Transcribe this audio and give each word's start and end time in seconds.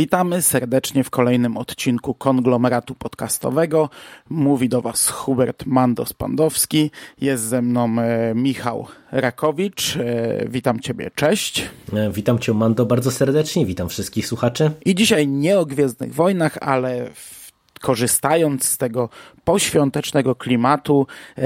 Witamy 0.00 0.42
serdecznie 0.42 1.04
w 1.04 1.10
kolejnym 1.10 1.56
odcinku 1.56 2.14
konglomeratu 2.14 2.94
podcastowego. 2.94 3.90
Mówi 4.30 4.68
do 4.68 4.82
Was 4.82 5.08
Hubert 5.08 5.66
Mandos-Pandowski. 5.66 6.90
Jest 7.20 7.44
ze 7.44 7.62
mną 7.62 7.96
e, 7.98 8.34
Michał 8.34 8.86
Rakowicz. 9.12 9.96
E, 9.96 10.48
witam 10.48 10.80
Ciebie, 10.80 11.10
cześć. 11.14 11.68
E, 11.92 12.10
Witam 12.10 12.38
Cię, 12.38 12.54
Mando, 12.54 12.86
bardzo 12.86 13.10
serdecznie. 13.10 13.66
Witam 13.66 13.88
wszystkich 13.88 14.26
słuchaczy. 14.26 14.70
I 14.84 14.94
dzisiaj 14.94 15.28
nie 15.28 15.58
o 15.58 15.66
Gwiezdnych 15.66 16.14
Wojnach, 16.14 16.58
ale 16.60 17.10
w 17.14 17.39
korzystając 17.80 18.64
z 18.68 18.78
tego 18.78 19.08
poświątecznego 19.44 20.34
klimatu, 20.34 21.06
e, 21.38 21.42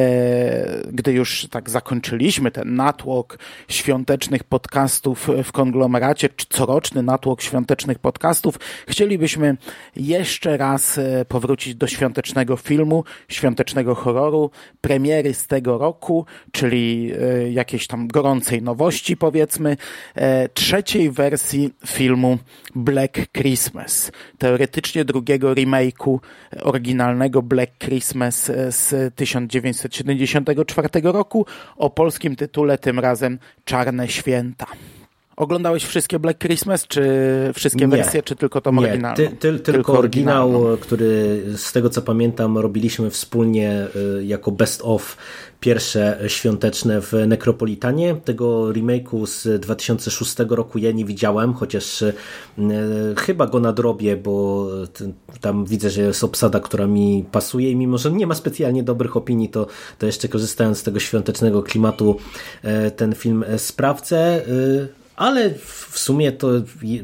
gdy 0.93 1.13
już 1.13 1.47
tak 1.51 1.71
zakończyliśmy 1.71 2.51
ten 2.51 2.75
natłok 2.75 3.39
świątecznych 3.69 4.45
podcastów 4.45 5.29
w 5.45 5.53
konglomeracie, 5.53 6.29
coroczny 6.49 7.03
natłok 7.03 7.43
świątecznych 7.43 7.99
podcastów, 7.99 8.59
chcielibyśmy 8.89 9.57
jeszcze 9.97 10.57
raz 10.57 10.99
e, 10.99 11.25
powrócić 11.25 11.75
do 11.75 11.87
świątecznego 11.87 12.57
filmu, 12.57 13.05
świątecznego 13.29 13.95
horroru, 13.95 14.51
premiery 14.81 15.35
z 15.35 15.47
tego 15.47 15.79
roku, 15.79 16.27
czyli 16.53 17.13
e, 17.13 17.53
jakiejś 17.53 17.87
tam 17.87 18.09
gorącej 18.09 18.63
nowości, 18.63 19.17
powiedzmy, 19.17 19.77
trzeciej 20.55 21.11
wersji 21.11 21.71
filmu 21.87 22.39
Black 22.75 23.19
Christmas, 23.33 24.13
teoretycznie 24.39 25.05
drugiego 25.05 25.55
remake'u 25.55 26.19
oryginalnego 26.63 27.43
Black 27.43 27.73
Christmas 27.79 28.51
z 28.69 29.15
1974 29.15 30.89
roku 31.03 31.47
o 31.77 31.91
polskim 31.91 32.37
tytule 32.37 32.79
tym 32.79 32.99
razem 32.99 33.39
Czarne 33.65 34.09
Święta. 34.09 34.67
Oglądałeś 35.37 35.85
wszystkie 35.85 36.19
Black 36.19 36.39
Christmas, 36.39 36.87
czy 36.87 37.03
wszystkie 37.55 37.87
Nie. 37.87 37.89
wersje, 37.97 38.23
czy 38.23 38.37
tylko 38.37 38.61
tą 38.61 38.79
oryginalną? 38.79 39.17
ty, 39.17 39.29
ty, 39.29 39.59
tylko, 39.59 39.99
oryginał, 39.99 40.63
który 40.81 41.43
z 41.57 41.73
tego 41.73 41.91
co 41.91 42.03
pamiętam 42.03 42.59
robiliśmy 42.59 43.11
wspólnie 43.11 43.87
y, 44.19 44.25
jako 44.25 44.51
best 44.51 44.81
of 44.85 45.17
pierwsze 45.61 46.19
świąteczne 46.27 47.01
w 47.01 47.13
Nekropolitanie. 47.27 48.17
Tego 48.25 48.73
remake'u 48.73 49.27
z 49.27 49.61
2006 49.61 50.35
roku 50.49 50.79
ja 50.79 50.93
nie 50.93 51.05
widziałem, 51.05 51.55
chociaż 51.55 52.03
y, 52.03 52.15
chyba 53.17 53.47
go 53.47 53.61
nadrobię, 53.61 54.17
bo 54.17 54.67
t- 54.93 55.13
tam 55.41 55.65
widzę, 55.65 55.91
że 55.91 56.03
jest 56.03 56.25
obsada, 56.25 56.61
która 56.61 56.87
mi 56.87 57.25
pasuje 57.33 57.71
i 57.71 57.77
mimo, 57.77 57.99
że 57.99 58.13
nie 58.13 58.27
ma 58.27 58.35
specjalnie 58.35 58.83
dobrych 58.83 59.17
opinii, 59.17 59.49
to, 59.49 59.67
to 59.99 60.07
jeszcze 60.07 60.29
korzystając 60.29 60.79
z 60.79 60.83
tego 60.83 61.01
świątecznego 61.01 61.63
klimatu 61.63 62.17
y, 62.87 62.91
ten 62.91 63.15
film 63.15 63.45
y, 63.55 63.59
sprawdzę. 63.59 64.43
Ale 65.17 65.51
w 65.91 65.99
sumie 65.99 66.33
to 66.33 66.49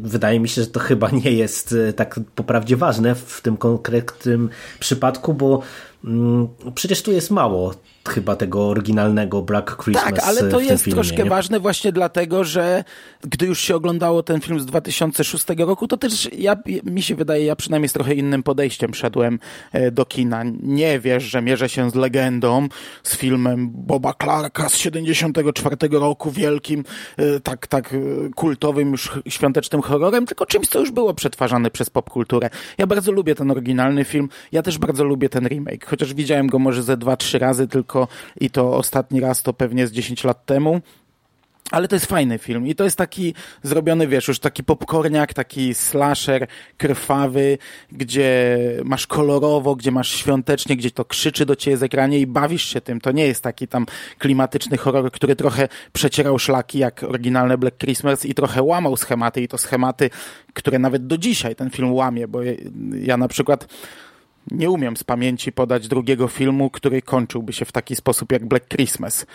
wydaje 0.01 0.41
mi 0.41 0.49
się, 0.49 0.63
że 0.63 0.67
to 0.67 0.81
chyba 0.81 1.11
nie 1.11 1.33
jest 1.33 1.75
e, 1.89 1.93
tak 1.93 2.21
poprawdzie 2.35 2.77
ważne 2.77 3.15
w 3.15 3.41
tym 3.41 3.57
konkretnym 3.57 4.51
przypadku, 4.81 5.35
bo 5.35 5.63
mm, 6.05 6.49
przecież 6.75 7.03
tu 7.03 7.13
jest 7.13 7.31
mało 7.31 7.75
chyba 8.11 8.37
tego 8.37 8.69
oryginalnego 8.69 9.43
Black 9.43 9.85
Christmas 9.85 10.05
Tak, 10.05 10.25
ale 10.25 10.51
to 10.51 10.61
jest 10.61 10.85
filmie, 10.85 10.95
troszkę 10.95 11.25
nie? 11.25 11.31
ważne 11.31 11.61
właśnie 11.61 11.93
dlatego, 11.93 12.45
że 12.45 12.85
gdy 13.21 13.47
już 13.47 13.61
się 13.61 13.77
oglądało 13.77 14.23
ten 14.23 14.41
film 14.41 14.61
z 14.61 14.67
2006 14.67 15.45
roku, 15.59 15.89
to 15.89 15.97
też 15.97 16.29
ja, 16.33 16.57
mi 16.85 17.03
się 17.03 17.15
wydaje, 17.15 17.45
ja 17.45 17.57
przynajmniej 17.57 17.89
z 17.89 17.93
trochę 17.93 18.15
innym 18.15 18.43
podejściem 18.43 18.95
szedłem 18.95 19.39
e, 19.73 19.91
do 19.91 20.05
kina. 20.05 20.43
Nie 20.63 21.01
wiesz, 21.01 21.25
że 21.25 21.43
mierzę 21.43 21.69
się 21.69 21.91
z 21.91 21.95
legendą, 21.95 22.69
z 23.03 23.17
filmem 23.17 23.71
Boba 23.71 24.15
Clarka 24.23 24.69
z 24.69 24.77
74 24.77 25.77
roku, 25.91 26.31
wielkim, 26.31 26.85
e, 27.17 27.41
tak, 27.41 27.67
tak 27.67 27.93
e, 27.93 27.97
kultowym 28.35 28.91
już 28.93 29.11
świątecznym 29.29 29.83
horrorem, 29.83 30.27
tylko 30.27 30.47
czymś, 30.47 30.69
co 30.69 30.81
już 30.81 30.91
było 30.91 31.15
przetwarzane 31.15 31.71
przez 31.71 31.91
popkulturę. 31.91 32.51
Ja 32.79 32.87
bardzo 32.87 33.13
lubię 33.13 33.35
ten 33.35 33.51
oryginalny 33.51 34.05
film, 34.05 34.29
ja 34.53 34.63
też 34.63 34.79
bardzo 34.79 35.05
lubię 35.05 35.29
ten 35.29 35.47
remake, 35.47 35.87
chociaż 35.87 36.15
widziałem 36.15 36.47
go 36.47 36.59
może 36.59 36.83
ze 36.83 36.97
dwa, 36.97 37.17
trzy 37.17 37.39
razy 37.39 37.69
tylko 37.69 38.00
i 38.41 38.51
to 38.51 38.77
ostatni 38.77 39.21
raz 39.21 39.43
to 39.43 39.53
pewnie 39.53 39.87
z 39.87 39.93
10 39.93 40.25
lat 40.25 40.47
temu. 40.47 40.81
Ale 41.71 41.89
to 41.89 41.97
jest 41.97 42.07
fajny 42.07 42.39
film 42.39 42.67
i 42.67 42.75
to 42.75 42.85
jest 42.85 42.97
taki 42.97 43.35
zrobiony, 43.63 44.07
wiesz, 44.07 44.29
już 44.29 44.39
taki 44.39 44.65
popcorniak, 44.65 45.35
taki 45.35 45.75
slasher 45.75 46.47
krwawy, 46.77 47.59
gdzie 47.93 48.59
masz 48.85 49.07
kolorowo, 49.07 49.77
gdzie 49.77 49.91
masz 49.91 50.09
świątecznie, 50.11 50.77
gdzie 50.77 50.91
to 50.91 51.05
krzyczy 51.05 51.47
do 51.47 51.57
ciebie 51.57 51.77
z 51.77 51.83
ekranie 51.83 52.19
i 52.19 52.27
bawisz 52.27 52.65
się 52.65 52.81
tym. 52.81 53.01
To 53.01 53.13
nie 53.13 53.27
jest 53.27 53.43
taki 53.43 53.69
tam 53.69 53.87
klimatyczny 54.19 54.77
horror, 54.77 55.13
który 55.13 55.37
trochę 55.37 55.69
przecierał 55.93 56.39
szlaki 56.39 56.79
jak 56.79 57.03
oryginalne 57.03 57.59
Black 57.59 57.79
Christmas 57.79 58.25
i 58.25 58.35
trochę 58.35 58.63
łamał 58.63 58.97
schematy 58.97 59.43
i 59.43 59.49
to 59.49 59.59
schematy, 59.59 60.11
które 60.55 60.79
nawet 60.79 61.07
do 61.07 61.19
dzisiaj 61.19 61.57
ten 61.57 61.71
film 61.71 61.93
łamie, 61.93 62.29
bo 62.29 62.43
ja, 62.43 62.53
ja 63.03 63.17
na 63.17 63.29
przykład 63.29 63.67
nie 64.51 64.71
umiem 64.71 64.97
z 64.97 65.05
pamięci 65.05 65.53
podać 65.53 65.89
drugiego 65.89 66.29
filmu, 66.29 66.71
który 66.71 67.03
kończyłby 67.03 67.53
się 67.53 67.65
w 67.65 67.73
taki 67.73 67.97
sposób 67.97 68.33
jak 68.33 68.47
Black 68.47 68.69
Christmas. 68.69 69.27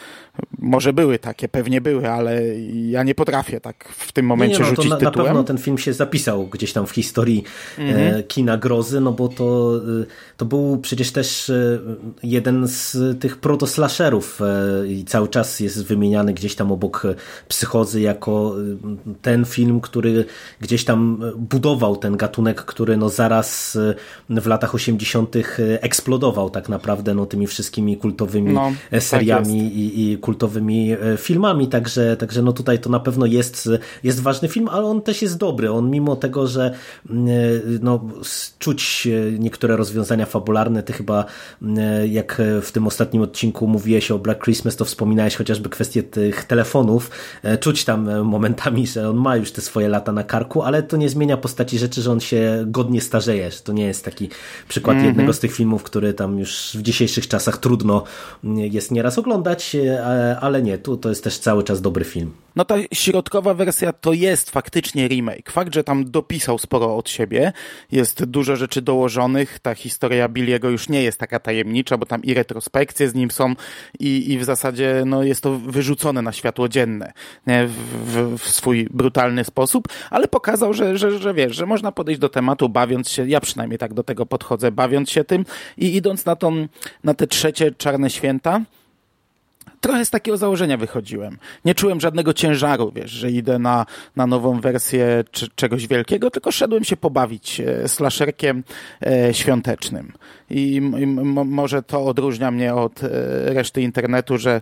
Może 0.60 0.94
były 0.94 1.20
takie, 1.20 1.48
pewnie 1.48 1.82
były, 1.82 2.10
ale 2.10 2.42
ja 2.90 3.04
nie 3.04 3.16
potrafię 3.16 3.62
tak 3.62 3.90
w 3.90 4.12
tym 4.12 4.26
momencie 4.26 4.58
nie, 4.58 4.64
no, 4.64 4.70
to 4.70 4.76
rzucić 4.76 4.92
na, 4.92 4.98
na 4.98 5.10
tytułem. 5.12 5.28
pewno 5.28 5.44
ten 5.44 5.58
film 5.58 5.78
się 5.78 5.94
zapisał 5.94 6.48
gdzieś 6.48 6.74
tam 6.74 6.88
w 6.88 6.92
historii 6.92 7.44
Mhm. 7.78 8.16
e, 8.20 8.24
kina 8.24 8.58
grozy, 8.58 9.02
no 9.02 9.12
bo 9.12 9.28
to, 9.28 9.78
e, 10.02 10.06
to 10.38 10.46
był 10.46 10.78
przecież 10.78 11.12
też 11.12 11.50
e, 11.50 11.80
jeden 12.24 12.68
z 12.68 12.98
tych 13.20 13.38
protoslasherów 13.38 14.40
i 14.88 15.06
cały 15.06 15.28
czas 15.28 15.60
jest 15.60 15.86
wymieniany 15.86 16.34
gdzieś 16.34 16.56
tam 16.56 16.72
obok 16.72 17.04
Psychozy 17.48 18.02
jako 18.02 18.56
ten 19.22 19.46
film, 19.46 19.82
który 19.82 20.26
gdzieś 20.62 20.86
tam 20.86 21.22
budował 21.38 21.98
ten 21.98 22.18
gatunek, 22.18 22.62
który 22.62 22.98
no 22.98 23.10
zaraz 23.10 23.78
w 24.30 24.48
latach 24.48 24.76
80. 24.76 24.95
eksplodował 25.82 26.50
tak 26.50 26.70
naprawdę 26.70 27.14
no 27.14 27.26
tymi 27.26 27.48
wszystkimi 27.48 27.98
kultowymi 27.98 28.54
No, 28.54 28.68
e, 28.68 28.92
tak 28.92 29.04
seriami 29.04 29.60
i, 29.60 30.12
i 30.12 30.18
kultowymi 30.18 30.92
e, 30.92 31.18
filmami, 31.18 31.68
także, 31.68 32.18
także 32.18 32.42
no 32.42 32.54
tutaj 32.54 32.80
to 32.80 32.90
na 32.90 33.00
pewno 33.00 33.26
jest, 33.26 33.70
jest 34.04 34.22
ważny 34.22 34.48
film, 34.48 34.68
ale 34.68 34.86
on 34.86 35.02
też 35.02 35.22
jest 35.22 35.38
dobry. 35.38 35.72
On 35.72 35.92
mimo 35.92 36.16
tego, 36.16 36.48
że 36.48 36.74
mm, 37.10 37.28
e, 37.28 37.32
no, 37.82 38.06
czuć 38.60 39.08
e, 39.08 39.40
niektóre 39.40 39.76
rozwiązania 39.76 40.26
fabularne, 40.26 40.84
ty 40.84 40.94
chyba 40.94 41.26
mm, 41.62 41.78
e, 41.80 42.08
jak 42.08 42.42
w 42.62 42.72
tym 42.72 42.88
ostatnim 42.88 43.22
odcinku 43.22 43.68
mówiłeś 43.68 44.12
o 44.12 44.20
Black 44.20 44.44
Christmas, 44.44 44.76
to 44.76 44.86
wspominałeś 44.86 45.36
chociażby 45.36 45.70
kwestię 45.70 46.04
tych 46.04 46.44
telefonów. 46.44 47.12
E, 47.44 47.58
Czuć 47.58 47.86
tam 47.86 48.10
e, 48.10 48.24
momentami, 48.24 48.88
że 48.88 49.10
on 49.10 49.18
ma 49.18 49.36
już 49.36 49.52
te 49.52 49.62
swoje 49.62 49.90
lata 49.90 50.12
na 50.12 50.24
karku, 50.24 50.62
ale 50.62 50.84
to 50.84 50.98
nie 50.98 51.10
zmienia 51.10 51.38
postaci 51.38 51.80
rzeczy, 51.80 52.02
że 52.02 52.12
on 52.12 52.20
się 52.20 52.64
godnie 52.68 53.02
starzeje, 53.02 53.52
że 53.52 53.60
to 53.60 53.74
nie 53.74 53.86
jest 53.86 54.06
taki 54.06 54.30
przykład 54.86 55.06
jednego 55.06 55.34
z 55.34 55.40
tych 55.40 55.54
filmów, 55.54 55.84
który 55.84 56.14
tam 56.14 56.40
już 56.40 56.78
w 56.80 56.82
dzisiejszych 56.82 57.28
czasach 57.28 57.58
trudno 57.58 58.04
mm, 58.44 58.58
jest 58.58 58.92
nieraz 58.92 59.18
oglądać, 59.18 59.76
e, 59.76 60.38
ale 60.42 60.62
nie, 60.62 60.78
tu 60.78 60.98
to 60.98 61.10
jest 61.10 61.24
też 61.24 61.38
cały 61.38 61.64
czas 61.64 61.82
dobry 61.82 62.06
film. 62.06 62.32
No 62.56 62.66
ta 62.66 62.76
środkowa 62.94 63.54
wersja 63.54 63.94
to 63.94 64.14
jest 64.14 64.52
faktycznie 64.52 65.08
remake. 65.08 65.52
Fakt, 65.52 65.74
że 65.74 65.84
tam 65.84 66.12
dopisał 66.12 66.58
sporo 66.58 66.98
od 66.98 67.10
siebie, 67.10 67.54
jest 67.92 68.26
dużo 68.26 68.56
rzeczy 68.56 68.82
dołożonych, 68.82 69.60
ta 69.60 69.76
historia 69.76 70.30
Billiego 70.30 70.70
już 70.70 70.90
nie 70.90 71.04
jest 71.04 71.20
taka 71.20 71.40
tajemnicza, 71.40 71.98
bo 71.98 72.06
tam 72.06 72.24
i 72.24 72.34
retrospekcje 72.34 73.10
z 73.10 73.16
nim 73.16 73.32
są 73.32 73.56
i, 74.00 74.32
i 74.32 74.38
w 74.38 74.44
zasadzie 74.44 75.04
no, 75.06 75.24
jest 75.24 75.44
to 75.44 75.60
wyrzucone 75.60 76.22
na 76.22 76.32
światło 76.32 76.70
dzienne 76.70 77.14
nie? 77.48 77.68
W, 77.68 77.74
w, 77.74 78.38
w 78.38 78.50
swój 78.50 78.88
brutalny 78.92 79.44
sposób, 79.44 79.88
ale 80.10 80.28
pokazał, 80.28 80.74
że, 80.74 80.98
że, 80.98 81.20
że 81.20 81.34
wiesz, 81.34 81.56
że 81.56 81.66
można 81.66 81.92
podejść 81.92 82.22
do 82.22 82.30
tematu 82.30 82.70
bawiąc 82.70 83.10
się, 83.10 83.30
ja 83.30 83.40
przynajmniej 83.40 83.78
tak 83.78 83.94
do 83.94 84.04
tego 84.04 84.26
podchodzę, 84.26 84.72
bawiąc 84.72 85.10
się 85.10 85.24
tym 85.24 85.46
i 85.78 85.96
idąc 85.96 86.26
na, 86.26 86.36
tą, 86.36 86.68
na 87.04 87.14
te 87.14 87.28
trzecie 87.28 87.72
Czarne 87.72 88.10
Święta, 88.10 88.62
trochę 89.82 90.06
z 90.06 90.10
takiego 90.10 90.38
założenia 90.38 90.78
wychodziłem. 90.78 91.38
Nie 91.66 91.76
czułem 91.76 92.02
żadnego 92.02 92.34
ciężaru, 92.34 92.92
wiesz, 92.96 93.12
że 93.12 93.32
idę 93.32 93.60
na, 93.60 93.86
na 94.16 94.28
nową 94.28 94.62
wersję 94.62 95.24
czy, 95.32 95.48
czegoś 95.56 95.88
wielkiego, 95.88 96.32
tylko 96.32 96.52
szedłem 96.52 96.84
się 96.84 96.98
pobawić 96.98 97.60
e, 97.60 97.88
slasherkiem 97.88 98.64
e, 99.06 99.34
świątecznym. 99.34 100.12
I, 100.50 100.76
i 100.76 101.08
może 101.46 101.84
to 101.84 102.06
odróżnia 102.06 102.52
mnie 102.52 102.74
od 102.76 103.04
e, 103.04 103.10
reszty 103.54 103.82
internetu, 103.82 104.38
że 104.38 104.62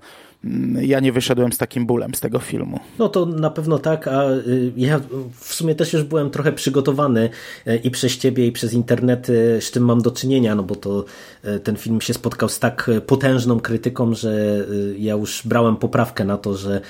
ja 0.81 0.99
nie 0.99 1.11
wyszedłem 1.11 1.53
z 1.53 1.57
takim 1.57 1.85
bólem 1.85 2.15
z 2.15 2.19
tego 2.19 2.39
filmu. 2.39 2.79
No 2.99 3.09
to 3.09 3.25
na 3.25 3.49
pewno 3.49 3.79
tak, 3.79 4.07
a 4.07 4.31
y, 4.31 4.71
ja 4.77 5.01
w 5.39 5.53
sumie 5.53 5.75
też 5.75 5.93
już 5.93 6.03
byłem 6.03 6.29
trochę 6.29 6.51
przygotowany 6.51 7.29
y, 7.67 7.75
i 7.83 7.91
przez 7.91 8.17
ciebie 8.17 8.47
i 8.47 8.51
przez 8.51 8.73
internety 8.73 9.57
z 9.61 9.71
czym 9.71 9.85
mam 9.85 10.01
do 10.01 10.11
czynienia, 10.11 10.55
no 10.55 10.63
bo 10.63 10.75
to 10.75 11.05
y, 11.45 11.59
ten 11.59 11.75
film 11.75 12.01
się 12.01 12.13
spotkał 12.13 12.49
z 12.49 12.59
tak 12.59 12.91
potężną 13.07 13.59
krytyką, 13.59 14.15
że 14.15 14.65
ja 14.97 15.13
już 15.13 15.41
brałem 15.45 15.75
poprawkę 15.75 16.25
na 16.25 16.37
to, 16.37 16.57
że 16.57 16.81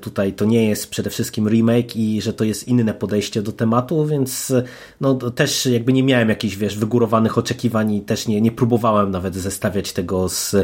tutaj 0.00 0.32
to 0.32 0.44
nie 0.44 0.68
jest 0.68 0.90
przede 0.90 1.10
wszystkim 1.10 1.48
remake 1.48 1.96
i 1.96 2.22
że 2.22 2.32
to 2.32 2.44
jest 2.44 2.68
inne 2.68 2.94
podejście 2.94 3.42
do 3.42 3.52
tematu, 3.52 4.06
więc 4.06 4.52
no 5.00 5.14
też 5.14 5.66
jakby 5.66 5.92
nie 5.92 6.02
miałem 6.02 6.28
jakichś, 6.28 6.56
wiesz, 6.56 6.78
wygórowanych 6.78 7.38
oczekiwań 7.38 7.92
i 7.92 8.00
też 8.00 8.28
nie, 8.28 8.40
nie 8.40 8.52
próbowałem 8.52 9.10
nawet 9.10 9.34
zestawiać 9.34 9.92
tego 9.92 10.28
z 10.28 10.56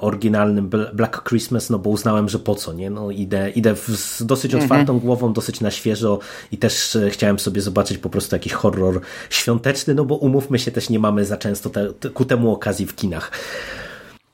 oryginalnym 0.00 0.70
Black 0.92 1.28
Christmas, 1.28 1.61
no 1.70 1.78
bo 1.78 1.90
uznałem, 1.90 2.28
że 2.28 2.38
po 2.38 2.54
co, 2.54 2.72
nie? 2.72 2.90
No 2.90 3.10
idę, 3.10 3.50
idę 3.50 3.76
z 3.76 4.22
dosyć 4.26 4.54
mhm. 4.54 4.64
otwartą 4.64 4.98
głową, 4.98 5.32
dosyć 5.32 5.60
na 5.60 5.70
świeżo 5.70 6.18
i 6.52 6.58
też 6.58 6.96
e, 6.96 7.10
chciałem 7.10 7.38
sobie 7.38 7.60
zobaczyć 7.60 7.98
po 7.98 8.10
prostu 8.10 8.36
jakiś 8.36 8.52
horror 8.52 9.00
świąteczny, 9.30 9.94
no 9.94 10.04
bo 10.04 10.14
umówmy 10.14 10.58
się, 10.58 10.70
też 10.70 10.90
nie 10.90 10.98
mamy 10.98 11.24
za 11.24 11.36
często 11.36 11.70
te, 11.70 11.92
te, 11.92 12.10
ku 12.10 12.24
temu 12.24 12.52
okazji 12.52 12.86
w 12.86 12.94
kinach. 12.94 13.30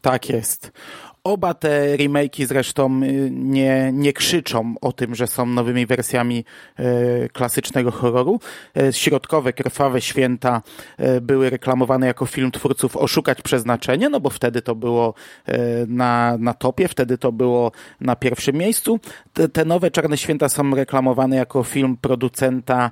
Tak 0.02 0.28
jest. 0.28 0.72
Oba 1.28 1.54
te 1.54 1.96
remake'i 1.96 2.46
zresztą 2.46 3.02
y, 3.02 3.30
nie, 3.32 3.90
nie 3.92 4.12
krzyczą 4.12 4.74
o 4.80 4.92
tym, 4.92 5.14
że 5.14 5.26
są 5.26 5.46
nowymi 5.46 5.86
wersjami 5.86 6.44
e, 6.76 7.28
klasycznego 7.28 7.90
horroru. 7.90 8.40
E, 8.76 8.92
środkowe, 8.92 9.52
krwawe 9.52 10.00
święta 10.00 10.62
były 11.20 11.50
reklamowane 11.50 12.06
jako 12.06 12.26
film 12.26 12.50
twórców 12.50 12.96
Oszukać 12.96 13.42
Przeznaczenie, 13.42 14.08
no 14.08 14.20
bo 14.20 14.30
wtedy 14.30 14.62
to 14.62 14.74
było 14.74 15.14
na, 15.88 16.36
na 16.38 16.54
topie, 16.54 16.88
wtedy 16.88 17.18
to 17.18 17.32
było 17.32 17.72
na 18.00 18.16
pierwszym 18.16 18.56
miejscu. 18.56 19.00
Te, 19.32 19.48
te 19.48 19.64
nowe 19.64 19.90
Czarne 19.90 20.16
Święta 20.16 20.48
są 20.48 20.74
reklamowane 20.74 21.36
jako 21.36 21.62
film 21.62 21.96
producenta 21.96 22.90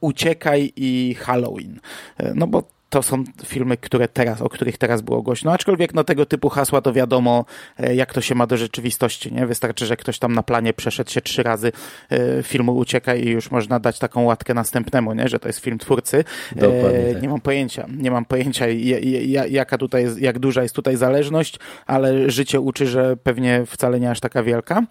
Uciekaj 0.00 0.72
i 0.76 1.16
Halloween. 1.18 1.80
No 2.34 2.46
bo 2.46 2.75
to 2.90 3.02
są 3.02 3.24
filmy, 3.44 3.76
które 3.76 4.08
teraz, 4.08 4.42
o 4.42 4.48
których 4.48 4.78
teraz 4.78 5.02
było 5.02 5.22
głośno. 5.22 5.52
Aczkolwiek 5.52 5.94
no, 5.94 6.04
tego 6.04 6.26
typu 6.26 6.48
hasła 6.48 6.80
to 6.80 6.92
wiadomo, 6.92 7.44
e, 7.78 7.94
jak 7.94 8.14
to 8.14 8.20
się 8.20 8.34
ma 8.34 8.46
do 8.46 8.56
rzeczywistości. 8.56 9.32
Nie? 9.32 9.46
Wystarczy, 9.46 9.86
że 9.86 9.96
ktoś 9.96 10.18
tam 10.18 10.32
na 10.32 10.42
planie 10.42 10.72
przeszedł 10.72 11.10
się 11.10 11.20
trzy 11.20 11.42
razy 11.42 11.72
e, 12.10 12.42
filmu 12.42 12.76
Ucieka 12.76 13.14
i 13.14 13.28
już 13.28 13.50
można 13.50 13.80
dać 13.80 13.98
taką 13.98 14.22
łatkę 14.22 14.54
następnemu, 14.54 15.12
nie? 15.12 15.28
że 15.28 15.38
to 15.38 15.48
jest 15.48 15.58
film 15.58 15.78
twórcy. 15.78 16.24
Dokładnie 16.56 17.12
tak. 17.12 17.22
Nie 17.22 17.28
mam 17.28 17.40
pojęcia, 17.40 17.86
nie 17.96 18.10
mam 18.10 18.24
pojęcia 18.24 18.66
jaka 19.48 19.78
tutaj 19.78 20.02
jest, 20.02 20.20
jak 20.20 20.38
duża 20.38 20.62
jest 20.62 20.74
tutaj 20.74 20.96
zależność, 20.96 21.58
ale 21.86 22.30
życie 22.30 22.60
uczy, 22.60 22.86
że 22.86 23.16
pewnie 23.16 23.66
wcale 23.66 24.00
nie 24.00 24.10
aż 24.10 24.20
taka 24.20 24.42
wielka. 24.42 24.82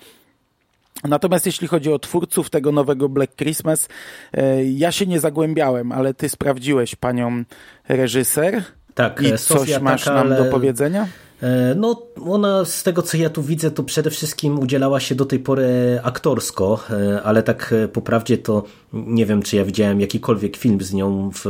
Natomiast 1.03 1.45
jeśli 1.45 1.67
chodzi 1.67 1.91
o 1.91 1.99
twórców 1.99 2.49
tego 2.49 2.71
nowego 2.71 3.09
Black 3.09 3.35
Christmas, 3.35 3.87
e, 4.33 4.65
ja 4.65 4.91
się 4.91 5.05
nie 5.05 5.19
zagłębiałem, 5.19 5.91
ale 5.91 6.13
ty 6.13 6.29
sprawdziłeś 6.29 6.95
panią 6.95 7.43
reżyser. 7.89 8.63
Tak, 8.93 9.21
I 9.21 9.37
coś 9.37 9.79
masz 9.79 10.05
nam 10.05 10.17
ale... 10.17 10.43
do 10.43 10.51
powiedzenia? 10.51 11.07
E, 11.41 11.75
no, 11.75 12.01
ona 12.25 12.65
z 12.65 12.83
tego 12.83 13.01
co 13.01 13.17
ja 13.17 13.29
tu 13.29 13.43
widzę, 13.43 13.71
to 13.71 13.83
przede 13.83 14.09
wszystkim 14.09 14.59
udzielała 14.59 14.99
się 14.99 15.15
do 15.15 15.25
tej 15.25 15.39
pory 15.39 15.99
aktorsko, 16.03 16.79
e, 16.89 17.23
ale 17.23 17.43
tak 17.43 17.73
po 17.93 18.01
prawdzie 18.01 18.37
to 18.37 18.63
nie 18.93 19.25
wiem, 19.25 19.41
czy 19.41 19.55
ja 19.55 19.65
widziałem 19.65 20.01
jakikolwiek 20.01 20.57
film 20.57 20.81
z 20.81 20.93
nią 20.93 21.31
w 21.31 21.45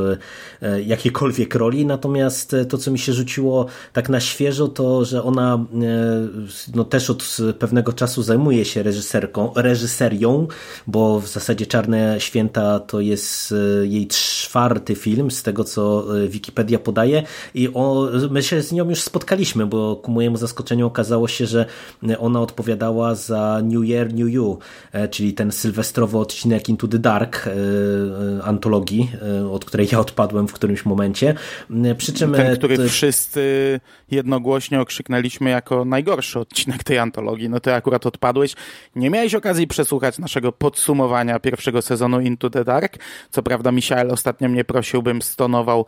e, 0.62 0.82
jakiejkolwiek 0.82 1.56
roli, 1.56 1.86
natomiast 1.86 2.56
to, 2.70 2.78
co 2.78 2.92
mi 2.92 3.00
się 3.00 3.14
rzuciło 3.14 3.66
tak 3.94 4.10
na 4.10 4.20
świeżo, 4.20 4.68
to, 4.68 5.06
że 5.06 5.24
ona 5.24 5.66
no, 6.76 6.84
też 6.84 7.10
od 7.10 7.38
pewnego 7.60 7.94
czasu 7.94 8.24
zajmuje 8.24 8.66
się 8.66 8.84
reżyserką, 8.84 9.52
reżyserią, 9.56 10.48
bo 10.88 11.20
w 11.20 11.28
zasadzie 11.28 11.66
Czarne 11.66 12.16
Święta 12.20 12.80
to 12.80 13.00
jest 13.00 13.54
jej 13.84 14.08
czwarty 14.08 14.96
film, 14.96 15.32
z 15.32 15.44
tego 15.44 15.64
co 15.64 16.06
Wikipedia 16.28 16.80
podaje. 16.80 17.24
I 17.54 17.70
o, 17.74 18.10
my 18.30 18.44
się 18.44 18.62
z 18.62 18.72
nią 18.72 18.90
już 18.90 19.02
spotkaliśmy, 19.02 19.66
bo 19.66 19.75
ku 20.02 20.12
mojemu 20.12 20.38
zaskoczeniu 20.38 20.88
okazało 20.88 21.28
się, 21.28 21.46
że 21.46 21.66
ona 22.20 22.42
odpowiadała 22.42 23.16
za 23.16 23.62
New 23.64 23.90
Year, 23.90 24.14
New 24.14 24.30
You, 24.30 24.60
e, 24.92 25.08
czyli 25.08 25.34
ten 25.34 25.52
sylwestrowy 25.52 26.18
odcinek 26.18 26.70
Into 26.70 26.88
the 26.88 27.00
Dark 27.00 27.48
e, 27.48 27.52
e, 27.52 28.44
antologii, 28.44 29.12
od 29.52 29.66
której 29.66 29.88
ja 29.92 30.00
odpadłem 30.00 30.48
w 30.48 30.54
którymś 30.54 30.86
momencie. 30.86 31.36
Przy 31.98 32.14
czym 32.14 32.34
ten, 32.34 32.56
który 32.56 32.78
to... 32.78 32.90
wszyscy 32.90 33.80
jednogłośnie 34.12 34.82
okrzyknęliśmy 34.82 35.50
jako 35.50 35.86
najgorszy 35.86 36.40
odcinek 36.40 36.84
tej 36.84 36.98
antologii. 36.98 37.50
No 37.50 37.60
ty 37.60 37.74
akurat 37.74 38.06
odpadłeś. 38.06 38.56
Nie 38.96 39.10
miałeś 39.10 39.36
okazji 39.36 39.68
przesłuchać 39.68 40.20
naszego 40.20 40.52
podsumowania 40.52 41.40
pierwszego 41.40 41.82
sezonu 41.82 42.20
Into 42.22 42.50
the 42.50 42.64
Dark. 42.64 42.98
Co 43.32 43.44
prawda 43.44 43.72
Michael 43.72 44.12
ostatnio 44.12 44.50
mnie 44.50 44.64
prosił, 44.64 45.04
bym 45.04 45.22
stonował 45.22 45.86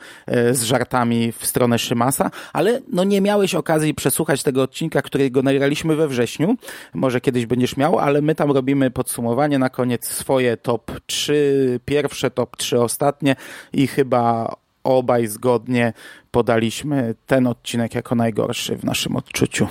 z 0.52 0.64
żartami 0.64 1.32
w 1.32 1.46
stronę 1.46 1.80
Szymasa, 1.80 2.32
ale 2.54 2.82
no 2.94 3.04
nie 3.04 3.22
miałeś 3.22 3.56
okazji 3.56 3.77
okazji 3.78 3.94
przesłuchać 3.94 4.44
tego 4.44 4.62
odcinka, 4.62 5.02
którego 5.02 5.42
nagraliśmy 5.42 5.96
we 5.96 6.08
wrześniu. 6.08 6.56
Może 6.94 7.22
kiedyś 7.22 7.46
będziesz 7.46 7.78
miał, 7.78 8.00
ale 8.00 8.22
my 8.22 8.36
tam 8.36 8.52
robimy 8.52 8.92
podsumowanie 8.92 9.60
na 9.60 9.70
koniec 9.70 10.08
swoje 10.08 10.58
top 10.58 10.92
3 11.06 11.80
pierwsze, 11.86 12.32
top 12.32 12.58
3 12.58 12.82
ostatnie 12.82 13.36
i 13.74 13.88
chyba 13.88 14.56
obaj 14.84 15.28
zgodnie 15.28 15.94
podaliśmy 16.32 17.16
ten 17.28 17.48
odcinek 17.48 17.96
jako 17.96 18.16
najgorszy 18.16 18.76
w 18.76 18.84
naszym 18.84 19.16
odczuciu. 19.16 19.68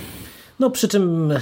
No 0.61 0.71
przy 0.71 0.89
czym 0.89 1.33
e, 1.33 1.39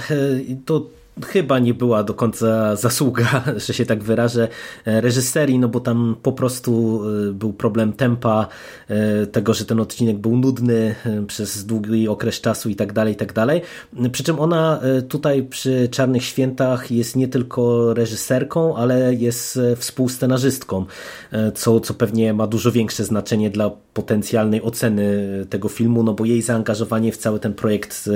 to 0.65 0.81
chyba 1.23 1.59
nie 1.59 1.73
była 1.73 2.03
do 2.03 2.13
końca 2.13 2.75
zasługa, 2.75 3.43
że 3.67 3.73
się 3.73 3.85
tak 3.85 4.03
wyrażę, 4.03 4.47
e, 4.85 5.01
reżyserii, 5.01 5.59
no 5.59 5.67
bo 5.67 5.79
tam 5.79 6.15
po 6.21 6.31
prostu 6.31 7.01
e, 7.29 7.33
był 7.33 7.53
problem 7.53 7.93
tempa, 7.93 8.47
e, 8.87 9.27
tego, 9.27 9.53
że 9.53 9.65
ten 9.65 9.79
odcinek 9.79 10.17
był 10.17 10.37
nudny 10.37 10.95
przez 11.27 11.65
długi 11.65 12.07
okres 12.07 12.41
czasu 12.41 12.69
i 12.69 12.75
tak 12.75 12.93
dalej, 12.93 13.13
i 13.13 13.15
tak 13.15 13.33
dalej. 13.33 13.61
Przy 14.11 14.23
czym 14.23 14.39
ona 14.39 14.79
tutaj 15.09 15.43
przy 15.43 15.89
Czarnych 15.91 16.23
Świętach 16.23 16.91
jest 16.91 17.15
nie 17.15 17.27
tylko 17.27 17.93
reżyserką, 17.93 18.75
ale 18.75 19.13
jest 19.13 19.59
współscenarzystką, 19.77 20.85
co, 21.55 21.79
co 21.79 21.93
pewnie 21.93 22.33
ma 22.33 22.47
dużo 22.47 22.71
większe 22.71 23.03
znaczenie 23.03 23.49
dla 23.49 23.71
potencjalnej 23.93 24.61
oceny 24.61 25.27
tego 25.49 25.69
filmu, 25.69 26.03
no 26.03 26.13
bo 26.13 26.25
jej 26.25 26.41
zaangażowanie 26.41 27.11
w 27.11 27.17
cały 27.17 27.39
ten 27.39 27.53
projekt 27.53 28.09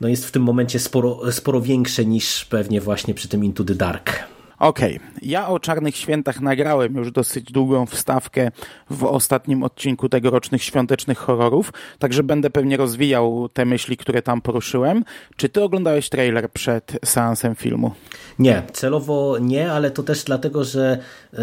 no 0.00 0.08
jest 0.08 0.26
w 0.26 0.30
tym 0.30 0.42
momencie 0.42 0.78
sporo, 0.78 1.32
sporo 1.32 1.60
większe 1.60 2.04
niż 2.04 2.29
pewnie 2.50 2.80
właśnie 2.80 3.14
przy 3.14 3.28
tym 3.28 3.44
Into 3.44 3.64
the 3.64 3.74
Dark. 3.74 4.39
Okej, 4.60 4.96
okay. 4.96 5.10
ja 5.22 5.48
o 5.48 5.58
Czarnych 5.58 5.96
Świętach 5.96 6.40
nagrałem 6.40 6.94
już 6.96 7.12
dosyć 7.12 7.52
długą 7.52 7.86
wstawkę 7.86 8.50
w 8.90 9.04
ostatnim 9.04 9.62
odcinku 9.62 10.08
tegorocznych 10.08 10.62
świątecznych 10.62 11.18
horrorów, 11.18 11.72
także 11.98 12.22
będę 12.22 12.50
pewnie 12.50 12.76
rozwijał 12.76 13.48
te 13.52 13.64
myśli, 13.64 13.96
które 13.96 14.22
tam 14.22 14.40
poruszyłem. 14.40 15.04
Czy 15.36 15.48
ty 15.48 15.62
oglądałeś 15.62 16.08
trailer 16.08 16.50
przed 16.50 16.92
seansem 17.04 17.54
filmu? 17.54 17.92
Nie, 18.38 18.62
celowo 18.72 19.38
nie, 19.40 19.72
ale 19.72 19.90
to 19.90 20.02
też 20.02 20.24
dlatego, 20.24 20.64
że 20.64 20.98
y, 21.34 21.38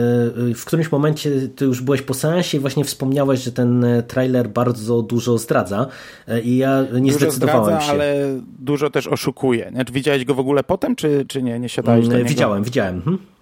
y, 0.52 0.54
w 0.54 0.66
którymś 0.66 0.92
momencie 0.92 1.32
ty 1.56 1.66
już 1.66 1.82
byłeś 1.82 2.02
po 2.02 2.14
seansie 2.14 2.58
i 2.58 2.60
właśnie 2.60 2.84
wspomniałeś, 2.84 3.40
że 3.40 3.52
ten 3.52 3.86
trailer 4.08 4.50
bardzo 4.50 5.02
dużo 5.02 5.38
zdradza 5.38 5.88
y, 6.30 6.42
i 6.42 6.58
ja 6.58 6.82
nie 6.94 7.12
dużo 7.12 7.26
zdecydowałem 7.26 7.66
zdradza, 7.66 7.86
się. 7.86 7.92
ale 7.92 8.16
dużo 8.60 8.90
też 8.90 9.08
oszukuje. 9.08 9.72
Widziałeś 9.92 10.26
go 10.26 10.34
w 10.34 10.40
ogóle 10.40 10.64
potem, 10.64 10.96
czy, 10.96 11.26
czy 11.28 11.42
nie? 11.44 11.60
Nie 11.60 11.70
siadałeś 11.70 12.06
do 12.06 12.12
mm, 12.12 12.18
niego? 12.18 12.30
Widziałem, 12.30 12.64
widziałem. 12.64 13.07
Mhm. 13.08 13.38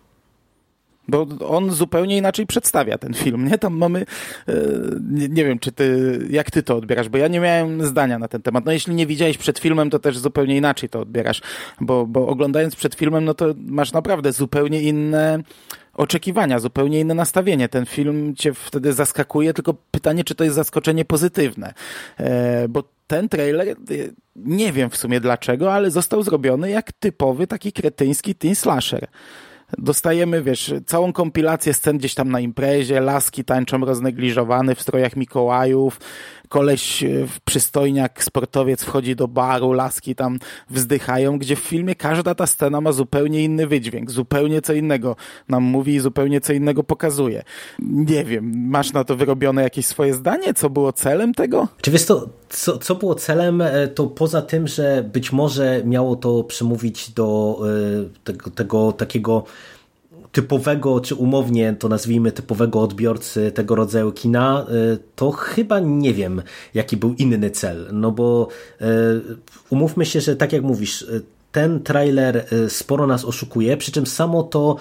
Bo 1.07 1.27
on 1.47 1.71
zupełnie 1.71 2.17
inaczej 2.17 2.45
przedstawia 2.47 2.97
ten 2.97 3.13
film, 3.13 3.47
nie? 3.47 3.57
Tam 3.57 3.77
mamy, 3.77 4.05
e, 4.47 4.53
nie, 5.11 5.29
nie, 5.29 5.45
wiem, 5.45 5.59
czy 5.59 5.71
ty, 5.71 6.19
jak 6.29 6.51
ty 6.51 6.63
to 6.63 6.77
odbierasz, 6.77 7.09
bo 7.09 7.17
ja 7.17 7.27
nie 7.27 7.39
miałem 7.39 7.85
zdania 7.85 8.19
na 8.19 8.27
ten 8.27 8.41
temat. 8.41 8.65
No 8.65 8.71
jeśli 8.71 8.95
nie 8.95 9.07
widziałeś 9.07 9.37
przed 9.37 9.59
filmem, 9.59 9.89
to 9.89 9.99
też 9.99 10.17
zupełnie 10.17 10.57
inaczej 10.57 10.89
to 10.89 10.99
odbierasz, 10.99 11.41
bo, 11.81 12.05
bo 12.05 12.27
oglądając 12.27 12.75
przed 12.75 12.95
filmem, 12.95 13.25
no 13.25 13.33
to 13.33 13.53
masz 13.57 13.93
naprawdę 13.93 14.31
zupełnie 14.31 14.81
inne 14.81 15.43
oczekiwania, 15.93 16.59
zupełnie 16.59 16.99
inne 16.99 17.13
nastawienie. 17.13 17.69
Ten 17.69 17.85
film 17.85 18.35
cię 18.35 18.53
wtedy 18.53 18.93
zaskakuje, 18.93 19.53
tylko 19.53 19.73
pytanie, 19.91 20.23
czy 20.23 20.35
to 20.35 20.43
jest 20.43 20.55
zaskoczenie 20.55 21.05
pozytywne, 21.05 21.73
e, 22.17 22.67
bo 22.67 22.83
ten 23.07 23.29
trailer, 23.29 23.69
e, 23.69 23.75
nie 24.35 24.73
wiem 24.73 24.89
w 24.89 24.97
sumie 24.97 25.19
dlaczego, 25.19 25.73
ale 25.73 25.91
został 25.91 26.23
zrobiony 26.23 26.69
jak 26.69 26.91
typowy 26.91 27.47
taki 27.47 27.71
kretyński 27.71 28.35
teen 28.35 28.55
slasher. 28.55 29.07
Dostajemy, 29.77 30.43
wiesz, 30.43 30.73
całą 30.85 31.13
kompilację 31.13 31.73
scen 31.73 31.97
gdzieś 31.97 32.13
tam 32.13 32.31
na 32.31 32.39
imprezie, 32.39 32.99
laski 32.99 33.43
tańczą 33.43 33.85
roznegliżowane 33.85 34.75
w 34.75 34.81
strojach 34.81 35.15
Mikołajów, 35.15 35.99
koleś 36.49 37.03
e, 37.03 37.27
w 37.27 37.39
przystojniak, 37.39 38.23
sportowiec 38.23 38.83
wchodzi 38.83 39.15
do 39.15 39.27
baru, 39.27 39.73
laski 39.73 40.15
tam 40.15 40.39
wzdychają, 40.69 41.37
gdzie 41.37 41.55
w 41.55 41.59
filmie 41.59 41.95
każda 41.95 42.35
ta 42.35 42.47
scena 42.47 42.81
ma 42.81 42.91
zupełnie 42.91 43.43
inny 43.43 43.67
wydźwięk, 43.67 44.11
zupełnie 44.11 44.61
co 44.61 44.73
innego 44.73 45.15
nam 45.49 45.63
mówi 45.63 45.93
i 45.95 45.99
zupełnie 45.99 46.41
co 46.41 46.53
innego 46.53 46.83
pokazuje. 46.83 47.43
Nie 47.79 48.23
wiem, 48.23 48.67
masz 48.69 48.93
na 48.93 49.03
to 49.03 49.15
wyrobione 49.15 49.63
jakieś 49.63 49.85
swoje 49.85 50.13
zdanie? 50.13 50.53
Co 50.53 50.69
było 50.69 50.93
celem 50.93 51.33
tego? 51.33 51.67
Czy 51.81 51.91
wiesz 51.91 52.05
to, 52.05 52.29
co, 52.49 52.77
co 52.77 52.95
było 52.95 53.15
celem, 53.15 53.61
e, 53.61 53.87
to 53.87 54.07
poza 54.07 54.41
tym, 54.41 54.67
że 54.67 55.09
być 55.13 55.31
może 55.31 55.81
miało 55.85 56.15
to 56.15 56.43
przemówić 56.43 57.09
do 57.11 57.59
e, 58.01 58.23
tego, 58.23 58.51
tego 58.51 58.91
takiego 58.91 59.43
typowego, 60.35 60.99
czy 60.99 61.15
umownie 61.15 61.75
to 61.79 61.89
nazwijmy 61.89 62.31
typowego 62.31 62.81
odbiorcy 62.81 63.51
tego 63.51 63.75
rodzaju 63.75 64.11
kina, 64.11 64.65
y, 64.93 64.97
to 65.15 65.31
chyba 65.31 65.79
nie 65.79 66.13
wiem, 66.13 66.41
jaki 66.73 66.97
był 66.97 67.13
inny 67.13 67.51
cel. 67.51 67.87
No 67.91 68.11
bo 68.11 68.47
y, 68.81 68.85
umówmy 69.69 70.05
się, 70.05 70.21
że 70.21 70.35
tak 70.35 70.53
jak 70.53 70.61
mówisz, 70.61 71.01
y, 71.01 71.21
ten 71.51 71.83
trailer 71.83 72.45
sporo 72.67 73.07
nas 73.07 73.25
oszukuje, 73.25 73.77
przy 73.77 73.91
czym 73.91 74.05
samo 74.05 74.43
to 74.43 74.75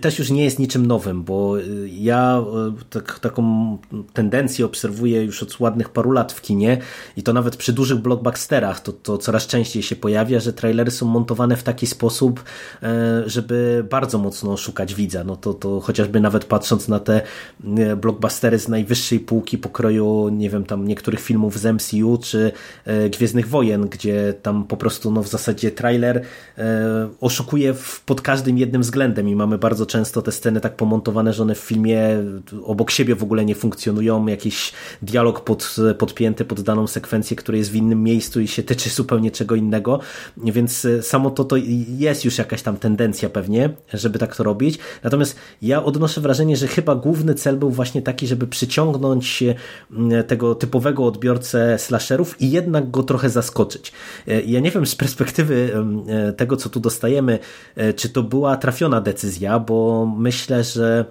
też 0.00 0.18
już 0.18 0.30
nie 0.30 0.44
jest 0.44 0.58
niczym 0.58 0.86
nowym, 0.86 1.22
bo 1.22 1.58
y, 1.58 1.88
ja 1.88 2.42
y, 2.80 2.84
tak, 2.90 3.18
taką 3.18 3.78
tendencję 4.12 4.64
obserwuję 4.64 5.24
już 5.24 5.42
od 5.42 5.60
ładnych 5.60 5.88
paru 5.88 6.10
lat 6.10 6.32
w 6.32 6.40
kinie 6.40 6.78
i 7.16 7.22
to 7.22 7.32
nawet 7.32 7.56
przy 7.56 7.72
dużych 7.72 7.98
blockbusterach 7.98 8.80
to, 8.80 8.92
to 8.92 9.18
coraz 9.18 9.46
częściej 9.46 9.82
się 9.82 9.96
pojawia, 9.96 10.40
że 10.40 10.52
trailery 10.52 10.90
są 10.90 11.06
montowane 11.06 11.56
w 11.56 11.62
taki 11.62 11.86
sposób, 11.86 12.44
e, 12.82 13.22
żeby 13.26 13.86
bardzo 13.90 14.18
mocno 14.18 14.52
oszukać 14.52 14.94
widza. 14.94 15.24
No 15.24 15.36
to, 15.36 15.54
to 15.54 15.80
chociażby 15.80 16.20
nawet 16.20 16.44
patrząc 16.44 16.88
na 16.88 17.00
te 17.00 17.22
e, 17.76 17.96
blockbustery 17.96 18.58
z 18.58 18.68
najwyższej 18.68 19.20
półki 19.20 19.58
pokroju, 19.58 20.28
nie 20.28 20.50
wiem, 20.50 20.64
tam 20.64 20.88
niektórych 20.88 21.20
filmów 21.20 21.58
z 21.58 21.74
MCU 21.74 22.18
czy 22.22 22.52
e, 22.84 23.10
Gwiezdnych 23.10 23.48
Wojen, 23.48 23.88
gdzie 23.88 24.34
tam 24.42 24.64
po 24.64 24.76
prostu 24.76 25.10
no 25.10 25.22
w 25.22 25.28
zasadzie 25.28 25.70
trailer 25.70 26.22
oszukuje 27.20 27.74
pod 28.06 28.20
każdym 28.20 28.58
jednym 28.58 28.82
względem 28.82 29.28
i 29.28 29.36
mamy 29.36 29.58
bardzo 29.58 29.71
bardzo 29.72 29.86
często 29.86 30.22
te 30.22 30.32
sceny 30.32 30.60
tak 30.60 30.76
pomontowane, 30.76 31.32
że 31.32 31.42
one 31.42 31.54
w 31.54 31.58
filmie 31.58 32.00
obok 32.64 32.90
siebie 32.90 33.14
w 33.14 33.22
ogóle 33.22 33.44
nie 33.44 33.54
funkcjonują, 33.54 34.26
jakiś 34.26 34.72
dialog 35.02 35.40
pod, 35.40 35.76
podpięty 35.98 36.44
pod 36.44 36.60
daną 36.60 36.86
sekwencję, 36.86 37.36
który 37.36 37.58
jest 37.58 37.70
w 37.70 37.74
innym 37.74 38.02
miejscu 38.02 38.40
i 38.40 38.48
się 38.48 38.62
tyczy 38.62 38.90
zupełnie 38.90 39.30
czego 39.30 39.54
innego, 39.54 40.00
więc 40.36 40.86
samo 41.02 41.30
to, 41.30 41.44
to 41.44 41.56
jest 41.88 42.24
już 42.24 42.38
jakaś 42.38 42.62
tam 42.62 42.76
tendencja 42.76 43.28
pewnie, 43.28 43.70
żeby 43.94 44.18
tak 44.18 44.36
to 44.36 44.44
robić, 44.44 44.78
natomiast 45.02 45.36
ja 45.62 45.84
odnoszę 45.84 46.20
wrażenie, 46.20 46.56
że 46.56 46.66
chyba 46.66 46.94
główny 46.94 47.34
cel 47.34 47.56
był 47.56 47.70
właśnie 47.70 48.02
taki, 48.02 48.26
żeby 48.26 48.46
przyciągnąć 48.46 49.42
mm, 49.42 50.24
tego 50.24 50.54
typowego 50.54 51.06
odbiorcę 51.06 51.78
slasherów 51.78 52.40
i 52.40 52.50
jednak 52.50 52.90
go 52.90 53.02
trochę 53.02 53.30
zaskoczyć. 53.30 53.92
E, 54.28 54.42
ja 54.42 54.60
nie 54.60 54.70
wiem 54.70 54.86
z 54.86 54.94
perspektywy 54.94 55.72
e, 56.08 56.32
tego, 56.32 56.56
co 56.56 56.68
tu 56.68 56.80
dostajemy, 56.80 57.38
e, 57.76 57.94
czy 57.94 58.08
to 58.08 58.22
była 58.22 58.56
trafiona 58.56 59.00
decyzja, 59.00 59.61
bo 59.62 60.06
myślę, 60.16 60.64
że 60.64 61.04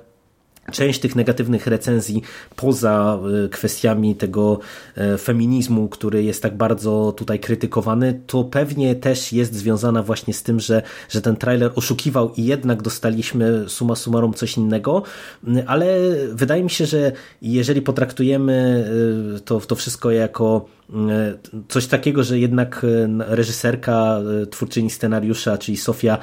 część 0.71 0.99
tych 0.99 1.15
negatywnych 1.15 1.67
recenzji 1.67 2.21
poza 2.55 3.19
y, 3.45 3.49
kwestiami 3.49 4.15
tego 4.15 4.59
e, 4.95 5.17
feminizmu, 5.17 5.89
który 5.89 6.23
jest 6.23 6.43
tak 6.43 6.57
bardzo 6.57 7.13
tutaj 7.17 7.39
krytykowany, 7.39 8.21
to 8.27 8.43
pewnie 8.43 8.95
też 8.95 9.33
jest 9.33 9.53
związana 9.53 10.03
właśnie 10.03 10.33
z 10.33 10.43
tym, 10.43 10.59
że, 10.59 10.81
że 11.09 11.21
ten 11.21 11.35
trailer 11.35 11.71
oszukiwał 11.75 12.31
i 12.37 12.45
jednak 12.45 12.81
dostaliśmy 12.81 13.69
suma 13.69 13.95
summarum 13.95 14.33
coś 14.33 14.57
innego, 14.57 15.03
ale 15.67 15.97
wydaje 16.31 16.63
mi 16.63 16.69
się, 16.69 16.85
że 16.85 17.11
jeżeli 17.41 17.81
potraktujemy 17.81 18.85
y, 19.37 19.39
to, 19.39 19.59
to 19.59 19.75
wszystko 19.75 20.11
jako 20.11 20.65
E, 20.80 20.80
coś 21.67 21.87
takiego, 21.87 22.23
że 22.23 22.39
jednak 22.39 22.83
e, 22.83 23.07
reżyserka, 23.35 24.19
e, 24.41 24.45
twórczyni 24.45 24.89
scenariusza, 24.89 25.57
czyli 25.57 25.77
Sofia 25.77 26.17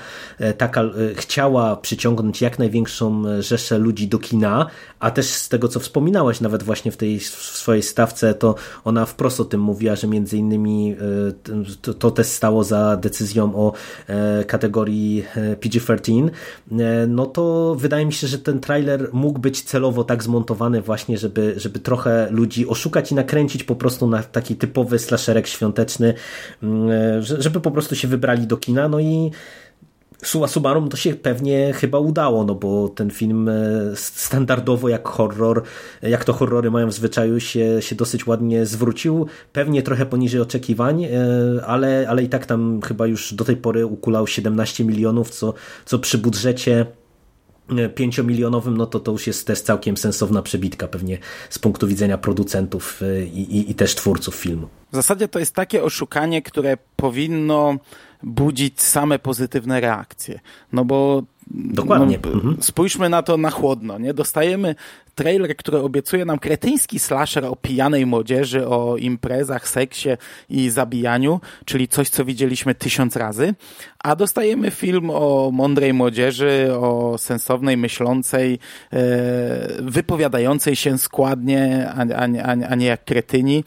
Takal 0.59 0.95
chciała 1.15 1.77
przyciągnąć 1.77 2.43
jak 2.43 2.59
największą 2.59 3.25
rzeszę 3.43 3.79
ludzi 3.79 4.09
do 4.09 4.19
kina, 4.19 4.67
a 5.01 5.11
też 5.11 5.27
z 5.27 5.49
tego, 5.49 5.69
co 5.69 5.81
wspominałaś 5.81 6.41
nawet 6.41 6.63
właśnie 6.63 6.93
w 6.93 6.97
tej 6.97 7.19
w 7.21 7.25
swojej 7.35 7.83
stawce, 7.83 8.35
to 8.35 8.55
ona 8.85 9.07
wprost 9.07 9.41
o 9.41 9.45
tym 9.45 9.61
mówiła, 9.61 9.97
że 9.97 10.07
między 10.07 10.37
innymi 10.37 10.97
to, 11.83 11.95
to 11.95 12.11
też 12.11 12.27
stało 12.27 12.65
za 12.65 12.97
decyzją 12.97 13.55
o 13.55 13.73
kategorii 14.47 15.25
PG-13, 15.61 16.31
no 17.09 17.27
to 17.27 17.75
wydaje 17.79 18.07
mi 18.07 18.13
się, 18.13 18.27
że 18.27 18.39
ten 18.39 18.61
trailer 18.61 19.09
mógł 19.13 19.39
być 19.39 19.63
celowo 19.63 20.05
tak 20.05 20.23
zmontowany 20.23 20.83
właśnie, 20.83 21.19
żeby, 21.19 21.55
żeby 21.57 21.79
trochę 21.79 22.29
ludzi 22.31 22.69
oszukać 22.69 23.13
i 23.13 23.15
nakręcić 23.15 23.65
po 23.65 23.77
prostu 23.77 24.07
na 24.07 24.23
taki 24.23 24.57
typowy 24.59 24.99
slasherek 24.99 25.47
świąteczny, 25.47 26.15
mm, 26.62 27.23
żeby 27.23 27.61
po 27.61 27.71
prostu 27.71 27.97
się 27.97 28.09
wybrali 28.09 28.47
do 28.47 28.57
kina, 28.57 28.88
no 28.88 29.00
i 29.00 29.31
suma 30.25 30.47
summarum 30.47 30.88
to 30.88 30.97
się 30.97 31.15
pewnie 31.15 31.73
chyba 31.73 31.99
udało, 31.99 32.45
no 32.45 32.55
bo 32.55 32.88
ten 32.88 33.11
film 33.11 33.49
e, 33.49 33.53
standardowo 33.95 34.88
jak 34.88 35.09
horror, 35.09 35.62
jak 36.03 36.25
to 36.25 36.33
horrory 36.33 36.71
mają 36.71 36.87
w 36.87 36.93
zwyczaju 36.93 37.41
się, 37.41 37.83
się 37.83 37.97
dosyć 37.97 38.27
ładnie 38.27 38.67
zwrócił, 38.67 39.27
pewnie 39.53 39.83
trochę 39.83 40.07
poniżej 40.07 40.41
oczekiwań, 40.41 41.05
e, 41.05 41.11
ale, 41.67 42.07
ale 42.09 42.23
i 42.23 42.29
tak 42.29 42.47
tam 42.47 42.81
chyba 42.85 43.07
już 43.07 43.35
do 43.35 43.45
tej 43.45 43.57
pory 43.57 43.87
ukulał 43.87 44.27
17 44.27 44.85
milionów, 44.85 45.31
co, 45.31 45.55
co 45.85 45.99
przy 45.99 46.19
budżecie 46.19 46.87
pięciomilionowym, 47.95 48.77
no 48.77 48.87
to 48.87 49.01
to 49.01 49.13
już 49.13 49.27
jest 49.27 49.47
też 49.47 49.61
całkiem 49.61 49.97
sensowna 49.97 50.43
przebitka 50.43 50.89
pewnie 50.89 51.19
z 51.51 51.59
punktu 51.59 51.89
widzenia 51.89 52.19
producentów 52.19 53.03
y, 53.03 53.27
i, 53.35 53.57
i, 53.57 53.71
i 53.71 53.75
też 53.75 53.95
twórców 53.95 54.35
filmu. 54.35 54.69
W 54.93 54.97
zasadzie 54.97 55.29
to 55.29 55.39
jest 55.39 55.55
takie 55.55 55.83
oszukanie, 55.83 56.43
które 56.43 56.77
powinno 56.97 57.77
budzić 58.23 58.83
same 58.83 59.19
pozytywne 59.19 59.81
reakcje. 59.81 60.41
No 60.73 60.85
bo 60.85 61.23
Dokładnie. 61.50 62.19
No, 62.25 62.33
mhm. 62.33 62.57
Spójrzmy 62.61 63.09
na 63.09 63.23
to 63.23 63.37
na 63.37 63.50
chłodno. 63.50 63.99
Nie? 63.99 64.14
Dostajemy 64.14 64.75
trailer, 65.14 65.57
który 65.57 65.78
obiecuje 65.78 66.25
nam 66.25 66.38
kretyński 66.38 66.99
slasher 66.99 67.45
o 67.45 67.57
pijanej 67.57 68.07
młodzieży, 68.07 68.69
o 68.69 68.97
imprezach, 68.97 69.69
seksie 69.69 70.09
i 70.50 70.71
zabijaniu, 70.71 71.40
czyli 71.64 71.88
coś, 71.88 72.09
co 72.09 72.25
widzieliśmy 72.25 72.75
tysiąc 72.75 73.17
razy, 73.17 73.55
a 74.05 74.17
dostajemy 74.17 74.71
film 74.71 75.11
o 75.11 75.50
mądrej 75.52 75.93
młodzieży, 75.93 76.69
o 76.73 77.19
sensownej, 77.19 77.76
myślącej, 77.76 78.59
e, 78.93 78.99
wypowiadającej 79.83 80.76
się 80.76 80.99
składnie, 80.99 81.88
a, 81.95 82.00
a, 82.14 82.28
a, 82.45 82.69
a 82.69 82.75
nie 82.75 82.87
jak 82.87 83.05
kretyni. 83.05 83.64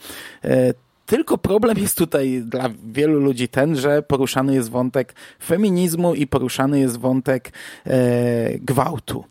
Tylko 1.06 1.38
problem 1.38 1.78
jest 1.78 1.98
tutaj 1.98 2.42
dla 2.44 2.70
wielu 2.92 3.20
ludzi 3.20 3.48
ten, 3.48 3.76
że 3.76 4.02
poruszany 4.02 4.54
jest 4.54 4.70
wątek 4.70 5.14
feminizmu 5.44 6.14
i 6.14 6.26
poruszany 6.26 6.80
jest 6.80 6.98
wątek 6.98 7.52
e, 7.86 8.58
gwałtu. 8.58 9.24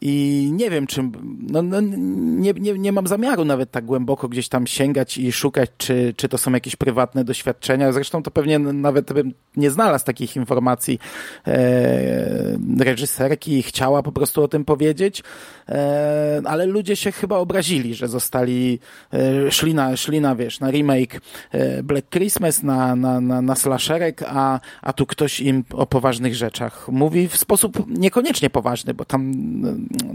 I 0.00 0.48
nie 0.52 0.70
wiem, 0.70 0.86
czym, 0.86 1.12
no, 1.50 1.62
no, 1.62 1.80
nie, 1.80 2.52
nie, 2.52 2.72
nie 2.72 2.92
mam 2.92 3.06
zamiaru 3.06 3.44
nawet 3.44 3.70
tak 3.70 3.84
głęboko 3.84 4.28
gdzieś 4.28 4.48
tam 4.48 4.66
sięgać 4.66 5.18
i 5.18 5.32
szukać, 5.32 5.70
czy, 5.78 6.14
czy 6.16 6.28
to 6.28 6.38
są 6.38 6.52
jakieś 6.52 6.76
prywatne 6.76 7.24
doświadczenia. 7.24 7.92
Zresztą 7.92 8.22
to 8.22 8.30
pewnie 8.30 8.58
nawet 8.58 9.12
bym 9.12 9.34
nie 9.56 9.70
znalazł 9.70 10.04
takich 10.04 10.36
informacji 10.36 10.98
e, 11.46 12.58
reżyserki 12.78 13.58
i 13.58 13.62
chciała 13.62 14.02
po 14.02 14.12
prostu 14.12 14.42
o 14.42 14.48
tym 14.48 14.64
powiedzieć, 14.64 15.22
e, 15.68 16.42
ale 16.44 16.66
ludzie 16.66 16.96
się 16.96 17.12
chyba 17.12 17.36
obrazili, 17.36 17.94
że 17.94 18.08
zostali, 18.08 18.78
e, 19.12 19.50
szli, 19.50 19.74
na, 19.74 19.96
szli 19.96 20.20
na, 20.20 20.36
wiesz, 20.36 20.60
na 20.60 20.70
remake 20.70 21.20
e, 21.50 21.82
Black 21.82 22.10
Christmas, 22.10 22.62
na, 22.62 22.96
na, 22.96 23.20
na, 23.20 23.42
na 23.42 23.54
slasherek, 23.54 24.24
a, 24.26 24.60
a 24.82 24.92
tu 24.92 25.06
ktoś 25.06 25.40
im 25.40 25.64
o 25.72 25.86
poważnych 25.86 26.34
rzeczach 26.34 26.88
mówi 26.88 27.28
w 27.28 27.36
sposób 27.36 27.84
niekoniecznie 27.98 28.50
poważny, 28.50 28.94
bo 28.94 29.04
tam 29.04 29.32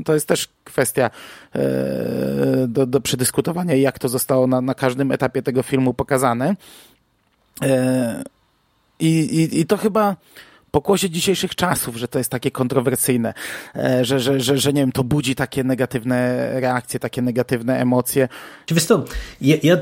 to 0.05 0.13
jest 0.13 0.27
też 0.27 0.49
kwestia 0.63 1.09
e, 1.55 1.61
do, 2.67 2.85
do 2.85 3.01
przedyskutowania, 3.01 3.75
jak 3.75 3.99
to 3.99 4.09
zostało 4.09 4.47
na, 4.47 4.61
na 4.61 4.73
każdym 4.73 5.11
etapie 5.11 5.41
tego 5.41 5.63
filmu 5.63 5.93
pokazane. 5.93 6.55
E, 7.61 8.23
I, 8.99 9.09
i, 9.19 9.59
i 9.59 9.65
to 9.65 9.77
chyba 9.77 10.15
pokłosie 10.73 11.09
dzisiejszych 11.09 11.55
czasów, 11.55 11.95
że 11.97 12.07
to 12.07 12.17
jest 12.17 12.29
takie 12.29 12.51
kontrowersyjne, 12.51 13.33
e, 13.75 14.05
że, 14.05 14.19
że, 14.19 14.39
że, 14.39 14.57
że 14.57 14.73
nie 14.73 14.81
wiem, 14.81 14.91
to 14.91 15.03
budzi 15.03 15.35
takie 15.35 15.63
negatywne 15.63 16.49
reakcje, 16.59 16.99
takie 16.99 17.21
negatywne 17.21 17.79
emocje. 17.79 18.27
Wiesz 18.71 18.85
co, 18.85 19.05
ja, 19.41 19.55
ja 19.63 19.77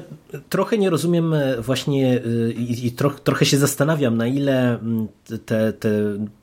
trochę 0.50 0.78
nie 0.78 0.90
rozumiem 0.90 1.36
właśnie 1.60 2.20
i, 2.58 2.88
i 2.88 2.92
troch, 2.92 3.20
trochę 3.20 3.46
się 3.46 3.58
zastanawiam, 3.58 4.18
na 4.18 4.28
ile 4.28 4.80
te, 5.46 5.74
te 5.74 5.90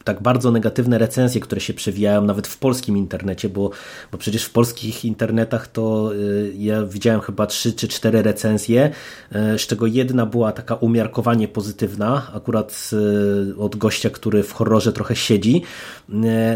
tak 0.05 0.23
bardzo 0.23 0.51
negatywne 0.51 0.99
recenzje, 0.99 1.41
które 1.41 1.61
się 1.61 1.75
przewijają 1.75 2.25
nawet 2.25 2.47
w 2.47 2.59
polskim 2.59 2.97
internecie, 2.97 3.49
bo, 3.49 3.71
bo 4.13 4.19
przecież 4.19 4.45
w 4.45 4.51
polskich 4.51 5.05
internetach 5.05 5.69
to 5.69 6.13
ja 6.59 6.83
widziałem 6.85 7.21
chyba 7.21 7.47
trzy 7.47 7.73
czy 7.73 7.89
cztery 7.89 8.23
recenzje, 8.23 8.91
z 9.33 9.61
czego 9.61 9.87
jedna 9.87 10.27
była 10.27 10.53
taka 10.53 10.75
umiarkowanie 10.75 11.49
pozytywna, 11.49 12.31
akurat 12.35 12.91
od 13.59 13.77
gościa, 13.77 14.11
który 14.11 14.38
który 14.39 14.43
w 14.43 14.53
horrorze 14.53 14.93
trochę 14.93 15.17
siedzi. 15.17 15.63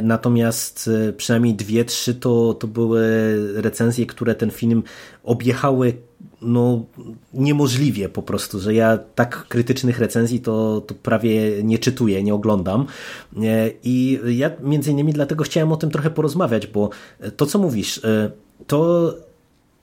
Natomiast 0.03 0.91
przynajmniej 1.17 1.55
dwie, 1.55 1.85
trzy 1.85 2.15
to, 2.15 2.55
to 2.55 2.67
były 2.67 3.03
recenzje, 3.55 4.07
które 4.07 4.35
ten 4.35 4.51
film 4.51 4.83
objechały 5.25 5.95
no, 6.43 6.85
niemożliwie 7.35 8.09
po 8.09 8.23
prostu, 8.23 8.61
że 8.61 8.75
ja 8.75 8.99
tak 9.15 9.47
krytycznych 9.49 9.99
recenzji 9.99 10.41
to, 10.41 10.81
to 10.81 10.95
prawie 10.95 11.63
nie 11.63 11.79
czytuję, 11.79 12.23
nie 12.23 12.35
oglądam. 12.35 12.87
I 13.85 14.21
ja 14.27 14.51
między 14.63 14.91
innymi 14.91 15.13
dlatego 15.13 15.45
chciałem 15.45 15.73
o 15.73 15.77
tym 15.77 15.91
trochę 15.91 16.11
porozmawiać, 16.11 16.67
bo 16.67 16.91
to, 17.37 17.47
co 17.47 17.59
mówisz, 17.59 18.01
to 18.67 19.15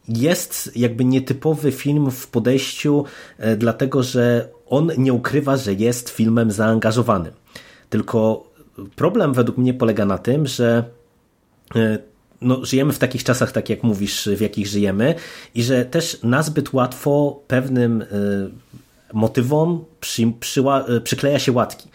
jest 0.08 0.72
jakby 0.76 1.06
nietypowy 1.06 1.72
film 1.72 2.12
w 2.12 2.28
podejściu, 2.28 3.06
e, 3.38 3.58
dlatego 3.58 4.04
że 4.04 4.50
on 4.70 4.92
nie 4.98 5.14
ukrywa, 5.14 5.58
że 5.58 5.74
jest 5.74 6.10
filmem 6.10 6.52
zaangażowanym. 6.52 7.34
Tylko 7.90 8.50
problem 8.96 9.34
według 9.34 9.58
mnie 9.58 9.74
polega 9.74 10.06
na 10.06 10.18
tym, 10.18 10.48
że 10.48 10.84
e, 11.76 11.98
no, 12.42 12.66
żyjemy 12.66 12.94
w 12.94 13.00
takich 13.00 13.24
czasach, 13.24 13.52
tak 13.52 13.70
jak 13.70 13.84
mówisz, 13.84 14.30
w 14.38 14.42
jakich 14.42 14.68
żyjemy, 14.68 15.16
i 15.56 15.64
że 15.64 15.86
też 15.86 16.20
nazbyt 16.24 16.74
łatwo 16.74 17.42
pewnym 17.48 18.02
e, 18.02 18.06
motywom 19.14 19.86
przy, 20.00 20.32
przyła, 20.40 20.86
przykleja 21.04 21.40
się 21.40 21.52
łatki 21.52 21.90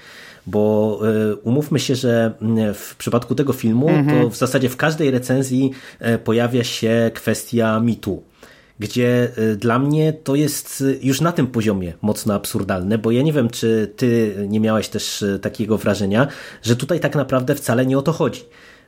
bo 0.47 1.01
e, 1.31 1.37
umówmy 1.37 1.81
się, 1.81 1.95
że 1.95 2.33
w 2.75 2.95
przypadku 2.99 3.35
tego 3.35 3.53
filmu 3.53 3.89
mhm. 3.89 4.23
to 4.23 4.31
w 4.31 4.37
zasadzie 4.37 4.69
w 4.69 4.77
każdej 4.77 5.11
recenzji 5.11 5.71
e, 5.99 6.19
pojawia 6.19 6.65
się 6.65 7.11
kwestia 7.15 7.81
mitu 7.81 8.23
gdzie 8.78 9.28
e, 9.37 9.57
dla 9.57 9.78
mnie 9.78 10.12
to 10.12 10.35
jest 10.35 10.85
już 11.02 11.21
na 11.21 11.33
tym 11.33 11.47
poziomie 11.47 11.93
mocno 12.02 12.35
absurdalne, 12.35 12.99
bo 12.99 13.11
ja 13.11 13.23
nie 13.23 13.33
wiem, 13.33 13.50
czy 13.50 13.93
ty 13.97 14.35
nie 14.49 14.61
miałeś 14.61 14.88
też 14.88 15.25
takiego 15.43 15.78
wrażenia, 15.78 16.26
że 16.62 16.76
tutaj 16.76 17.00
tak 17.00 17.16
naprawdę 17.16 17.54
wcale 17.54 17.87
nie 17.87 17.99
o 17.99 18.02
to 18.02 18.12
chodzi 18.12 18.45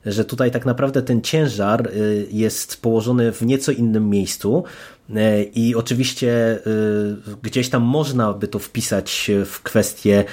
że 0.07 0.25
tutaj 0.25 0.51
tak 0.51 0.67
naprawdę 0.67 1.03
ten 1.03 1.23
ciężar 1.23 1.87
y, 1.87 2.27
jest 2.31 2.83
położony 2.83 3.33
w 3.33 3.43
nieco 3.43 3.73
innym 3.73 4.11
miejscu. 4.11 4.65
Y, 5.11 5.15
I 5.55 5.75
oczywiście 5.75 6.59
y, 6.67 7.37
gdzieś 7.43 7.69
tam 7.69 7.83
można 7.83 8.33
by 8.33 8.49
to 8.49 8.59
wpisać 8.59 9.31
w 9.45 9.63
kwestię 9.63 10.25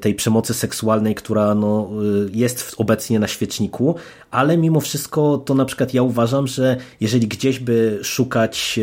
tej, 0.00 0.14
przemocy 0.14 0.54
seksualnej, 0.54 1.14
która 1.14 1.54
no, 1.54 1.90
jest 2.32 2.74
obecnie 2.78 3.18
na 3.18 3.28
świeczniku, 3.28 3.94
ale 4.30 4.56
mimo 4.56 4.80
wszystko 4.80 5.38
to 5.38 5.54
na 5.54 5.64
przykład 5.64 5.94
ja 5.94 6.02
uważam, 6.02 6.46
że 6.46 6.76
jeżeli 7.00 7.28
gdzieś 7.28 7.58
by 7.58 7.98
szukać 8.02 8.80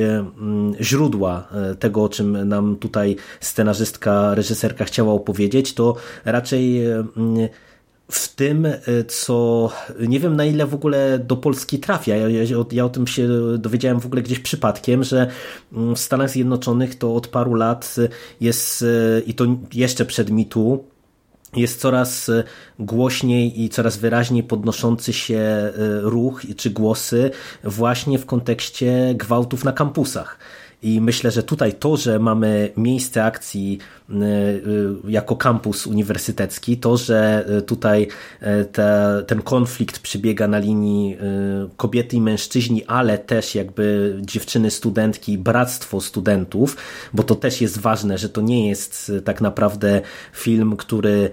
źródła 0.82 1.48
tego, 1.80 2.04
o 2.04 2.10
czym 2.10 2.50
nam 2.50 2.76
tutaj 2.76 3.16
scenarzystka, 3.40 4.36
reżyserka 4.36 4.86
chciała 4.86 5.14
opowiedzieć, 5.14 5.74
to 5.74 5.96
raczej 6.26 6.82
w 8.12 8.36
tym, 8.36 8.66
e, 8.66 8.80
co 9.08 9.70
nie 10.00 10.20
wiem 10.20 10.36
na 10.36 10.46
ile 10.46 10.66
w 10.66 10.74
ogóle 10.74 11.20
do 11.20 11.38
Polski 11.38 11.80
trafia. 11.80 12.16
Ja, 12.16 12.30
ja, 12.30 12.58
ja, 12.72 12.86
o 12.86 12.90
tym 12.90 13.08
się 13.08 13.28
dowiedziałem 13.58 14.00
w 14.00 14.06
ogóle 14.06 14.22
gdzieś 14.22 14.40
przypadkiem, 14.40 15.04
że 15.04 15.28
mm, 15.74 15.96
w 15.96 16.00
Stanach 16.00 16.30
Zjednoczonych 16.30 16.96
to 16.96 17.16
od 17.16 17.28
paru 17.28 17.54
lat 17.54 17.96
jest 18.42 18.82
e, 18.82 19.20
i 19.20 19.34
to 19.34 19.46
jeszcze 19.74 20.06
przed 20.06 20.30
mitu 20.30 20.84
jest 21.56 21.80
coraz 21.80 22.30
e, 22.30 22.44
głośniej 22.80 23.62
i 23.62 23.70
coraz 23.70 23.98
wyraźniej 23.98 24.44
podnoszący 24.44 25.14
się 25.14 25.74
ruch 26.02 26.42
czy 26.58 26.70
głosy 26.70 27.32
właśnie 27.64 28.20
w 28.20 28.26
kontekście 28.26 29.14
gwałtów 29.16 29.64
na 29.64 29.72
kampusach. 29.72 30.40
I 30.84 31.02
myślę, 31.02 31.32
że 31.32 31.44
tutaj 31.44 31.74
to, 31.74 31.98
że 31.98 32.20
mamy 32.20 32.72
miejsce 32.78 33.24
akcji 33.24 33.80
y, 34.10 34.14
y, 34.14 35.12
jako 35.12 35.36
kampus 35.36 35.88
uniwersytecki, 35.88 36.78
to, 36.78 36.98
że 36.98 37.46
y, 37.58 37.62
tutaj 37.62 38.08
te, 38.72 39.24
ten 39.28 39.42
konflikt 39.42 40.00
przebiega 40.00 40.48
na 40.48 40.58
linii 40.58 41.18
kobiety 41.78 42.16
i 42.16 42.22
mężczyźni, 42.22 42.86
ale 42.86 43.18
też 43.18 43.56
jakby 43.56 44.18
dziewczyny 44.22 44.72
studentki, 44.72 45.38
bractwo 45.38 46.02
studentów, 46.02 46.78
bo 47.14 47.24
to 47.24 47.36
też 47.36 47.62
jest 47.62 47.80
ważne, 47.80 48.18
że 48.18 48.30
to 48.30 48.42
nie 48.42 48.70
jest 48.70 49.12
tak 49.26 49.42
naprawdę 49.42 50.02
film, 50.34 50.78
który 50.78 51.30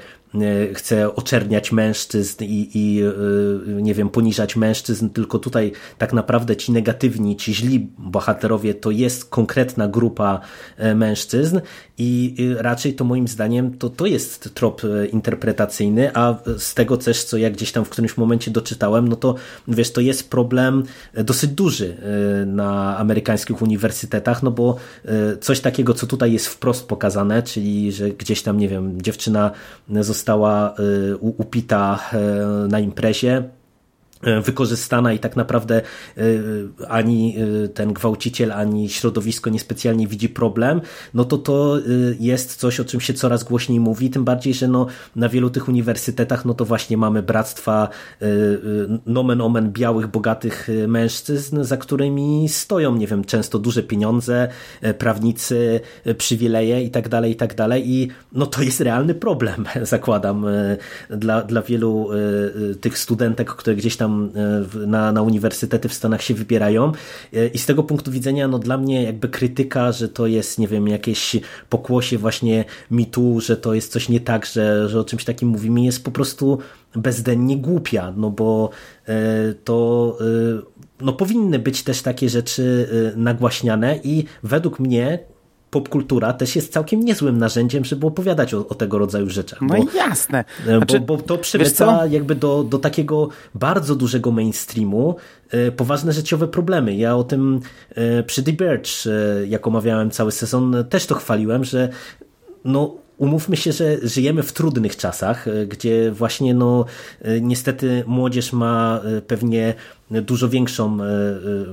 chce 0.74 1.14
oczerniać 1.14 1.72
mężczyzn 1.72 2.44
i, 2.44 2.70
i 2.74 3.02
e, 3.02 3.82
nie 3.82 3.94
wiem, 3.94 4.08
poniżać 4.08 4.56
mężczyzn, 4.56 5.08
tylko 5.08 5.38
tutaj 5.38 5.72
tak 5.98 6.12
naprawdę 6.12 6.56
ci 6.56 6.72
negatywni, 6.72 7.36
ci 7.36 7.54
źli 7.54 7.88
bohaterowie 7.98 8.74
to 8.74 8.90
jest 8.90 9.24
konkretna 9.24 9.88
grupa 9.88 10.40
e, 10.76 10.94
mężczyzn 10.94 11.60
i 11.98 12.36
raczej 12.58 12.94
to 12.94 13.04
moim 13.04 13.28
zdaniem 13.28 13.78
to, 13.78 13.90
to 13.90 14.06
jest 14.06 14.54
trop 14.54 14.82
interpretacyjny, 15.12 16.10
a 16.14 16.38
z 16.58 16.74
tego 16.74 16.96
też, 16.96 17.24
co 17.24 17.36
ja 17.36 17.50
gdzieś 17.50 17.72
tam 17.72 17.84
w 17.84 17.88
którymś 17.88 18.16
momencie 18.16 18.50
doczytałem, 18.50 19.08
no 19.08 19.16
to 19.16 19.34
wiesz, 19.68 19.92
to 19.92 20.00
jest 20.00 20.30
problem 20.30 20.84
dosyć 21.14 21.50
duży 21.50 21.96
na 22.46 22.98
amerykańskich 22.98 23.62
uniwersytetach, 23.62 24.42
no 24.42 24.50
bo 24.50 24.76
coś 25.40 25.60
takiego, 25.60 25.94
co 25.94 26.06
tutaj 26.06 26.32
jest 26.32 26.47
wprost 26.47 26.86
pokazane, 26.86 27.42
czyli 27.42 27.92
że 27.92 28.10
gdzieś 28.10 28.42
tam, 28.42 28.58
nie 28.58 28.68
wiem, 28.68 29.02
dziewczyna 29.02 29.50
została 30.00 30.24
została 30.25 30.75
y, 30.78 31.17
upita 31.17 31.99
y, 32.65 32.69
na 32.69 32.80
imprezie 32.80 33.43
wykorzystana 34.45 35.13
i 35.13 35.19
tak 35.19 35.37
naprawdę 35.37 35.82
e, 36.17 36.23
ani 36.89 37.37
e, 37.65 37.69
ten 37.69 37.93
gwałciciel, 37.93 38.52
ani 38.52 38.89
środowisko 38.89 39.50
niespecjalnie 39.50 40.06
widzi 40.06 40.28
problem, 40.28 40.80
no 41.15 41.25
to 41.25 41.39
to 41.39 41.78
jest 42.21 42.56
coś, 42.56 42.80
o 42.80 42.84
czym 42.84 43.00
się 43.00 43.15
coraz 43.15 43.45
głośniej 43.45 43.80
mówi, 43.80 44.10
tym 44.10 44.25
bardziej, 44.25 44.54
że 44.54 44.69
no, 44.69 44.87
na 45.17 45.28
wielu 45.28 45.50
tych 45.50 45.69
uniwersytetach 45.69 46.45
no 46.45 46.54
to 46.54 46.65
właśnie 46.65 46.97
mamy 46.97 47.23
bractwa 47.23 47.89
nomen 49.06 49.41
omen 49.41 49.73
białych, 49.73 50.06
bogatych 50.06 50.69
mężczyzn, 50.89 51.63
za 51.65 51.76
którymi 51.76 52.49
stoją, 52.49 52.97
nie 52.97 53.06
wiem, 53.06 53.25
często 53.25 53.58
duże 53.58 53.82
pieniądze, 53.82 54.49
prawnicy, 54.99 55.80
przywileje 56.19 56.82
i 56.82 56.91
tak 56.91 57.08
dalej, 57.08 57.32
i 57.32 57.37
tak 57.37 57.54
dalej. 57.54 57.91
I 57.91 58.08
no 58.32 58.47
to 58.47 58.63
jest 58.63 58.80
realny 58.80 59.15
problem, 59.15 59.65
zakładam, 59.82 60.47
dla, 61.10 61.43
dla 61.43 61.63
wielu 61.63 62.08
tych 62.80 62.99
studentek, 62.99 63.50
które 63.50 63.76
gdzieś 63.76 63.97
tam 63.97 64.13
E, 64.74 64.86
na, 64.86 65.12
na 65.12 65.22
uniwersytety 65.22 65.88
w 65.88 65.94
Stanach 65.94 66.22
się 66.22 66.34
wybierają. 66.34 66.92
E, 67.32 67.46
i 67.46 67.58
z 67.58 67.66
tego 67.66 67.82
punktu 67.82 68.10
widzenia 68.10 68.48
no 68.48 68.58
dla 68.58 68.78
mnie 68.78 69.02
jakby 69.02 69.28
krytyka, 69.28 69.92
że 69.92 70.08
to 70.08 70.26
jest 70.26 70.58
nie 70.58 70.68
wiem, 70.68 70.88
jakieś 70.88 71.36
pokłosie 71.68 72.18
właśnie 72.18 72.64
mitu, 72.90 73.40
że 73.40 73.56
to 73.56 73.74
jest 73.74 73.92
coś 73.92 74.08
nie 74.08 74.20
tak, 74.20 74.46
że, 74.46 74.88
że 74.88 75.00
o 75.00 75.04
czymś 75.04 75.24
takim 75.24 75.48
mówimy 75.48 75.80
jest 75.80 76.04
po 76.04 76.10
prostu 76.10 76.58
bezdennie 76.96 77.56
głupia, 77.56 78.12
no 78.16 78.30
bo 78.30 78.70
e, 79.08 79.54
to 79.64 80.18
no 81.00 81.12
powinny 81.12 81.58
być 81.58 81.82
też 81.82 82.02
takie 82.02 82.28
rzeczy 82.28 82.88
nagłaśniane 83.16 84.00
i 84.04 84.24
według 84.42 84.80
mnie 84.80 85.18
popkultura 85.75 86.32
też 86.32 86.56
jest 86.56 86.73
całkiem 86.73 87.04
niezłym 87.04 87.39
narzędziem, 87.39 87.84
żeby 87.84 88.06
opowiadać 88.06 88.54
o, 88.54 88.69
o 88.69 88.75
tego 88.75 88.99
rodzaju 88.99 89.30
rzeczach. 89.30 89.60
No 89.60 89.69
bo, 89.69 89.93
jasne. 89.95 90.45
E, 90.67 90.76
znaczy, 90.76 91.00
bo, 91.00 91.17
bo 91.17 91.23
to 91.23 91.39
przemyca 91.39 92.06
jakby 92.06 92.34
do, 92.34 92.65
do 92.65 92.78
takiego 92.78 93.28
bardzo 93.54 93.95
dużego 93.95 94.30
mainstreamu 94.30 95.17
e, 95.50 95.73
poważne 95.73 96.13
życiowe 96.13 96.49
problemy. 96.49 96.95
Ja 96.95 97.17
o 97.17 97.25
tym 97.25 97.60
e, 97.95 98.23
przy 98.23 98.43
The 98.43 98.52
Birch, 98.52 98.91
jak 99.49 99.67
omawiałem 99.67 100.10
cały 100.10 100.32
sezon, 100.32 100.84
też 100.91 101.06
to 101.06 101.15
chwaliłem, 101.15 101.65
że 101.65 101.89
no 102.65 103.03
umówmy 103.25 103.56
się, 103.56 103.73
że 103.73 103.97
żyjemy 104.02 104.43
w 104.43 104.52
trudnych 104.52 104.97
czasach, 104.97 105.49
e, 105.49 105.67
gdzie 105.67 106.10
właśnie 106.10 106.54
no 106.54 106.84
e, 107.23 107.41
niestety 107.41 108.04
młodzież 108.06 108.52
ma 108.52 109.00
e, 109.04 109.23
pewnie 109.23 109.75
dużo 110.10 110.49
większą 110.49 110.99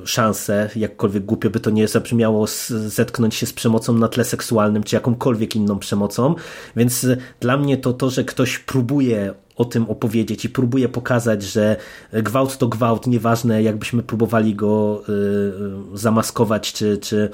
szansę, 0.06 0.70
jakkolwiek 0.76 1.26
głupio 1.26 1.50
by 1.50 1.60
to 1.60 1.70
nie 1.70 1.88
zabrzmiało, 1.88 2.46
zetknąć 2.70 3.36
się 3.36 3.46
z 3.46 3.54
przemocą 3.54 3.94
na 3.94 4.08
tle 4.08 4.24
seksualnym, 4.24 4.84
czy 4.84 4.96
jakąkolwiek 4.96 5.56
inną 5.56 5.80
przemocą, 5.80 6.36
więc 6.76 7.08
dla 7.40 7.58
mnie 7.58 7.78
to 7.78 7.94
to, 7.94 8.10
że 8.10 8.24
ktoś 8.24 8.60
próbuje 8.60 9.34
o 9.56 9.66
tym 9.66 9.90
opowiedzieć 9.90 10.46
i 10.46 10.50
próbuje 10.50 10.90
pokazać, 10.90 11.44
że 11.44 11.76
gwałt 12.14 12.58
to 12.58 12.68
gwałt, 12.68 13.08
nieważne 13.08 13.64
jakbyśmy 13.64 14.04
próbowali 14.04 14.56
go 14.56 15.04
zamaskować, 15.94 16.74
czy, 16.74 16.98
czy 16.98 17.32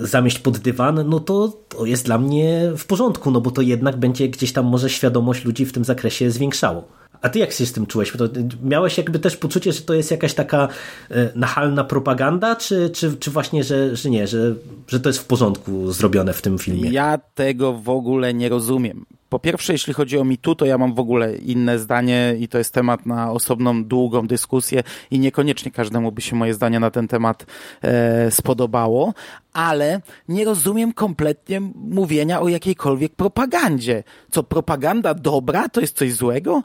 zamieść 0.00 0.38
pod 0.38 0.58
dywan, 0.58 1.08
no 1.08 1.20
to, 1.20 1.52
to 1.68 1.86
jest 1.86 2.04
dla 2.04 2.18
mnie 2.18 2.72
w 2.76 2.86
porządku, 2.86 3.30
no 3.30 3.40
bo 3.40 3.50
to 3.50 3.62
jednak 3.62 3.96
będzie 3.96 4.28
gdzieś 4.28 4.52
tam 4.52 4.66
może 4.66 4.90
świadomość 4.90 5.44
ludzi 5.44 5.66
w 5.66 5.72
tym 5.72 5.84
zakresie 5.84 6.30
zwiększało. 6.30 6.88
A 7.22 7.28
ty 7.28 7.38
jak 7.38 7.52
się 7.52 7.66
z 7.66 7.72
tym 7.72 7.86
czułeś? 7.86 8.12
To 8.12 8.24
miałeś 8.62 8.98
jakby 8.98 9.18
też 9.18 9.36
poczucie, 9.36 9.72
że 9.72 9.80
to 9.80 9.94
jest 9.94 10.10
jakaś 10.10 10.34
taka 10.34 10.68
e, 11.10 11.30
nachalna 11.34 11.84
propaganda, 11.84 12.56
czy, 12.56 12.90
czy, 12.90 13.16
czy 13.16 13.30
właśnie, 13.30 13.64
że, 13.64 13.96
że 13.96 14.10
nie, 14.10 14.26
że, 14.26 14.54
że 14.88 15.00
to 15.00 15.08
jest 15.08 15.18
w 15.18 15.24
porządku 15.24 15.92
zrobione 15.92 16.32
w 16.32 16.42
tym 16.42 16.58
filmie? 16.58 16.90
Ja 16.90 17.18
tego 17.34 17.72
w 17.72 17.88
ogóle 17.88 18.34
nie 18.34 18.48
rozumiem 18.48 19.06
Po 19.30 19.38
pierwsze, 19.38 19.72
jeśli 19.72 19.94
chodzi 19.94 20.18
o 20.18 20.24
mitu, 20.24 20.54
to 20.54 20.66
ja 20.66 20.78
mam 20.78 20.94
w 20.94 21.00
ogóle 21.00 21.36
inne 21.36 21.78
zdanie 21.78 22.34
i 22.38 22.48
to 22.48 22.58
jest 22.58 22.74
temat 22.74 23.06
na 23.06 23.32
osobną, 23.32 23.84
długą 23.84 24.26
dyskusję 24.26 24.82
i 25.10 25.18
niekoniecznie 25.18 25.70
każdemu 25.70 26.12
by 26.12 26.20
się 26.20 26.36
moje 26.36 26.54
zdanie 26.54 26.80
na 26.80 26.90
ten 26.90 27.08
temat 27.08 27.46
e, 27.82 28.30
spodobało, 28.30 29.14
ale 29.52 30.00
nie 30.28 30.44
rozumiem 30.44 30.92
kompletnie 30.92 31.60
mówienia 31.74 32.40
o 32.40 32.48
jakiejkolwiek 32.48 33.14
propagandzie. 33.14 34.02
Co, 34.30 34.42
propaganda 34.42 35.14
dobra 35.14 35.68
to 35.68 35.80
jest 35.80 35.96
coś 35.96 36.12
złego? 36.12 36.62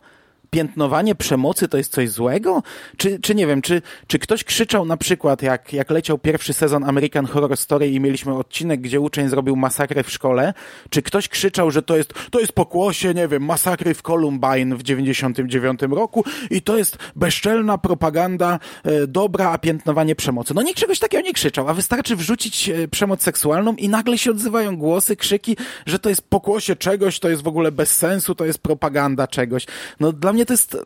Piętnowanie 0.56 1.16
przemocy 1.16 1.68
to 1.68 1.78
jest 1.78 1.92
coś 1.92 2.10
złego? 2.10 2.64
Czy, 2.98 3.20
czy 3.20 3.36
nie 3.36 3.48
wiem, 3.48 3.62
czy, 3.62 3.82
czy 4.08 4.20
ktoś 4.20 4.44
krzyczał 4.44 4.86
na 4.86 4.98
przykład, 4.98 5.42
jak, 5.42 5.74
jak 5.74 5.90
leciał 5.90 6.18
pierwszy 6.18 6.54
sezon 6.54 6.84
American 6.84 7.26
Horror 7.26 7.58
Story 7.58 7.90
i 7.90 8.00
mieliśmy 8.00 8.34
odcinek, 8.34 8.82
gdzie 8.82 9.00
uczeń 9.00 9.30
zrobił 9.30 9.56
masakrę 9.56 10.04
w 10.04 10.12
szkole, 10.12 10.54
czy 10.90 11.02
ktoś 11.02 11.30
krzyczał, 11.30 11.72
że 11.72 11.82
to 11.82 11.98
jest, 11.98 12.14
to 12.32 12.40
jest 12.40 12.54
pokłosie, 12.54 13.14
nie 13.14 13.28
wiem, 13.28 13.46
masakry 13.46 13.94
w 13.94 14.02
Columbine 14.02 14.76
w 14.76 14.84
99 14.84 15.82
roku 15.82 16.24
i 16.50 16.62
to 16.62 16.78
jest 16.78 16.98
bezczelna 17.16 17.78
propaganda 17.78 18.60
e, 18.84 19.08
dobra, 19.08 19.50
a 19.52 19.58
piętnowanie 19.58 20.16
przemocy. 20.16 20.54
No 20.54 20.62
nikt 20.62 20.80
czegoś 20.80 21.00
takiego 21.00 21.24
nie 21.24 21.34
krzyczał, 21.34 21.70
a 21.70 21.74
wystarczy 21.74 22.16
wrzucić 22.16 22.70
e, 22.70 22.88
przemoc 22.88 23.22
seksualną 23.22 23.76
i 23.76 23.90
nagle 23.90 24.18
się 24.18 24.32
odzywają 24.32 24.78
głosy, 24.78 25.16
krzyki, 25.16 25.58
że 25.86 26.00
to 26.00 26.10
jest 26.10 26.22
pokłosie 26.22 26.76
czegoś, 26.76 27.20
to 27.20 27.30
jest 27.30 27.42
w 27.42 27.48
ogóle 27.48 27.72
bez 27.72 27.96
sensu, 27.98 28.36
to 28.36 28.46
jest 28.46 28.60
propaganda 28.60 29.28
czegoś. 29.28 29.66
No 30.00 30.12
dla 30.12 30.34
mnie 30.34 30.45
to 30.46 30.54
jest 30.54 30.78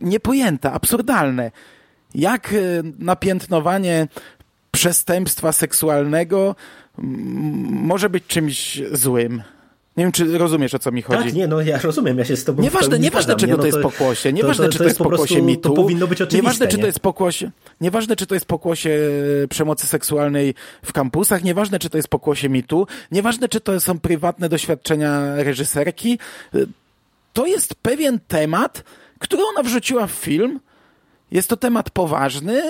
niepojęte, 0.00 0.72
absurdalne. 0.72 1.50
Jak 2.14 2.52
e, 2.52 2.56
napiętnowanie 2.98 4.08
przestępstwa 4.70 5.52
seksualnego 5.52 6.56
może 7.68 8.10
być 8.10 8.26
czymś 8.26 8.82
złym? 8.92 9.42
Nie 9.96 10.04
wiem, 10.04 10.12
czy 10.12 10.38
rozumiesz, 10.38 10.74
o 10.74 10.78
co 10.78 10.92
mi 10.92 11.02
chodzi. 11.02 11.24
Tak, 11.24 11.34
nie, 11.34 11.46
no 11.46 11.60
ja 11.60 11.78
rozumiem, 11.78 12.18
ja 12.18 12.24
się 12.24 12.36
z 12.36 12.44
tobą 12.44 12.62
Nieważne, 12.62 12.98
nieważne 12.98 13.36
czego 13.36 13.52
nie? 13.52 13.56
No 13.56 13.58
to 13.58 13.66
jest 13.66 13.78
pokłosie, 13.78 14.32
nieważne, 14.32 14.64
to, 14.64 14.68
to, 14.68 14.72
czy 14.72 14.78
to, 14.78 14.84
jest, 14.84 15.00
jest 15.00 15.10
pokłosie 15.10 15.42
mitu, 15.42 15.68
to 15.68 15.74
powinno 15.74 16.06
być 16.06 16.22
oczywiste, 16.22 16.36
nieważne, 16.36 16.66
nie? 16.66 16.72
czy 16.72 16.78
to 16.78 16.86
jest 16.86 17.00
pokłosie, 17.00 17.50
nieważne, 17.80 18.16
czy 18.16 18.26
to 18.26 18.34
jest 18.34 18.46
pokłosie 18.46 18.98
przemocy 19.48 19.86
seksualnej 19.86 20.54
w 20.82 20.92
kampusach, 20.92 21.44
nieważne, 21.44 21.78
czy 21.78 21.90
to 21.90 21.98
jest 21.98 22.08
pokłosie 22.08 22.48
mitu, 22.48 22.86
nieważne, 23.12 23.48
czy 23.48 23.60
to 23.60 23.80
są 23.80 23.98
prywatne 23.98 24.48
doświadczenia 24.48 25.34
reżyserki, 25.36 26.18
to 27.36 27.46
jest 27.46 27.74
pewien 27.74 28.20
temat, 28.28 28.82
który 29.18 29.42
ona 29.42 29.62
wrzuciła 29.62 30.06
w 30.06 30.10
film. 30.10 30.60
Jest 31.30 31.48
to 31.48 31.56
temat 31.56 31.90
poważny, 31.90 32.62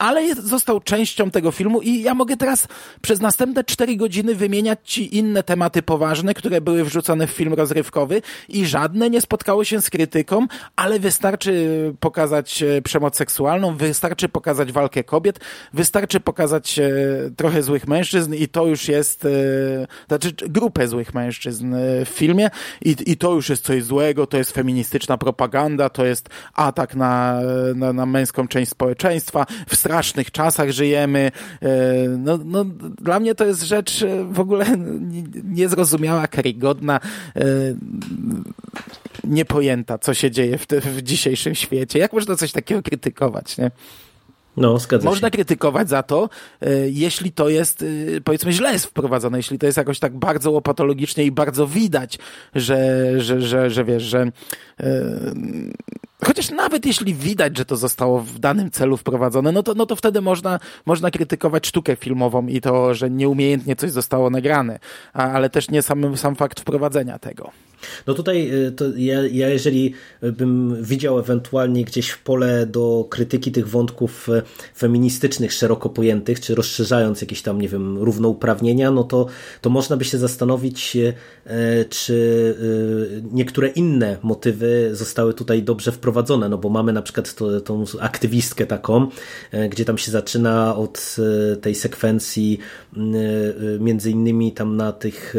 ale 0.00 0.22
jest, 0.22 0.44
został 0.44 0.80
częścią 0.80 1.30
tego 1.30 1.50
filmu 1.50 1.80
i 1.80 2.02
ja 2.02 2.14
mogę 2.14 2.36
teraz 2.36 2.68
przez 3.00 3.20
następne 3.20 3.64
cztery 3.64 3.96
godziny 3.96 4.34
wymieniać 4.34 4.78
ci 4.84 5.16
inne 5.16 5.42
tematy 5.42 5.82
poważne, 5.82 6.34
które 6.34 6.60
były 6.60 6.84
wrzucone 6.84 7.26
w 7.26 7.30
film 7.30 7.54
rozrywkowy 7.54 8.22
i 8.48 8.66
żadne 8.66 9.10
nie 9.10 9.20
spotkało 9.20 9.64
się 9.64 9.80
z 9.80 9.90
krytyką, 9.90 10.46
ale 10.76 10.98
wystarczy 10.98 11.94
pokazać 12.00 12.62
e, 12.62 12.82
przemoc 12.82 13.16
seksualną, 13.16 13.76
wystarczy 13.76 14.28
pokazać 14.28 14.72
walkę 14.72 15.04
kobiet, 15.04 15.40
wystarczy 15.72 16.20
pokazać 16.20 16.78
e, 16.78 16.90
trochę 17.36 17.62
złych 17.62 17.88
mężczyzn 17.88 18.34
i 18.34 18.48
to 18.48 18.66
już 18.66 18.88
jest, 18.88 19.24
e, 19.24 19.28
znaczy 20.08 20.32
grupę 20.48 20.88
złych 20.88 21.14
mężczyzn 21.14 21.74
w 22.04 22.08
filmie 22.08 22.50
i, 22.82 22.96
i 23.06 23.16
to 23.16 23.32
już 23.32 23.48
jest 23.48 23.64
coś 23.64 23.84
złego, 23.84 24.26
to 24.26 24.36
jest 24.36 24.52
feministyczna 24.52 25.18
propaganda, 25.18 25.88
to 25.88 26.04
jest 26.04 26.28
atak 26.54 26.94
na, 26.94 27.40
na, 27.74 27.92
na 27.92 28.06
męską 28.06 28.48
część 28.48 28.70
społeczeństwa, 28.70 29.46
w 29.68 29.76
strasznych 29.90 30.30
czasach 30.30 30.70
żyjemy. 30.70 31.32
E, 31.62 31.68
no, 32.08 32.38
no, 32.44 32.64
dla 33.00 33.20
mnie 33.20 33.34
to 33.34 33.46
jest 33.46 33.62
rzecz 33.62 34.02
e, 34.02 34.24
w 34.24 34.40
ogóle 34.40 34.66
niezrozumiała, 35.44 36.26
karygodna, 36.26 37.00
e, 37.36 37.42
niepojęta, 39.24 39.98
co 39.98 40.14
się 40.14 40.30
dzieje 40.30 40.58
w, 40.58 40.66
te, 40.66 40.80
w 40.80 41.02
dzisiejszym 41.02 41.54
świecie. 41.54 41.98
Jak 41.98 42.12
można 42.12 42.36
coś 42.36 42.52
takiego 42.52 42.82
krytykować, 42.82 43.58
nie? 43.58 43.70
No, 44.56 44.78
Można 45.02 45.28
się. 45.28 45.30
krytykować 45.30 45.88
za 45.88 46.02
to, 46.02 46.28
jeśli 46.86 47.32
to 47.32 47.48
jest, 47.48 47.84
powiedzmy, 48.24 48.52
źle 48.52 48.72
jest 48.72 48.86
wprowadzone, 48.86 49.38
jeśli 49.38 49.58
to 49.58 49.66
jest 49.66 49.78
jakoś 49.78 49.98
tak 49.98 50.16
bardzo 50.16 50.50
łopatologicznie 50.50 51.24
i 51.24 51.30
bardzo 51.32 51.66
widać, 51.66 52.18
że, 52.54 53.04
że, 53.20 53.42
że, 53.42 53.70
że 53.70 53.84
wiesz, 53.84 54.02
że 54.02 54.32
Chociaż 56.24 56.50
nawet 56.50 56.86
jeśli 56.86 57.14
widać, 57.14 57.58
że 57.58 57.64
to 57.64 57.76
zostało 57.76 58.20
w 58.20 58.38
danym 58.38 58.70
celu 58.70 58.96
wprowadzone, 58.96 59.52
no 59.52 59.62
to, 59.62 59.74
no 59.74 59.86
to 59.86 59.96
wtedy 59.96 60.20
można, 60.20 60.60
można 60.86 61.10
krytykować 61.10 61.66
sztukę 61.66 61.96
filmową 61.96 62.46
i 62.46 62.60
to, 62.60 62.94
że 62.94 63.10
nieumiejętnie 63.10 63.76
coś 63.76 63.90
zostało 63.90 64.30
nagrane, 64.30 64.78
a, 65.12 65.30
ale 65.30 65.50
też 65.50 65.70
nie 65.70 65.82
sam, 65.82 66.16
sam 66.16 66.36
fakt 66.36 66.60
wprowadzenia 66.60 67.18
tego. 67.18 67.50
No 68.06 68.14
tutaj 68.14 68.50
y, 68.66 68.72
to 68.72 68.84
ja, 68.96 69.26
ja, 69.26 69.48
jeżeli 69.48 69.94
bym 70.22 70.82
widział 70.82 71.18
ewentualnie 71.18 71.84
gdzieś 71.84 72.10
w 72.10 72.22
pole 72.22 72.66
do 72.66 73.06
krytyki 73.10 73.52
tych 73.52 73.68
wątków 73.68 74.28
y, 74.28 74.42
feministycznych 74.76 75.52
szeroko 75.52 75.88
pojętych, 75.88 76.40
czy 76.40 76.54
rozszerzając 76.54 77.20
jakieś 77.20 77.42
tam, 77.42 77.60
nie 77.60 77.68
wiem, 77.68 77.98
równouprawnienia, 77.98 78.90
no 78.90 79.04
to, 79.04 79.26
to 79.60 79.70
można 79.70 79.96
by 79.96 80.04
się 80.04 80.18
zastanowić, 80.18 80.96
y, 80.96 81.14
czy 81.90 82.20
niektóre 83.32 83.68
inne 83.68 84.16
motywy 84.22 84.90
zostały 84.92 85.34
tutaj 85.34 85.62
dobrze 85.62 85.92
wprowadzone, 85.92 86.48
no 86.48 86.58
bo 86.58 86.68
mamy 86.68 86.92
na 86.92 87.02
przykład 87.02 87.34
to, 87.34 87.60
tą 87.60 87.84
aktywistkę 88.00 88.66
taką, 88.66 89.08
gdzie 89.70 89.84
tam 89.84 89.98
się 89.98 90.10
zaczyna 90.10 90.76
od 90.76 91.16
tej 91.60 91.74
sekwencji 91.74 92.58
między 93.80 94.10
innymi 94.10 94.52
tam 94.52 94.76
na 94.76 94.92
tych 94.92 95.34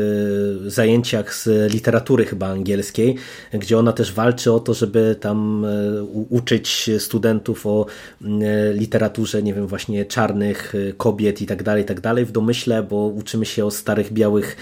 zajęciach 0.68 1.36
z 1.36 1.74
literatury 1.74 2.26
chyba 2.32 2.48
angielskiej, 2.48 3.16
gdzie 3.54 3.78
ona 3.78 3.94
też 3.94 4.14
walczy 4.14 4.52
o 4.54 4.60
to, 4.60 4.74
żeby 4.74 5.16
tam 5.20 5.66
e, 5.66 6.04
uczyć 6.30 6.90
studentów 7.00 7.66
o 7.66 7.86
e, 7.86 8.74
literaturze, 8.74 9.44
nie 9.44 9.54
wiem, 9.54 9.68
właśnie 9.68 10.06
czarnych 10.06 10.74
e, 10.76 10.94
kobiet 10.94 11.42
i 11.42 11.46
tak 11.46 11.64
dalej, 11.64 11.86
tak 11.86 12.02
dalej 12.02 12.26
w 12.26 12.32
domyśle, 12.32 12.84
bo 12.84 13.06
uczymy 13.08 13.46
się 13.46 13.66
o 13.66 13.72
starych 13.72 14.14
białych 14.14 14.58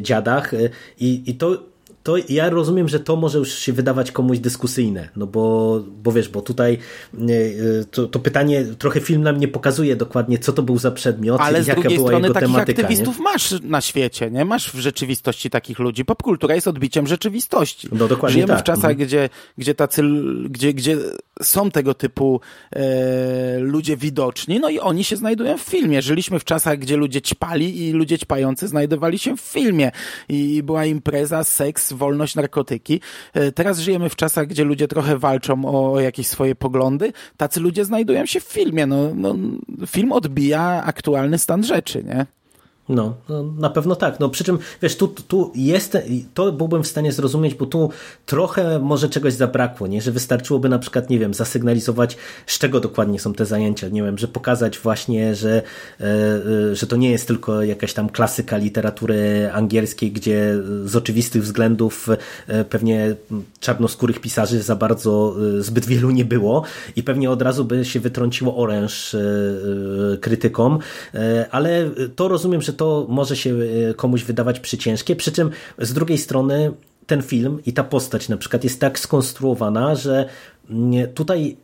dziadach 0.00 0.52
i, 1.00 1.22
i 1.26 1.34
to 1.34 1.69
to 2.02 2.14
ja 2.28 2.50
rozumiem, 2.50 2.88
że 2.88 3.00
to 3.00 3.16
może 3.16 3.38
już 3.38 3.54
się 3.58 3.72
wydawać 3.72 4.12
komuś 4.12 4.38
dyskusyjne, 4.38 5.08
no 5.16 5.26
bo, 5.26 5.80
bo 6.02 6.12
wiesz, 6.12 6.28
bo 6.28 6.42
tutaj 6.42 6.78
e, 7.14 7.18
to, 7.90 8.06
to 8.06 8.18
pytanie, 8.18 8.64
trochę 8.78 9.00
film 9.00 9.22
nam 9.22 9.40
nie 9.40 9.48
pokazuje 9.48 9.96
dokładnie, 9.96 10.38
co 10.38 10.52
to 10.52 10.62
był 10.62 10.78
za 10.78 10.90
przedmiot 10.90 11.40
Ale 11.40 11.60
i 11.60 11.62
z 11.62 11.66
jaka 11.66 11.80
drugiej 11.80 11.98
była 11.98 12.08
strony 12.08 12.26
jego 12.26 12.34
takich 12.34 12.48
tematyka. 12.48 12.82
aktywistów 12.82 13.18
nie? 13.18 13.24
masz 13.24 13.54
na 13.62 13.80
świecie, 13.80 14.30
nie? 14.30 14.44
Masz 14.44 14.72
w 14.72 14.78
rzeczywistości 14.78 15.50
takich 15.50 15.78
ludzi. 15.78 16.04
Popkultura 16.04 16.54
jest 16.54 16.68
odbiciem 16.68 17.06
rzeczywistości. 17.06 17.88
No 17.92 18.08
dokładnie 18.08 18.32
Żyjemy 18.32 18.52
tak. 18.52 18.60
w 18.60 18.64
czasach, 18.64 18.90
Mhm. 18.90 19.06
gdzie, 19.08 19.28
gdzie 19.58 19.74
tacy, 19.74 20.02
gdzie, 20.44 20.74
gdzie 20.74 20.96
są 21.42 21.70
tego 21.70 21.94
typu 21.94 22.40
e, 22.72 23.58
ludzie 23.58 23.96
widoczni, 23.96 24.60
no 24.60 24.68
i 24.68 24.78
oni 24.78 25.04
się 25.04 25.16
znajdują 25.16 25.58
w 25.58 25.62
filmie. 25.62 26.02
Żyliśmy 26.02 26.38
w 26.38 26.44
czasach, 26.44 26.78
gdzie 26.78 26.96
ludzie 26.96 27.22
ćpali 27.22 27.86
i 27.88 27.92
ludzie 27.92 28.18
ćpający 28.18 28.68
znajdowali 28.68 29.18
się 29.18 29.36
w 29.36 29.40
filmie. 29.40 29.90
I 30.28 30.62
była 30.62 30.84
impreza, 30.84 31.44
seks, 31.44 31.89
wolność, 31.92 32.34
narkotyki. 32.34 33.00
E, 33.34 33.52
teraz 33.52 33.78
żyjemy 33.78 34.08
w 34.08 34.16
czasach, 34.16 34.46
gdzie 34.46 34.64
ludzie 34.64 34.88
trochę 34.88 35.18
walczą 35.18 35.64
o 35.64 36.00
jakieś 36.00 36.26
swoje 36.26 36.54
poglądy. 36.54 37.12
Tacy 37.36 37.60
ludzie 37.60 37.84
znajdują 37.84 38.26
się 38.26 38.40
w 38.40 38.44
filmie. 38.44 38.86
No, 38.86 38.96
no, 39.14 39.34
film 39.86 40.12
odbija 40.12 40.82
aktualny 40.84 41.38
stan 41.38 41.64
rzeczy, 41.64 42.04
nie? 42.04 42.26
No, 42.90 43.14
no, 43.28 43.42
na 43.42 43.70
pewno 43.70 43.96
tak. 43.96 44.20
No, 44.20 44.28
przy 44.28 44.44
czym, 44.44 44.58
wiesz, 44.82 44.96
tu, 44.96 45.08
tu 45.08 45.52
jest, 45.54 45.98
to 46.34 46.52
byłbym 46.52 46.82
w 46.82 46.86
stanie 46.86 47.12
zrozumieć, 47.12 47.54
bo 47.54 47.66
tu 47.66 47.90
trochę 48.26 48.78
może 48.78 49.08
czegoś 49.08 49.32
zabrakło, 49.32 49.86
nie? 49.86 50.02
Że 50.02 50.12
wystarczyłoby 50.12 50.68
na 50.68 50.78
przykład, 50.78 51.10
nie 51.10 51.18
wiem, 51.18 51.34
zasygnalizować, 51.34 52.16
z 52.46 52.58
czego 52.58 52.80
dokładnie 52.80 53.20
są 53.20 53.34
te 53.34 53.46
zajęcia, 53.46 53.88
nie 53.88 54.02
wiem, 54.02 54.18
że 54.18 54.28
pokazać 54.28 54.78
właśnie, 54.78 55.34
że, 55.34 55.62
e, 56.00 56.04
e, 56.04 56.76
że 56.76 56.86
to 56.86 56.96
nie 56.96 57.10
jest 57.10 57.26
tylko 57.26 57.62
jakaś 57.62 57.92
tam 57.92 58.08
klasyka 58.08 58.56
literatury 58.56 59.50
angielskiej, 59.52 60.12
gdzie 60.12 60.56
z 60.84 60.96
oczywistych 60.96 61.42
względów 61.42 62.08
e, 62.48 62.64
pewnie 62.64 63.14
czarnoskórych 63.60 64.20
pisarzy 64.20 64.62
za 64.62 64.76
bardzo 64.76 65.36
zbyt 65.58 65.86
wielu 65.86 66.10
nie 66.10 66.24
było 66.24 66.62
i 66.96 67.02
pewnie 67.02 67.30
od 67.30 67.42
razu 67.42 67.64
by 67.64 67.84
się 67.84 68.00
wytrąciło 68.00 68.56
oręż 68.56 69.16
krytykom, 70.20 70.78
ale 71.50 71.90
to 72.16 72.28
rozumiem, 72.28 72.62
że 72.62 72.72
to 72.80 73.06
może 73.08 73.36
się 73.36 73.56
e, 73.90 73.94
komuś 73.94 74.24
wydawać 74.24 74.60
przyciężkie, 74.60 75.16
przy 75.16 75.32
czym 75.32 75.50
z 75.78 75.92
drugiej 75.92 76.18
strony 76.18 76.72
ten 77.06 77.22
film 77.22 77.58
i 77.66 77.72
ta 77.72 77.84
postać 77.84 78.28
na 78.28 78.36
przykład 78.36 78.64
jest 78.64 78.80
tak 78.80 78.98
skonstruowana, 78.98 79.94
że 79.94 80.28
mm, 80.70 81.12
tutaj 81.12 81.56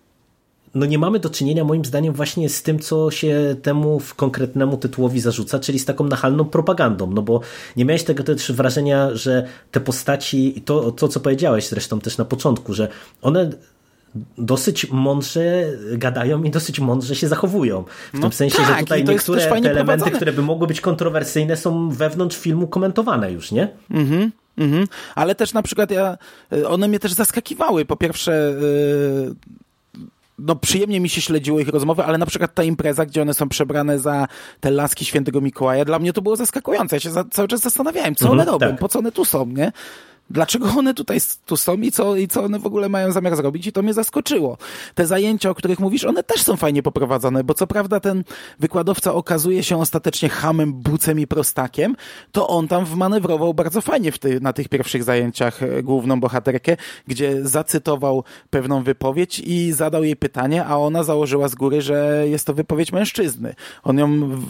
no 0.74 0.86
nie 0.86 0.98
mamy 0.98 1.18
do 1.18 1.30
czynienia 1.30 1.64
moim 1.64 1.84
zdaniem 1.84 2.14
właśnie 2.14 2.48
z 2.48 2.62
tym, 2.62 2.78
co 2.78 3.10
się 3.10 3.56
temu 3.62 4.00
w 4.00 4.14
konkretnemu 4.14 4.76
tytułowi 4.76 5.20
zarzuca, 5.20 5.58
czyli 5.58 5.78
z 5.78 5.84
taką 5.84 6.04
nachalną 6.04 6.44
propagandą, 6.44 7.10
no 7.10 7.22
bo 7.22 7.40
nie 7.76 7.84
miałeś 7.84 8.04
tego 8.04 8.24
też 8.24 8.52
wrażenia, 8.52 9.14
że 9.14 9.46
te 9.70 9.80
postaci, 9.80 10.62
to, 10.64 10.92
to 10.92 11.08
co 11.08 11.20
powiedziałeś 11.20 11.68
zresztą 11.68 12.00
też 12.00 12.18
na 12.18 12.24
początku, 12.24 12.74
że 12.74 12.88
one 13.22 13.50
dosyć 14.38 14.90
mądrze 14.90 15.64
gadają 15.92 16.42
i 16.42 16.50
dosyć 16.50 16.80
mądrze 16.80 17.16
się 17.16 17.28
zachowują. 17.28 17.84
W 18.14 18.14
No 18.14 18.20
tym 18.20 18.32
sensie, 18.32 18.56
tak, 18.56 18.66
że 18.66 18.80
tutaj 18.80 19.04
niektóre 19.04 19.40
te 19.40 19.48
elementy, 19.56 19.74
prowadzone. 19.74 20.10
które 20.10 20.32
by 20.32 20.42
mogły 20.42 20.66
być 20.66 20.80
kontrowersyjne 20.80 21.56
są 21.56 21.90
wewnątrz 21.90 22.36
filmu 22.36 22.68
komentowane 22.68 23.32
już, 23.32 23.52
nie? 23.52 23.68
Mhm. 23.90 24.32
Mhm. 24.58 24.86
Ale 25.14 25.34
też 25.34 25.52
na 25.52 25.62
przykład 25.62 25.90
ja, 25.90 26.18
y, 26.52 26.68
one 26.68 26.88
mnie 26.88 26.98
też 26.98 27.12
zaskakiwały. 27.12 27.84
Po 27.84 27.96
pierwsze, 27.96 28.54
yy, 28.60 29.34
no 30.38 30.56
przyjemnie 30.56 31.00
mi 31.00 31.08
się 31.08 31.20
śledziło 31.20 31.60
ich 31.60 31.68
rozmowy, 31.68 32.04
ale 32.04 32.18
na 32.18 32.26
przykład 32.26 32.54
ta 32.54 32.62
impreza, 32.62 33.06
gdzie 33.06 33.22
one 33.22 33.34
są 33.34 33.48
przebrane 33.48 33.98
za 33.98 34.28
te 34.60 34.70
laski 34.70 35.04
świętego 35.04 35.40
Mikołaja, 35.40 35.84
dla 35.84 35.98
mnie 35.98 36.12
to 36.12 36.22
było 36.22 36.36
zaskakujące. 36.36 36.96
Ja 36.96 37.00
się 37.00 37.10
za, 37.10 37.24
cały 37.24 37.48
czas 37.48 37.60
zastanawiałem, 37.60 38.14
co 38.14 38.30
one 38.30 38.42
Mhm, 38.42 38.48
robią, 38.54 38.70
tak. 38.70 38.78
po 38.80 38.88
co 38.88 38.98
one 38.98 39.12
tu 39.12 39.24
są, 39.24 39.46
nie? 39.46 39.72
Dlaczego 40.30 40.68
one 40.78 40.94
tutaj 40.94 41.18
tu 41.46 41.56
są 41.56 41.76
i 41.76 41.92
co, 41.92 42.16
i 42.16 42.28
co 42.28 42.44
one 42.44 42.58
w 42.58 42.66
ogóle 42.66 42.88
mają 42.88 43.12
zamiar 43.12 43.36
zrobić? 43.36 43.66
I 43.66 43.72
to 43.72 43.82
mnie 43.82 43.94
zaskoczyło. 43.94 44.58
Te 44.94 45.06
zajęcia, 45.06 45.50
o 45.50 45.54
których 45.54 45.78
mówisz, 45.78 46.04
one 46.04 46.22
też 46.22 46.42
są 46.42 46.56
fajnie 46.56 46.82
poprowadzone, 46.82 47.44
bo 47.44 47.54
co 47.54 47.66
prawda 47.66 48.00
ten 48.00 48.24
wykładowca 48.60 49.14
okazuje 49.14 49.62
się 49.62 49.80
ostatecznie 49.80 50.28
hamem, 50.28 50.72
bucem 50.72 51.20
i 51.20 51.26
prostakiem, 51.26 51.96
to 52.32 52.48
on 52.48 52.68
tam 52.68 52.84
wmanewrował 52.84 53.54
bardzo 53.54 53.80
fajnie 53.80 54.12
w 54.12 54.18
ty, 54.18 54.40
na 54.40 54.52
tych 54.52 54.68
pierwszych 54.68 55.04
zajęciach 55.04 55.62
e, 55.62 55.82
główną 55.82 56.20
bohaterkę, 56.20 56.76
gdzie 57.06 57.46
zacytował 57.46 58.24
pewną 58.50 58.82
wypowiedź 58.82 59.38
i 59.38 59.72
zadał 59.72 60.04
jej 60.04 60.16
pytanie, 60.16 60.64
a 60.64 60.76
ona 60.76 61.04
założyła 61.04 61.48
z 61.48 61.54
góry, 61.54 61.82
że 61.82 62.24
jest 62.28 62.46
to 62.46 62.54
wypowiedź 62.54 62.92
mężczyzny. 62.92 63.54
On 63.82 63.98
ją 63.98 64.30
w, 64.30 64.44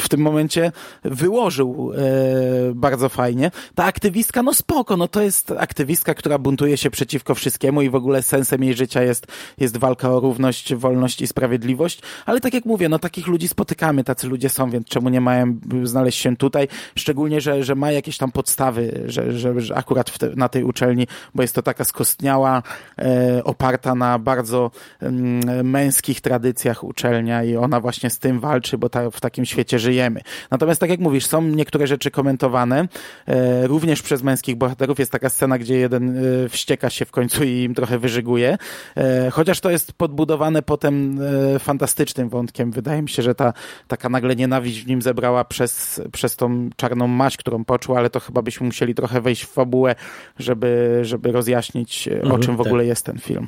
w 0.00 0.08
tym 0.08 0.20
momencie 0.20 0.72
wyłożył 1.04 1.92
e, 1.92 2.74
bardzo 2.74 3.08
fajnie. 3.08 3.50
Ta 3.74 3.84
aktywistka, 3.84 4.42
no 4.42 4.54
spoko, 4.54 4.96
no 4.96 5.08
to 5.08 5.15
jest 5.22 5.52
aktywistka, 5.58 6.14
która 6.14 6.38
buntuje 6.38 6.76
się 6.76 6.90
przeciwko 6.90 7.34
wszystkiemu 7.34 7.82
i 7.82 7.90
w 7.90 7.94
ogóle 7.94 8.22
sensem 8.22 8.64
jej 8.64 8.74
życia 8.74 9.02
jest, 9.02 9.26
jest 9.58 9.76
walka 9.76 10.10
o 10.10 10.20
równość, 10.20 10.74
wolność 10.74 11.20
i 11.22 11.26
sprawiedliwość, 11.26 12.00
ale 12.26 12.40
tak 12.40 12.54
jak 12.54 12.64
mówię, 12.64 12.88
no 12.88 12.98
takich 12.98 13.26
ludzi 13.26 13.48
spotykamy, 13.48 14.04
tacy 14.04 14.26
ludzie 14.26 14.48
są, 14.48 14.70
więc 14.70 14.86
czemu 14.86 15.08
nie 15.08 15.20
mają 15.20 15.56
znaleźć 15.82 16.18
się 16.18 16.36
tutaj, 16.36 16.68
szczególnie, 16.94 17.40
że, 17.40 17.64
że 17.64 17.74
ma 17.74 17.92
jakieś 17.92 18.18
tam 18.18 18.32
podstawy, 18.32 19.02
że, 19.06 19.32
że, 19.32 19.60
że 19.60 19.76
akurat 19.76 20.18
te, 20.18 20.30
na 20.36 20.48
tej 20.48 20.64
uczelni, 20.64 21.06
bo 21.34 21.42
jest 21.42 21.54
to 21.54 21.62
taka 21.62 21.84
skostniała, 21.84 22.62
e, 22.98 23.44
oparta 23.44 23.94
na 23.94 24.18
bardzo 24.18 24.70
mm, 25.00 25.70
męskich 25.70 26.20
tradycjach 26.20 26.84
uczelnia 26.84 27.44
i 27.44 27.56
ona 27.56 27.80
właśnie 27.80 28.10
z 28.10 28.18
tym 28.18 28.40
walczy, 28.40 28.78
bo 28.78 28.88
ta, 28.88 29.10
w 29.10 29.20
takim 29.20 29.44
świecie 29.44 29.78
żyjemy. 29.78 30.20
Natomiast 30.50 30.80
tak 30.80 30.90
jak 30.90 31.00
mówisz, 31.00 31.26
są 31.26 31.42
niektóre 31.42 31.86
rzeczy 31.86 32.10
komentowane, 32.10 32.88
e, 33.26 33.66
również 33.66 34.02
przez 34.02 34.22
męskich 34.22 34.56
bohaterów. 34.56 34.98
Jest 35.06 35.12
taka 35.12 35.28
scena, 35.30 35.58
gdzie 35.58 35.76
jeden 35.76 36.18
e, 36.44 36.48
wścieka 36.48 36.90
się 36.90 37.04
w 37.04 37.10
końcu 37.10 37.44
i 37.44 37.50
im 37.62 37.74
trochę 37.74 37.98
wyżyguje. 37.98 38.58
E, 38.96 39.30
chociaż 39.30 39.60
to 39.60 39.70
jest 39.70 39.92
podbudowane 39.92 40.62
potem 40.62 41.18
e, 41.54 41.58
fantastycznym 41.58 42.28
wątkiem. 42.28 42.70
Wydaje 42.72 43.02
mi 43.02 43.08
się, 43.08 43.22
że 43.22 43.34
ta 43.34 43.52
taka 43.88 44.08
nagle 44.08 44.36
nienawiść 44.36 44.82
w 44.82 44.86
nim 44.86 45.02
zebrała 45.02 45.44
przez, 45.44 46.00
przez 46.12 46.36
tą 46.36 46.70
czarną 46.76 47.06
maść, 47.06 47.36
którą 47.36 47.64
poczuł, 47.64 47.96
ale 47.96 48.10
to 48.10 48.20
chyba 48.20 48.42
byśmy 48.42 48.66
musieli 48.66 48.94
trochę 48.94 49.20
wejść 49.20 49.44
w 49.44 49.48
fabułę, 49.48 49.94
żeby, 50.38 50.98
żeby 51.02 51.32
rozjaśnić, 51.32 52.08
e, 52.08 52.10
o 52.10 52.22
Mhm, 52.22 52.42
czym 52.42 52.54
w 52.54 52.58
tak. 52.58 52.66
ogóle 52.66 52.86
jest 52.86 53.04
ten 53.04 53.18
film. 53.18 53.46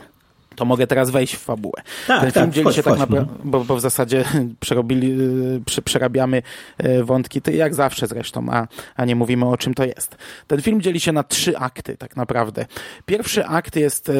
To 0.59 0.65
mogę 0.65 0.87
teraz 0.87 1.11
wejść 1.11 1.35
w 1.37 1.39
fabułę. 1.39 1.83
Tak, 2.07 2.21
ten 2.21 2.33
tak, 2.33 2.43
film 2.43 2.53
dzieli 2.53 2.65
wchodź, 2.65 2.77
się 2.77 2.83
tak 2.83 2.95
wchodź, 2.95 3.09
naprawdę, 3.11 3.35
bo, 3.45 3.65
bo 3.65 3.77
w 3.77 3.81
zasadzie 3.81 4.25
przerobili, 4.61 5.13
y, 5.57 5.61
prze- 5.67 5.83
przerabiamy 5.83 6.43
y, 6.85 7.05
wątki, 7.05 7.43
to 7.43 7.51
jak 7.51 7.75
zawsze 7.75 8.07
zresztą, 8.07 8.47
a, 8.51 8.67
a 8.97 9.05
nie 9.05 9.17
mówimy 9.17 9.47
o 9.47 9.57
czym 9.57 9.75
to 9.75 9.85
jest. 9.85 10.17
Ten 10.47 10.63
film 10.63 10.81
dzieli 10.81 11.01
się 11.01 11.13
na 11.13 11.23
trzy 11.23 11.59
akty 11.59 11.97
tak 11.97 12.17
naprawdę. 12.17 12.67
Pierwszy 13.07 13.45
akt 13.47 13.77
jest, 13.77 14.09
y, 14.09 14.15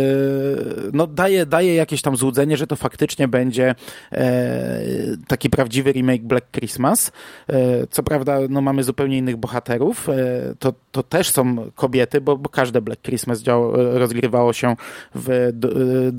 no 0.93 1.07
daje, 1.07 1.47
daje 1.47 1.75
jakieś 1.75 2.03
tam 2.03 2.17
złudzenie, 2.17 2.57
że 2.57 2.67
to 2.67 2.77
faktycznie 2.77 3.29
będzie 3.29 3.75
e, 4.13 4.81
taki 5.29 5.51
prawdziwy 5.51 5.93
remake 5.93 6.23
Black 6.23 6.47
Christmas. 6.53 7.13
E, 7.49 7.87
Co 7.91 8.03
prawda, 8.03 8.39
no 8.49 8.61
mamy 8.61 8.85
zupełnie 8.85 9.19
innych 9.19 9.37
bohaterów. 9.37 10.09
E, 10.09 10.15
To, 10.59 10.73
to 10.93 11.03
też 11.03 11.31
są 11.31 11.71
kobiety, 11.75 12.21
bo, 12.21 12.37
bo 12.37 12.49
każde 12.49 12.81
Black 12.83 13.03
Christmas 13.03 13.41
dział, 13.43 13.73
rozgrywało 13.99 14.53
się 14.53 14.77
w 15.15 15.51
do, 15.53 15.69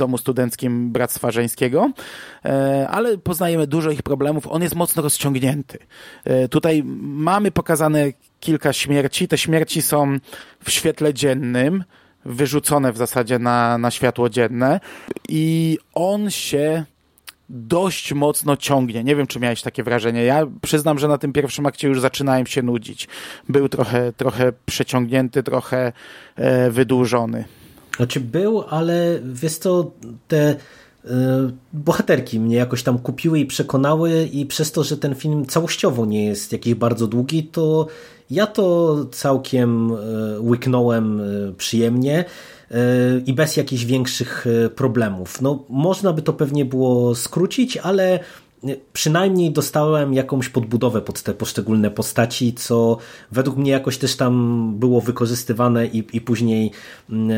domu 0.09 0.17
studenckim 0.17 0.91
Bractwa 0.91 1.31
Żeńskiego, 1.31 1.91
E, 2.45 2.87
ale 2.89 3.17
poznajemy 3.17 3.67
dużo 3.67 3.91
ich 3.91 4.01
problemów. 4.01 4.47
On 4.47 4.61
jest 4.61 4.75
mocno 4.75 5.03
rozciągnięty. 5.03 5.77
E, 6.25 6.47
Tutaj 6.47 6.83
mamy 7.01 7.51
pokazane 7.51 8.05
kilka 8.39 8.73
śmierci. 8.73 9.27
Te 9.27 9.37
śmierci 9.37 9.81
są 9.81 10.17
w 10.63 10.71
świetle 10.71 11.13
dziennym, 11.13 11.83
wyrzucone 12.25 12.93
w 12.93 12.97
zasadzie 12.97 13.39
na, 13.39 13.77
na 13.77 13.91
światło 13.91 14.29
dzienne 14.29 14.79
i 15.29 15.77
on 15.93 16.29
się 16.29 16.85
dość 17.49 18.13
mocno 18.13 18.57
ciągnie. 18.57 19.03
Nie 19.03 19.15
wiem, 19.15 19.27
czy 19.27 19.39
miałeś 19.39 19.61
takie 19.61 19.83
wrażenie. 19.83 20.23
Ja 20.23 20.47
przyznam, 20.61 20.99
że 20.99 21.07
na 21.07 21.17
tym 21.17 21.33
pierwszym 21.33 21.65
akcie 21.65 21.87
już 21.87 21.99
zaczynałem 22.01 22.45
się 22.45 22.61
nudzić. 22.61 23.07
Był 23.49 23.69
trochę, 23.69 24.13
trochę 24.13 24.53
przeciągnięty, 24.65 25.43
trochę 25.43 25.91
e, 26.35 26.71
wydłużony. 26.71 27.45
Znaczy 27.99 28.19
był, 28.19 28.63
ale 28.69 29.19
wiesz 29.33 29.57
co, 29.57 29.91
te 30.27 30.51
y, 30.51 31.09
bohaterki 31.73 32.39
mnie 32.39 32.55
jakoś 32.55 32.83
tam 32.83 32.99
kupiły 32.99 33.39
i 33.39 33.45
przekonały 33.45 34.23
i 34.23 34.45
przez 34.45 34.71
to, 34.71 34.83
że 34.83 34.97
ten 34.97 35.15
film 35.15 35.45
całościowo 35.45 36.05
nie 36.05 36.25
jest 36.25 36.51
jakiś 36.51 36.73
bardzo 36.73 37.07
długi, 37.07 37.43
to 37.43 37.88
ja 38.31 38.47
to 38.47 38.97
całkiem 39.12 39.91
y, 39.91 39.95
łyknąłem 40.39 41.21
y, 41.21 41.53
przyjemnie 41.57 42.25
i 43.25 43.33
bez 43.33 43.57
jakichś 43.57 43.85
większych 43.85 44.45
problemów. 44.75 45.41
No, 45.41 45.63
można 45.69 46.13
by 46.13 46.21
to 46.21 46.33
pewnie 46.33 46.65
było 46.65 47.15
skrócić, 47.15 47.77
ale 47.77 48.19
przynajmniej 48.93 49.51
dostałem 49.51 50.13
jakąś 50.13 50.49
podbudowę 50.49 51.01
pod 51.01 51.21
te 51.21 51.33
poszczególne 51.33 51.91
postaci, 51.91 52.53
co 52.53 52.97
według 53.31 53.57
mnie 53.57 53.71
jakoś 53.71 53.97
też 53.97 54.15
tam 54.15 54.73
było 54.79 55.01
wykorzystywane 55.01 55.87
i, 55.87 56.03
i 56.13 56.21
później 56.21 56.71
mm, 57.09 57.31
e, 57.31 57.35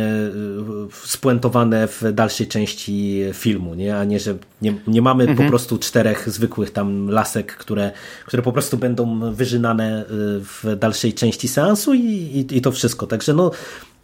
spuentowane 1.07 1.88
w 1.88 2.03
dalszej 2.13 2.47
części 2.47 3.21
filmu, 3.34 3.75
nie? 3.75 3.97
a 3.97 4.03
nie, 4.03 4.19
że 4.19 4.38
nie, 4.62 4.73
nie 4.88 5.01
mamy 5.01 5.36
po 5.36 5.43
prostu 5.43 5.77
czterech 5.77 6.29
zwykłych 6.29 6.71
tam 6.71 7.10
lasek, 7.10 7.55
które, 7.55 7.91
które 8.25 8.43
po 8.43 8.51
prostu 8.51 8.77
będą 8.77 9.34
wyżynane 9.34 9.99
e, 9.99 10.05
w 10.39 10.75
dalszej 10.79 11.13
części 11.13 11.47
seansu 11.47 11.93
i, 11.93 11.99
i, 11.99 12.57
i 12.57 12.62
to 12.62 12.71
wszystko. 12.71 13.07
Także 13.07 13.34
no, 13.34 13.51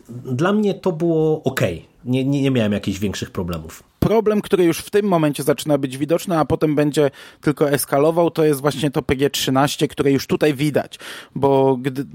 dla 0.10 0.54
mnie 0.54 0.74
to 0.74 0.92
było 0.92 1.44
ok. 1.44 1.62
Nie, 2.08 2.26
nie, 2.26 2.42
nie 2.42 2.52
miałem 2.52 2.72
jakichś 2.72 3.00
większych 3.00 3.32
problemów. 3.32 3.84
Problem, 4.00 4.42
który 4.42 4.64
już 4.64 4.80
w 4.80 4.90
tym 4.90 5.06
momencie 5.06 5.44
zaczyna 5.44 5.78
być 5.78 5.98
widoczny, 5.98 6.38
a 6.40 6.46
potem 6.46 6.76
będzie 6.76 7.12
tylko 7.42 7.70
eskalował, 7.72 8.32
to 8.32 8.46
jest 8.46 8.62
właśnie 8.62 8.92
to 8.92 9.02
PG-13, 9.02 9.88
które 9.88 10.12
już 10.12 10.28
tutaj 10.28 10.54
widać, 10.54 11.00
bo 11.36 11.78
gdy, 11.82 12.06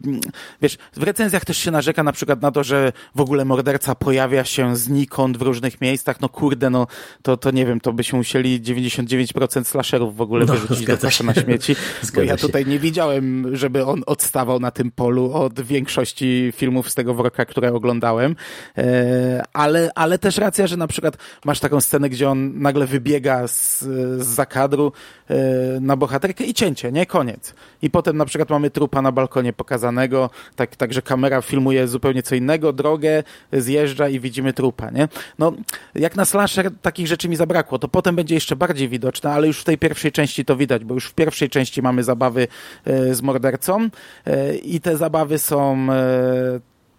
wiesz, 0.62 0.78
w 0.96 1.02
recenzjach 1.02 1.44
też 1.44 1.56
się 1.58 1.70
narzeka 1.70 2.02
na 2.02 2.12
przykład 2.12 2.42
na 2.42 2.50
to, 2.50 2.64
że 2.64 2.92
w 3.14 3.20
ogóle 3.20 3.44
morderca 3.44 3.94
pojawia 3.94 4.44
się 4.44 4.76
znikąd 4.76 5.36
w 5.36 5.42
różnych 5.42 5.80
miejscach, 5.80 6.20
no 6.20 6.28
kurde, 6.28 6.70
no 6.70 6.86
to, 7.22 7.36
to 7.36 7.50
nie 7.50 7.66
wiem, 7.66 7.80
to 7.80 7.92
byśmy 7.92 8.18
musieli 8.18 8.60
99% 8.60 9.64
slasherów 9.64 10.16
w 10.16 10.20
ogóle 10.20 10.44
No, 10.44 10.52
wyrzucić 10.52 10.86
do 10.86 10.92
kosza 10.98 11.10
się. 11.10 11.24
na 11.24 11.34
śmieci, 11.34 11.76
bo 12.14 12.22
ja 12.22 12.36
się. 12.36 12.40
tutaj 12.40 12.66
nie 12.66 12.78
widziałem, 12.78 13.56
żeby 13.56 13.84
on 13.86 14.02
odstawał 14.06 14.60
na 14.60 14.70
tym 14.70 14.90
polu 14.90 15.32
od 15.32 15.60
większości 15.60 16.52
filmów 16.56 16.90
z 16.90 16.94
tego 16.94 17.14
worka, 17.14 17.44
które 17.44 17.72
oglądałem, 17.72 18.36
e, 18.78 19.42
ale, 19.52 19.81
ale 19.94 20.18
też 20.18 20.36
racja, 20.36 20.66
że 20.66 20.76
na 20.76 20.86
przykład 20.86 21.16
masz 21.44 21.60
taką 21.60 21.80
scenę, 21.80 22.08
gdzie 22.08 22.30
on 22.30 22.60
nagle 22.60 22.86
wybiega 22.86 23.48
z, 23.48 23.80
z 24.22 24.26
zakadru 24.26 24.92
e, 25.28 25.34
na 25.80 25.96
bohaterkę 25.96 26.44
i 26.44 26.54
cięcie, 26.54 26.92
nie? 26.92 27.06
Koniec. 27.06 27.54
I 27.82 27.90
potem 27.90 28.16
na 28.16 28.24
przykład 28.24 28.50
mamy 28.50 28.70
trupa 28.70 29.02
na 29.02 29.12
balkonie 29.12 29.52
pokazanego, 29.52 30.30
tak, 30.56 30.76
tak 30.76 30.92
że 30.92 31.02
kamera 31.02 31.42
filmuje 31.42 31.88
zupełnie 31.88 32.22
co 32.22 32.34
innego, 32.34 32.72
drogę, 32.72 33.22
zjeżdża 33.52 34.08
i 34.08 34.20
widzimy 34.20 34.52
trupa, 34.52 34.90
nie? 34.90 35.08
No, 35.38 35.52
jak 35.94 36.16
na 36.16 36.24
slasher 36.24 36.70
takich 36.82 37.06
rzeczy 37.06 37.28
mi 37.28 37.36
zabrakło, 37.36 37.78
to 37.78 37.88
potem 37.88 38.16
będzie 38.16 38.34
jeszcze 38.34 38.56
bardziej 38.56 38.88
widoczne, 38.88 39.32
ale 39.32 39.46
już 39.46 39.60
w 39.60 39.64
tej 39.64 39.78
pierwszej 39.78 40.12
części 40.12 40.44
to 40.44 40.56
widać, 40.56 40.84
bo 40.84 40.94
już 40.94 41.06
w 41.06 41.14
pierwszej 41.14 41.50
części 41.50 41.82
mamy 41.82 42.04
zabawy 42.04 42.48
e, 42.84 43.14
z 43.14 43.22
mordercą 43.22 43.88
e, 44.26 44.54
i 44.54 44.80
te 44.80 44.96
zabawy 44.96 45.38
są 45.38 45.86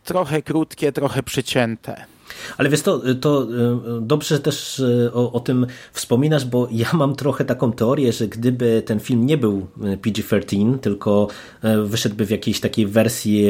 trochę 0.04 0.42
krótkie, 0.42 0.92
trochę 0.92 1.24
przycięte. 1.24 2.06
Ale 2.58 2.70
wiesz, 2.70 2.82
to, 2.82 3.02
to 3.22 3.44
y, 3.44 3.48
dobrze 4.02 4.40
też 4.40 4.80
y, 4.80 5.12
o, 5.14 5.32
o 5.32 5.40
tym 5.40 5.68
wspominasz, 5.94 6.46
bo 6.46 6.68
ja 6.72 6.90
mam 6.94 7.16
trochę 7.16 7.46
taką 7.46 7.72
teorię, 7.72 8.14
że 8.14 8.28
gdyby 8.28 8.84
ten 8.86 9.00
film 9.00 9.26
nie 9.26 9.38
był 9.38 9.68
y, 9.94 9.98
PG-13, 9.98 10.80
tylko 10.80 11.28
wyszedłby 11.86 12.26
w 12.26 12.30
jakiejś 12.30 12.60
takiej 12.60 12.88
wersji 12.88 13.46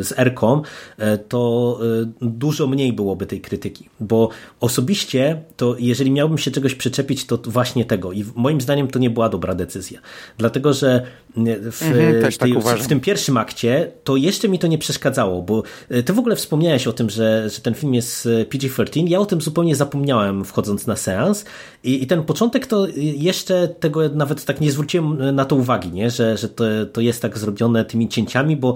z 0.00 0.12
R-ką, 0.16 0.62
y, 0.62 1.18
to 1.28 1.80
dużo 2.22 2.66
mniej 2.66 2.92
byłoby 2.92 3.26
tej 3.26 3.40
krytyki. 3.40 3.88
Bo 4.00 4.28
osobiście, 4.60 5.42
to 5.56 5.76
jeżeli 5.78 6.10
miałbym 6.10 6.38
się 6.38 6.50
czegoś 6.50 6.74
przyczepić, 6.74 7.26
to 7.26 7.38
właśnie 7.44 7.84
tego. 7.84 8.12
I 8.12 8.24
moim 8.34 8.60
zdaniem 8.60 8.88
to 8.88 8.98
nie 8.98 9.10
była 9.10 9.28
dobra 9.28 9.54
decyzja. 9.54 10.00
Dlatego, 10.38 10.72
że 10.72 11.06
w, 11.36 11.82
Mhm, 11.82 12.22
tak 12.22 12.36
tej, 12.36 12.52
uważam. 12.52 12.84
w 12.84 12.88
tym 12.88 13.00
pierwszym 13.00 13.36
akcie 13.36 13.92
to 14.04 14.16
jeszcze 14.16 14.48
mi 14.48 14.58
to 14.58 14.66
nie 14.66 14.78
przeszkadzało, 14.78 15.42
bo 15.42 15.62
y, 15.90 16.02
ty 16.02 16.12
w 16.12 16.18
ogóle 16.18 16.36
wspomniałeś 16.36 16.86
o 16.86 16.92
tym, 16.92 17.10
że, 17.10 17.50
że 17.50 17.60
ten 17.60 17.74
film 17.74 17.94
jest 17.94 18.08
jest 18.08 18.28
PG-13. 18.50 19.08
Ja 19.08 19.20
o 19.20 19.26
tym 19.26 19.40
zupełnie 19.40 19.76
zapomniałem 19.76 20.44
wchodząc 20.44 20.86
na 20.86 20.96
seans 20.96 21.44
i, 21.84 22.02
i 22.02 22.06
ten 22.06 22.22
początek 22.22 22.66
to 22.66 22.86
jeszcze 22.96 23.68
tego 23.68 24.08
nawet 24.08 24.44
tak 24.44 24.60
nie 24.60 24.72
zwróciłem 24.72 25.34
na 25.34 25.44
to 25.44 25.56
uwagi, 25.56 25.92
nie? 25.92 26.10
Że, 26.10 26.36
że 26.36 26.48
to, 26.48 26.64
to 26.92 27.00
jest 27.00 27.22
tak 27.22 27.38
zrobione 27.38 27.84
tymi 27.84 28.08
cięciami, 28.08 28.56
bo 28.56 28.74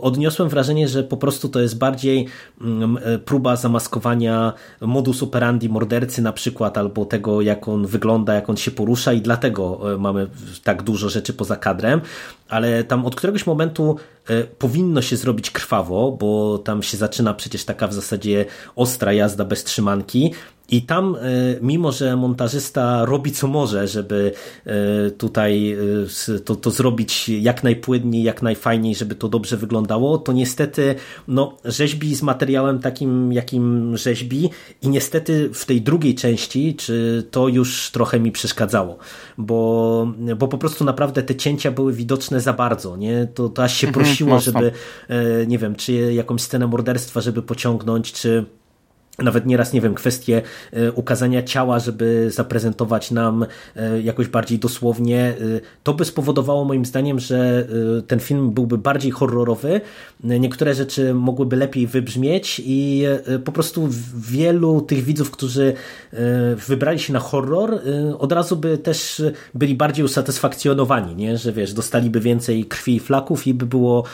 odniosłem 0.00 0.48
wrażenie, 0.48 0.88
że 0.88 1.02
po 1.02 1.16
prostu 1.16 1.48
to 1.48 1.60
jest 1.60 1.78
bardziej 1.78 2.26
mm, 2.60 2.98
próba 3.24 3.56
zamaskowania 3.56 4.52
modus 4.80 5.22
operandi 5.22 5.68
mordercy 5.68 6.22
na 6.22 6.32
przykład, 6.32 6.78
albo 6.78 7.04
tego 7.04 7.40
jak 7.40 7.68
on 7.68 7.86
wygląda, 7.86 8.34
jak 8.34 8.50
on 8.50 8.56
się 8.56 8.70
porusza 8.70 9.12
i 9.12 9.20
dlatego 9.20 9.80
mamy 9.98 10.26
tak 10.64 10.82
dużo 10.82 11.08
rzeczy 11.08 11.32
poza 11.32 11.56
kadrem, 11.56 11.77
ale 12.48 12.84
tam 12.84 13.06
od 13.06 13.16
któregoś 13.16 13.46
momentu 13.46 13.96
e, 14.28 14.44
powinno 14.44 15.02
się 15.02 15.16
zrobić 15.16 15.50
krwawo, 15.50 16.12
bo 16.12 16.58
tam 16.58 16.82
się 16.82 16.96
zaczyna 16.96 17.34
przecież 17.34 17.64
taka 17.64 17.88
w 17.88 17.94
zasadzie 17.94 18.44
ostra 18.76 19.12
jazda 19.12 19.44
bez 19.44 19.64
trzymanki 19.64 20.34
i 20.70 20.82
tam, 20.82 21.16
e, 21.16 21.18
mimo 21.62 21.92
że 21.92 22.16
montażysta 22.16 23.04
robi 23.04 23.32
co 23.32 23.46
może, 23.46 23.88
żeby 23.88 24.32
e, 24.66 25.10
tutaj 25.10 25.72
e, 25.72 26.38
to, 26.38 26.56
to 26.56 26.70
zrobić 26.70 27.28
jak 27.28 27.64
najpłynniej, 27.64 28.22
jak 28.22 28.42
najfajniej, 28.42 28.94
żeby 28.94 29.14
to 29.14 29.28
dobrze 29.28 29.56
wyglądało, 29.56 30.18
to 30.18 30.32
niestety 30.32 30.94
no, 31.28 31.56
rzeźbi 31.64 32.14
z 32.14 32.22
materiałem 32.22 32.78
takim, 32.78 33.32
jakim 33.32 33.96
rzeźbi 33.96 34.50
i 34.82 34.88
niestety 34.88 35.50
w 35.54 35.64
tej 35.64 35.82
drugiej 35.82 36.14
części, 36.14 36.74
czy 36.74 37.26
to 37.30 37.48
już 37.48 37.90
trochę 37.90 38.20
mi 38.20 38.32
przeszkadzało, 38.32 38.98
bo, 39.38 40.12
bo 40.38 40.48
po 40.48 40.58
prostu 40.58 40.84
naprawdę 40.84 41.22
te 41.22 41.34
cięcia 41.34 41.70
były 41.70 41.92
widoczne 41.92 42.40
za 42.40 42.52
bardzo, 42.52 42.96
nie? 42.96 43.28
To, 43.34 43.48
to 43.48 43.64
aż 43.64 43.76
się 43.76 43.86
mhm, 43.86 44.04
prosiło, 44.04 44.40
żeby 44.40 44.72
nie 45.46 45.58
wiem, 45.58 45.74
czy 45.74 45.92
jakąś 45.92 46.42
scenę 46.42 46.66
morderstwa, 46.66 47.20
żeby 47.20 47.42
pociągnąć, 47.42 48.12
czy 48.12 48.44
nawet 49.22 49.46
nieraz, 49.46 49.72
nie 49.72 49.80
wiem, 49.80 49.94
kwestie 49.94 50.42
e, 50.72 50.92
ukazania 50.92 51.42
ciała, 51.42 51.78
żeby 51.78 52.30
zaprezentować 52.30 53.10
nam 53.10 53.46
e, 53.76 54.02
jakoś 54.02 54.28
bardziej 54.28 54.58
dosłownie, 54.58 55.18
e, 55.20 55.34
to 55.82 55.94
by 55.94 56.04
spowodowało 56.04 56.64
moim 56.64 56.84
zdaniem, 56.84 57.18
że 57.18 57.68
ten 58.06 58.20
film 58.20 58.50
byłby 58.50 58.78
bardziej 58.78 59.10
horrorowy, 59.10 59.80
niektóre 60.24 60.74
rzeczy 60.74 61.14
mogłyby 61.14 61.56
lepiej 61.56 61.86
wybrzmieć 61.86 62.62
i 62.64 63.04
po 63.44 63.52
prostu 63.52 63.88
wielu 64.16 64.80
tych 64.80 65.04
widzów, 65.04 65.30
którzy 65.30 65.72
wybrali 66.68 66.98
się 66.98 67.12
na 67.12 67.18
horror, 67.18 67.80
od 68.18 68.32
razu 68.32 68.56
by 68.56 68.78
też 68.78 69.22
byli 69.54 69.74
bardziej 69.74 70.04
usatysfakcjonowani, 70.04 71.14
nie? 71.14 71.38
że 71.38 71.52
wiesz, 71.52 71.72
dostaliby 71.72 72.20
więcej 72.20 72.64
krwi 72.64 72.96
i 72.96 73.00
flaków 73.00 73.46
i 73.46 73.54
by 73.54 73.66
było, 73.66 74.04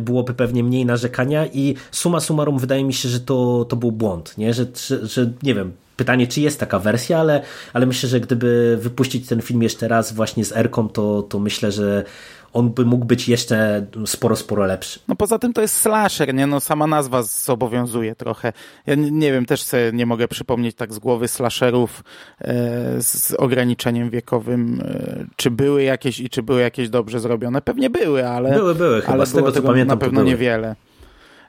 byłoby 0.00 0.34
pewnie 0.34 0.64
mniej 0.64 0.86
narzekania 0.86 1.46
i 1.46 1.74
suma 1.90 2.20
summarum 2.20 2.58
wydaje 2.58 2.84
mi 2.84 2.94
się, 2.94 3.08
że 3.08 3.20
to, 3.20 3.66
to 3.68 3.76
był 3.76 3.92
błąd, 3.92 4.38
nie? 4.38 4.41
Że, 4.50 4.66
że, 4.88 5.06
że 5.06 5.30
nie 5.42 5.54
wiem, 5.54 5.72
pytanie, 5.96 6.26
czy 6.26 6.40
jest 6.40 6.60
taka 6.60 6.78
wersja, 6.78 7.18
ale, 7.18 7.42
ale 7.72 7.86
myślę, 7.86 8.08
że 8.08 8.20
gdyby 8.20 8.78
wypuścić 8.80 9.28
ten 9.28 9.42
film 9.42 9.62
jeszcze 9.62 9.88
raz 9.88 10.12
właśnie 10.12 10.44
z 10.44 10.52
Erką, 10.56 10.88
to, 10.88 11.22
to 11.22 11.38
myślę, 11.38 11.72
że 11.72 12.04
on 12.52 12.70
by 12.70 12.84
mógł 12.84 13.04
być 13.04 13.28
jeszcze 13.28 13.86
sporo, 14.06 14.36
sporo 14.36 14.66
lepszy. 14.66 15.00
No 15.08 15.16
poza 15.16 15.38
tym 15.38 15.52
to 15.52 15.60
jest 15.60 15.76
slasher, 15.76 16.34
nie? 16.34 16.46
No 16.46 16.60
sama 16.60 16.86
nazwa 16.86 17.22
zobowiązuje 17.22 18.14
trochę. 18.14 18.52
Ja 18.86 18.94
nie, 18.94 19.10
nie 19.10 19.32
wiem, 19.32 19.46
też 19.46 19.62
sobie 19.62 19.90
nie 19.92 20.06
mogę 20.06 20.28
przypomnieć 20.28 20.76
tak 20.76 20.92
z 20.92 20.98
głowy 20.98 21.28
slasherów 21.28 22.04
e, 22.40 22.54
z 23.02 23.34
ograniczeniem 23.38 24.10
wiekowym, 24.10 24.82
e, 24.84 25.24
czy 25.36 25.50
były 25.50 25.82
jakieś 25.82 26.20
i 26.20 26.30
czy 26.30 26.42
były 26.42 26.60
jakieś 26.60 26.88
dobrze 26.88 27.20
zrobione. 27.20 27.62
Pewnie 27.62 27.90
były, 27.90 28.28
ale... 28.28 28.54
Były, 28.54 28.74
były 28.74 29.00
chyba, 29.00 29.12
ale 29.12 29.26
z 29.26 29.32
tego 29.32 29.52
co 29.52 29.62
pamiętam, 29.62 29.98
na 29.98 30.04
pewno 30.04 30.22
niewiele. 30.22 30.76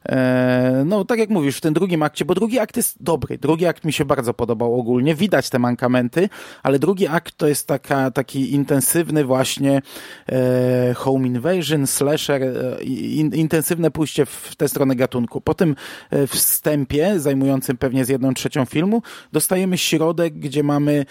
E, 0.09 0.83
no, 0.85 1.05
tak 1.05 1.19
jak 1.19 1.29
mówisz, 1.29 1.57
w 1.57 1.61
tym 1.61 1.73
drugim 1.73 2.03
akcie, 2.03 2.25
bo 2.25 2.35
drugi 2.35 2.59
akt 2.59 2.77
jest 2.77 3.03
dobry. 3.03 3.37
Drugi 3.37 3.65
akt 3.65 3.85
mi 3.85 3.93
się 3.93 4.05
bardzo 4.05 4.33
podobał 4.33 4.79
ogólnie. 4.79 5.15
Widać 5.15 5.49
te 5.49 5.59
mankamenty, 5.59 6.29
ale 6.63 6.79
drugi 6.79 7.07
akt 7.07 7.37
to 7.37 7.47
jest 7.47 7.67
taka, 7.67 8.11
taki 8.11 8.53
intensywny 8.53 9.25
właśnie 9.25 9.81
e, 10.29 10.93
home 10.93 11.27
invasion, 11.27 11.87
slasher, 11.87 12.43
e, 12.43 12.83
in, 12.83 13.33
intensywne 13.35 13.91
pójście 13.91 14.25
w 14.25 14.55
tę 14.55 14.67
stronę 14.67 14.95
gatunku. 14.95 15.41
Po 15.41 15.53
tym 15.53 15.75
e, 16.09 16.27
wstępie, 16.27 17.19
zajmującym 17.19 17.77
pewnie 17.77 18.05
z 18.05 18.09
jedną 18.09 18.33
trzecią 18.33 18.65
filmu, 18.65 19.01
dostajemy 19.31 19.77
środek, 19.77 20.33
gdzie 20.33 20.63
mamy 20.63 21.05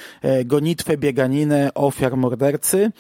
gonitwę, 0.45 0.97
bieganinę 0.97 1.71
ofiar 1.75 2.17
mordercy, 2.17 2.91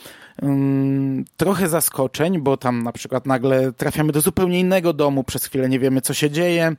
trochę 1.37 1.68
zaskoczeń, 1.68 2.40
bo 2.40 2.57
tam 2.57 2.83
na 2.83 2.92
przykład 2.92 3.27
nagle 3.27 3.73
trafiamy 3.73 4.12
do 4.12 4.21
zupełnie 4.21 4.61
innego 4.61 4.92
domu, 4.92 5.25
przez 5.25 5.45
chwilę 5.45 5.68
nie 5.68 5.79
wiemy, 5.79 6.01
co 6.01 6.14
się 6.14 6.31
dzieje. 6.31 6.77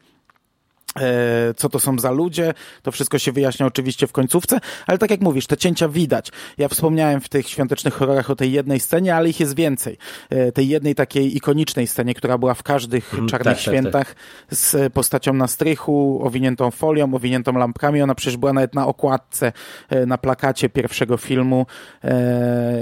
E, 0.99 1.53
co 1.53 1.69
to 1.69 1.79
są 1.79 1.99
za 1.99 2.12
ludzie. 2.12 2.53
To 2.82 2.91
wszystko 2.91 3.19
się 3.19 3.32
wyjaśnia 3.32 3.65
oczywiście 3.65 4.08
w 4.08 4.12
końcówce, 4.12 4.60
ale 4.88 4.97
tak 4.97 5.12
jak 5.12 5.21
mówisz, 5.21 5.47
te 5.47 5.58
cięcia 5.58 5.89
widać. 5.89 6.32
Ja 6.58 6.67
wspomniałem 6.67 7.21
w 7.21 7.29
tych 7.29 7.49
świątecznych 7.49 7.93
horrorach 7.93 8.29
o 8.29 8.36
tej 8.36 8.51
jednej 8.51 8.79
scenie, 8.79 9.15
ale 9.15 9.29
ich 9.29 9.39
jest 9.39 9.56
więcej. 9.56 9.97
E, 10.29 10.51
tej 10.51 10.67
jednej 10.67 10.95
takiej 10.95 11.38
ikonicznej 11.38 11.88
scenie, 11.88 12.13
która 12.13 12.38
była 12.38 12.53
w 12.53 12.63
każdych 12.63 13.13
mm, 13.13 13.27
czarnych 13.27 13.53
tak, 13.53 13.60
świętach 13.60 14.08
tak, 14.08 14.15
tak. 14.49 14.60
z 14.60 14.93
postacią 14.93 15.34
na 15.34 15.47
strychu, 15.47 16.21
owiniętą 16.23 16.71
folią, 16.71 17.13
owiniętą 17.13 17.53
lampkami. 17.53 18.01
Ona 18.01 18.15
przecież 18.15 18.38
była 18.38 18.53
nawet 18.53 18.75
na 18.75 18.88
okładce, 18.88 19.51
e, 19.89 20.06
na 20.06 20.17
plakacie 20.17 20.69
pierwszego 20.69 21.17
filmu 21.17 21.65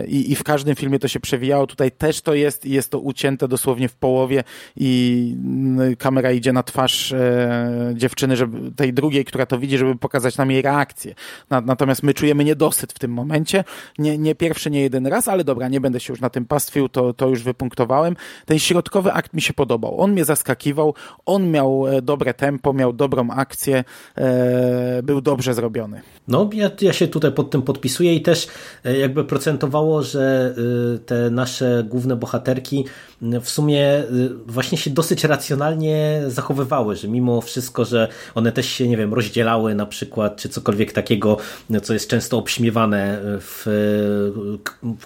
i, 0.07 0.31
i 0.31 0.35
w 0.35 0.43
każdym 0.43 0.75
filmie 0.75 0.99
to 0.99 1.07
się 1.07 1.19
przewijało. 1.19 1.67
Tutaj 1.67 1.91
też 1.91 2.21
to 2.21 2.33
jest 2.33 2.65
i 2.65 2.71
jest 2.71 2.91
to 2.91 2.99
ucięte 2.99 3.47
dosłownie 3.47 3.89
w 3.89 3.95
połowie 3.95 4.43
i 4.75 5.35
kamera 5.99 6.31
idzie 6.31 6.53
na 6.53 6.63
twarz 6.63 7.13
dziewczyny, 8.01 8.37
żeby, 8.37 8.71
tej 8.71 8.93
drugiej, 8.93 9.25
która 9.25 9.45
to 9.45 9.59
widzi, 9.59 9.77
żeby 9.77 9.95
pokazać 9.95 10.37
nam 10.37 10.51
jej 10.51 10.61
reakcję. 10.61 11.15
Natomiast 11.49 12.03
my 12.03 12.13
czujemy 12.13 12.43
niedosyt 12.43 12.93
w 12.93 12.99
tym 12.99 13.11
momencie. 13.11 13.63
Nie, 13.97 14.17
nie 14.17 14.35
pierwszy, 14.35 14.71
nie 14.71 14.81
jeden 14.81 15.07
raz, 15.07 15.27
ale 15.27 15.43
dobra, 15.43 15.67
nie 15.67 15.81
będę 15.81 15.99
się 15.99 16.13
już 16.13 16.21
na 16.21 16.29
tym 16.29 16.45
pastwił, 16.45 16.89
to, 16.89 17.13
to 17.13 17.29
już 17.29 17.43
wypunktowałem. 17.43 18.15
Ten 18.45 18.59
środkowy 18.59 19.13
akt 19.13 19.33
mi 19.33 19.41
się 19.41 19.53
podobał. 19.53 20.01
On 20.01 20.11
mnie 20.11 20.25
zaskakiwał, 20.25 20.93
on 21.25 21.51
miał 21.51 21.87
e, 21.87 22.01
dobre 22.01 22.33
tempo, 22.33 22.73
miał 22.73 22.93
dobrą 22.93 23.29
akcję, 23.29 23.83
e, 24.17 25.03
był 25.03 25.21
dobrze 25.21 25.53
zrobiony. 25.53 26.01
No, 26.27 26.49
ja, 26.53 26.71
ja 26.81 26.93
się 26.93 27.07
tutaj 27.07 27.31
pod 27.31 27.49
tym 27.49 27.61
podpisuję 27.61 28.15
i 28.15 28.21
też 28.21 28.47
e, 28.85 28.97
jakby 28.97 29.23
procentowało, 29.23 30.03
że 30.03 30.55
e, 30.95 30.99
te 30.99 31.29
nasze 31.29 31.85
główne 31.89 32.15
bohaterki 32.15 32.85
w 33.41 33.49
sumie 33.49 34.03
właśnie 34.45 34.77
się 34.77 34.89
dosyć 34.89 35.23
racjonalnie 35.23 36.21
zachowywały, 36.27 36.95
że 36.95 37.07
mimo 37.07 37.41
wszystko, 37.41 37.85
że 37.91 38.07
one 38.35 38.51
też 38.51 38.65
się, 38.65 38.87
nie 38.87 38.97
wiem, 38.97 39.13
rozdzielały 39.13 39.75
na 39.75 39.85
przykład, 39.85 40.37
czy 40.37 40.49
cokolwiek 40.49 40.91
takiego, 40.91 41.37
co 41.83 41.93
jest 41.93 42.09
często 42.09 42.37
obśmiewane 42.37 43.19
w, 43.23 43.65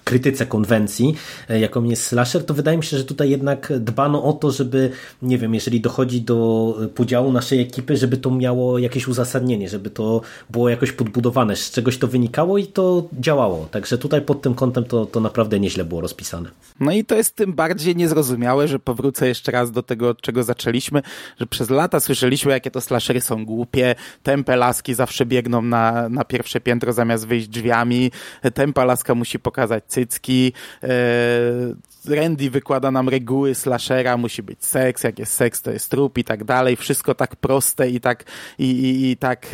krytyce 0.03 0.45
konwencji, 0.45 1.15
jaką 1.49 1.83
jest 1.83 2.03
slasher, 2.03 2.45
to 2.45 2.53
wydaje 2.53 2.77
mi 2.77 2.83
się, 2.83 2.97
że 2.97 3.03
tutaj 3.03 3.29
jednak 3.29 3.73
dbano 3.79 4.23
o 4.23 4.33
to, 4.33 4.51
żeby, 4.51 4.89
nie 5.21 5.37
wiem, 5.37 5.53
jeżeli 5.53 5.81
dochodzi 5.81 6.21
do 6.21 6.77
podziału 6.95 7.31
naszej 7.31 7.61
ekipy, 7.61 7.97
żeby 7.97 8.17
to 8.17 8.31
miało 8.31 8.79
jakieś 8.79 9.07
uzasadnienie, 9.07 9.69
żeby 9.69 9.89
to 9.89 10.21
było 10.49 10.69
jakoś 10.69 10.91
podbudowane, 10.91 11.55
z 11.55 11.71
czegoś 11.71 11.97
to 11.97 12.07
wynikało 12.07 12.57
i 12.57 12.67
to 12.67 13.07
działało. 13.19 13.67
Także 13.71 13.97
tutaj 13.97 14.21
pod 14.21 14.41
tym 14.41 14.55
kątem 14.55 14.83
to, 14.83 15.05
to 15.05 15.19
naprawdę 15.19 15.59
nieźle 15.59 15.85
było 15.85 16.01
rozpisane. 16.01 16.49
No 16.79 16.91
i 16.91 17.05
to 17.05 17.15
jest 17.15 17.35
tym 17.35 17.53
bardziej 17.53 17.95
niezrozumiałe, 17.95 18.67
że 18.67 18.79
powrócę 18.79 19.27
jeszcze 19.27 19.51
raz 19.51 19.71
do 19.71 19.83
tego, 19.83 20.09
od 20.09 20.21
czego 20.21 20.43
zaczęliśmy, 20.43 21.01
że 21.39 21.45
przez 21.45 21.69
lata 21.69 21.99
słyszeliśmy, 21.99 22.51
jakie 22.51 22.71
to 22.75 22.81
slashery 22.81 23.21
są 23.21 23.45
głupie, 23.45 23.95
tempe 24.23 24.55
laski 24.55 24.93
zawsze 24.93 25.25
biegną 25.25 25.61
na, 25.61 26.09
na 26.09 26.25
pierwsze 26.25 26.61
piętro 26.61 26.93
zamiast 26.93 27.27
wyjść 27.27 27.47
drzwiami, 27.47 28.11
tempa 28.53 28.85
laska 28.85 29.15
musi 29.15 29.39
pokazać 29.39 29.83
cycki, 29.87 30.53
e, 30.83 32.15
Randy 32.15 32.49
wykłada 32.49 32.91
nam 32.91 33.09
reguły 33.09 33.55
slashera, 33.55 34.17
musi 34.17 34.43
być 34.43 34.65
seks, 34.65 35.03
jak 35.03 35.19
jest 35.19 35.33
seks, 35.33 35.61
to 35.61 35.71
jest 35.71 35.91
trup 35.91 36.17
i 36.17 36.23
tak 36.23 36.43
dalej, 36.43 36.75
wszystko 36.75 37.15
tak 37.15 37.35
proste 37.35 37.89
i 37.89 37.99
tak 37.99 38.23
i, 38.59 38.65
i, 38.65 39.11
i 39.11 39.17
tak 39.17 39.47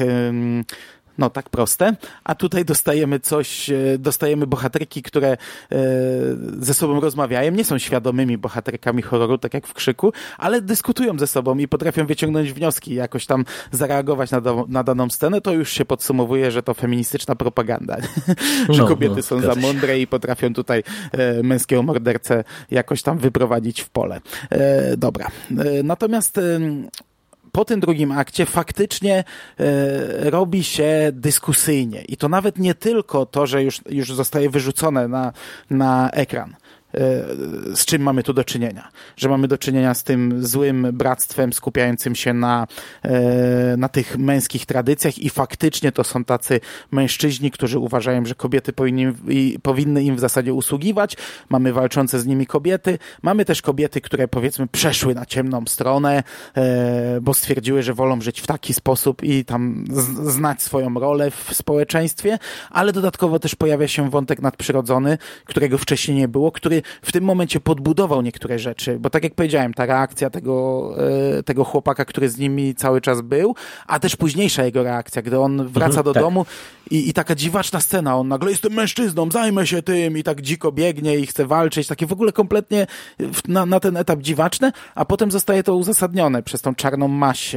no 1.21 1.29
tak 1.29 1.49
proste, 1.49 1.95
a 2.23 2.35
tutaj 2.35 2.65
dostajemy 2.65 3.19
coś, 3.19 3.69
e, 3.69 3.97
dostajemy 3.99 4.47
bohaterki, 4.47 5.01
które 5.01 5.29
e, 5.31 5.37
ze 6.59 6.73
sobą 6.73 6.99
rozmawiają, 6.99 7.51
nie 7.51 7.65
są 7.65 7.77
świadomymi 7.77 8.37
bohaterkami 8.37 9.01
horroru, 9.01 9.37
tak 9.37 9.53
jak 9.53 9.67
w 9.67 9.73
Krzyku, 9.73 10.13
ale 10.37 10.61
dyskutują 10.61 11.19
ze 11.19 11.27
sobą 11.27 11.57
i 11.57 11.67
potrafią 11.67 12.05
wyciągnąć 12.05 12.53
wnioski, 12.53 12.95
jakoś 12.95 13.25
tam 13.25 13.45
zareagować 13.71 14.31
na, 14.31 14.41
do, 14.41 14.65
na 14.69 14.83
daną 14.83 15.09
scenę, 15.09 15.41
to 15.41 15.53
już 15.53 15.71
się 15.71 15.85
podsumowuje, 15.85 16.51
że 16.51 16.63
to 16.63 16.73
feministyczna 16.73 17.35
propaganda, 17.35 17.97
że 18.75 18.81
no, 18.81 18.87
kobiety 18.87 19.15
no, 19.15 19.23
są 19.23 19.41
za 19.41 19.55
mądre 19.55 19.99
i 19.99 20.07
potrafią 20.07 20.53
tutaj 20.53 20.83
e, 21.11 21.43
męskiego 21.43 21.83
mordercę 21.83 22.43
jakoś 22.71 23.01
tam 23.01 23.17
wyprowadzić 23.17 23.81
w 23.81 23.89
pole. 23.89 24.21
Dobra. 24.97 25.27
Natomiast 25.83 26.39
po 27.51 27.65
tym 27.65 27.79
drugim 27.79 28.11
akcie 28.11 28.45
faktycznie 28.45 29.23
e, 29.59 30.29
robi 30.29 30.63
się 30.63 31.11
dyskusyjnie. 31.13 32.01
I 32.01 32.17
to 32.17 32.29
nawet 32.29 32.57
nie 32.57 32.75
tylko 32.75 33.25
to, 33.25 33.47
że 33.47 33.63
już, 33.63 33.81
już 33.89 34.13
zostaje 34.13 34.49
wyrzucone 34.49 35.07
na, 35.07 35.33
na 35.69 36.09
ekran. 36.11 36.55
Z 37.75 37.85
czym 37.85 38.01
mamy 38.01 38.23
tu 38.23 38.33
do 38.33 38.43
czynienia. 38.43 38.89
Że 39.17 39.29
mamy 39.29 39.47
do 39.47 39.57
czynienia 39.57 39.93
z 39.93 40.03
tym 40.03 40.45
złym 40.45 40.87
bractwem 40.93 41.53
skupiającym 41.53 42.15
się 42.15 42.33
na, 42.33 42.67
na 43.77 43.89
tych 43.89 44.17
męskich 44.17 44.65
tradycjach 44.65 45.19
i 45.19 45.29
faktycznie 45.29 45.91
to 45.91 46.03
są 46.03 46.23
tacy 46.23 46.59
mężczyźni, 46.91 47.51
którzy 47.51 47.79
uważają, 47.79 48.25
że 48.25 48.35
kobiety 48.35 48.73
powinni, 48.73 49.07
powinny 49.61 50.03
im 50.03 50.15
w 50.15 50.19
zasadzie 50.19 50.53
usługiwać. 50.53 51.17
Mamy 51.49 51.73
walczące 51.73 52.19
z 52.19 52.25
nimi 52.25 52.45
kobiety. 52.45 52.97
Mamy 53.21 53.45
też 53.45 53.61
kobiety, 53.61 54.01
które 54.01 54.27
powiedzmy 54.27 54.67
przeszły 54.67 55.15
na 55.15 55.25
ciemną 55.25 55.63
stronę, 55.67 56.23
bo 57.21 57.33
stwierdziły, 57.33 57.83
że 57.83 57.93
wolą 57.93 58.21
żyć 58.21 58.41
w 58.41 58.47
taki 58.47 58.73
sposób 58.73 59.23
i 59.23 59.45
tam 59.45 59.85
znać 60.23 60.61
swoją 60.61 60.93
rolę 60.93 61.31
w 61.31 61.49
społeczeństwie, 61.53 62.39
ale 62.69 62.93
dodatkowo 62.93 63.39
też 63.39 63.55
pojawia 63.55 63.87
się 63.87 64.09
wątek 64.09 64.41
nadprzyrodzony, 64.41 65.17
którego 65.45 65.77
wcześniej 65.77 66.17
nie 66.17 66.27
było, 66.27 66.51
który 66.51 66.80
w 67.01 67.11
tym 67.11 67.23
momencie 67.23 67.59
podbudował 67.59 68.21
niektóre 68.21 68.59
rzeczy, 68.59 68.99
bo 68.99 69.09
tak 69.09 69.23
jak 69.23 69.35
powiedziałem, 69.35 69.73
ta 69.73 69.85
reakcja 69.85 70.29
tego, 70.29 70.95
e, 71.37 71.43
tego 71.43 71.63
chłopaka, 71.63 72.05
który 72.05 72.29
z 72.29 72.37
nimi 72.37 72.75
cały 72.75 73.01
czas 73.01 73.21
był, 73.21 73.55
a 73.87 73.99
też 73.99 74.15
późniejsza 74.15 74.63
jego 74.63 74.83
reakcja, 74.83 75.21
gdy 75.21 75.39
on 75.39 75.67
wraca 75.67 75.85
mhm, 75.85 76.03
do 76.03 76.13
tak. 76.13 76.23
domu 76.23 76.45
i, 76.91 77.09
i 77.09 77.13
taka 77.13 77.35
dziwaczna 77.35 77.79
scena, 77.79 78.17
on 78.17 78.27
nagle 78.27 78.51
jestem 78.51 78.73
mężczyzną, 78.73 79.31
zajmę 79.31 79.67
się 79.67 79.81
tym 79.81 80.17
i 80.17 80.23
tak 80.23 80.41
dziko 80.41 80.71
biegnie 80.71 81.17
i 81.17 81.27
chce 81.27 81.45
walczyć, 81.45 81.87
takie 81.87 82.05
w 82.05 82.11
ogóle 82.11 82.31
kompletnie 82.31 82.87
na, 83.47 83.65
na 83.65 83.79
ten 83.79 83.97
etap 83.97 84.19
dziwaczne, 84.19 84.71
a 84.95 85.05
potem 85.05 85.31
zostaje 85.31 85.63
to 85.63 85.75
uzasadnione 85.75 86.43
przez 86.43 86.61
tą 86.61 86.75
czarną 86.75 87.07
maść. 87.07 87.55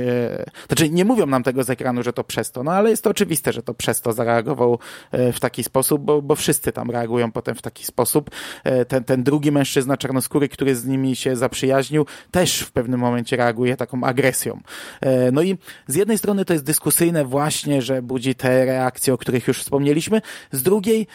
Znaczy 0.66 0.90
nie 0.90 1.04
mówią 1.04 1.26
nam 1.26 1.42
tego 1.42 1.64
z 1.64 1.70
ekranu, 1.70 2.02
że 2.02 2.12
to 2.12 2.24
przez 2.24 2.50
to, 2.50 2.62
no 2.62 2.72
ale 2.72 2.90
jest 2.90 3.04
to 3.04 3.10
oczywiste, 3.10 3.52
że 3.52 3.62
to 3.62 3.74
przez 3.74 4.00
to 4.00 4.12
zareagował 4.12 4.78
e, 5.12 5.32
w 5.32 5.40
taki 5.40 5.64
sposób, 5.64 6.02
bo, 6.02 6.22
bo 6.22 6.34
wszyscy 6.34 6.72
tam 6.72 6.90
reagują 6.90 7.32
potem 7.32 7.54
w 7.54 7.62
taki 7.62 7.84
sposób. 7.84 8.30
E, 8.64 8.84
ten, 8.84 9.04
ten 9.14 9.22
drugi 9.22 9.52
mężczyzna 9.52 9.96
czarnoskóry, 9.96 10.48
który 10.48 10.74
z 10.74 10.86
nimi 10.86 11.16
się 11.16 11.36
zaprzyjaźnił, 11.36 12.06
też 12.30 12.60
w 12.60 12.72
pewnym 12.72 13.00
momencie 13.00 13.36
reaguje 13.36 13.76
taką 13.76 14.04
agresją. 14.04 14.60
E, 15.00 15.32
no 15.32 15.42
i 15.42 15.56
z 15.86 15.94
jednej 15.94 16.18
strony 16.18 16.44
to 16.44 16.52
jest 16.52 16.64
dyskusyjne 16.64 17.24
właśnie, 17.24 17.82
że 17.82 18.02
budzi 18.02 18.34
te 18.34 18.64
reakcje, 18.64 19.14
o 19.14 19.18
których 19.18 19.48
już 19.48 19.58
wspomnieliśmy, 19.60 20.20
z 20.52 20.62
drugiej 20.62 21.06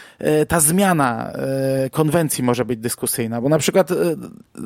ta 0.48 0.60
zmiana 0.60 1.34
konwencji 1.92 2.44
może 2.44 2.66
być 2.66 2.80
dyskusyjna, 2.80 3.42
bo 3.42 3.50
na 3.50 3.58
przykład 3.58 3.90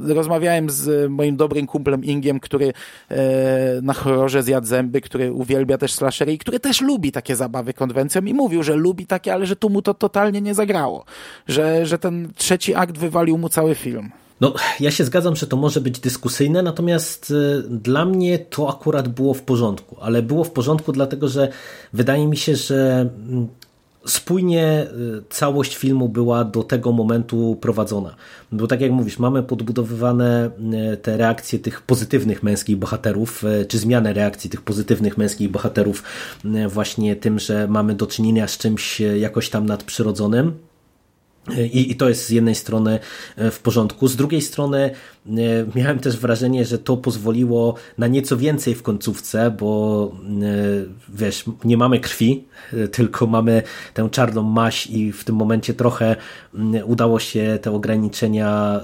rozmawiałem 0.08 0.70
z 0.70 1.12
moim 1.12 1.36
dobrym 1.36 1.68
kumplem 1.68 2.04
Ingiem, 2.04 2.40
który 2.40 2.74
na 3.82 3.94
horrorze 3.94 4.44
zjadł 4.44 4.68
zęby, 4.68 5.02
który 5.02 5.34
uwielbia 5.34 5.78
też 5.78 5.94
slashery 5.94 6.34
i 6.34 6.38
który 6.38 6.60
też 6.60 6.82
lubi 6.82 7.12
takie 7.12 7.36
zabawy 7.36 7.74
konwencją 7.74 8.22
i 8.22 8.34
mówił, 8.34 8.64
że 8.64 8.76
lubi 8.76 9.06
takie, 9.06 9.34
ale 9.34 9.46
że 9.46 9.56
tu 9.56 9.70
mu 9.70 9.82
to 9.82 9.94
totalnie 9.94 10.42
nie 10.42 10.54
zagrało. 10.54 11.06
Że, 11.48 11.86
że 11.86 12.00
ten 12.00 12.32
trzeci 12.36 12.76
akt 12.76 12.98
wywalił 12.98 13.23
mu 13.32 13.50
cały 13.50 13.76
film. 13.76 14.12
No, 14.42 14.54
ja 14.80 14.92
się 14.92 15.04
zgadzam, 15.06 15.36
że 15.36 15.48
to 15.48 15.58
może 15.58 15.82
być 15.82 16.00
dyskusyjne, 16.00 16.64
natomiast 16.64 17.32
y, 17.32 17.64
dla 17.70 18.06
mnie 18.06 18.40
to 18.40 18.70
akurat 18.70 19.08
było 19.08 19.34
w 19.34 19.42
porządku, 19.42 19.98
ale 20.02 20.22
było 20.22 20.44
w 20.44 20.52
porządku 20.52 20.92
dlatego, 20.92 21.28
że 21.28 21.52
wydaje 21.94 22.28
mi 22.28 22.38
się, 22.38 22.56
że 22.56 23.10
mm, 23.30 23.48
spójnie 24.06 24.88
y, 25.20 25.24
całość 25.30 25.78
filmu 25.78 26.10
była 26.10 26.44
do 26.44 26.64
tego 26.64 26.92
momentu 26.92 27.58
prowadzona. 27.62 28.16
Bo 28.52 28.68
tak 28.68 28.82
jak 28.82 28.92
mówisz, 28.92 29.20
mamy 29.20 29.44
podbudowywane 29.44 30.52
y, 30.94 30.98
te 30.98 31.18
reakcje 31.18 31.60
tych 31.60 31.82
pozytywnych 31.82 32.44
męskich 32.44 32.78
bohaterów, 32.78 33.44
czy 33.68 33.78
zmianę 33.78 34.14
reakcji 34.14 34.50
tych 34.50 34.62
pozytywnych 34.62 35.18
męskich 35.18 35.50
bohaterów 35.50 36.04
właśnie 36.70 37.16
tym, 37.16 37.40
że 37.40 37.68
mamy 37.68 37.96
do 37.96 38.08
czynienia 38.08 38.48
z 38.48 38.58
czymś 38.58 39.00
jakoś 39.00 39.50
tam 39.50 39.66
nadprzyrodzonym 39.66 40.54
i, 41.74 41.91
I 41.91 41.96
to 41.96 42.10
jest 42.10 42.26
z 42.26 42.30
jednej 42.30 42.56
strony 42.56 43.00
e, 43.36 43.52
w 43.52 43.60
porządku. 43.60 44.08
Z 44.08 44.16
drugiej 44.16 44.41
strony 44.41 44.91
e, 45.28 45.32
miałem 45.76 46.00
też 46.00 46.18
wrażenie, 46.18 46.66
że 46.66 46.80
to 46.80 46.98
pozwoliło 46.98 47.76
na 47.98 48.08
nieco 48.08 48.38
więcej 48.38 48.76
w 48.76 48.84
końcówce, 48.84 49.52
bo 49.52 50.12
e, 50.41 50.46
wiesz, 51.10 51.46
nie 51.64 51.78
mamy 51.78 52.00
krwi, 52.00 52.44
tylko 52.91 53.28
mamy 53.28 53.64
tę 53.94 54.10
czarną 54.12 54.44
maść 54.44 54.88
i 54.88 55.12
w 55.12 55.24
tym 55.24 55.36
momencie 55.36 55.74
trochę 55.74 56.16
udało 56.86 57.20
się 57.20 57.60
te 57.62 57.72
ograniczenia, 57.72 58.82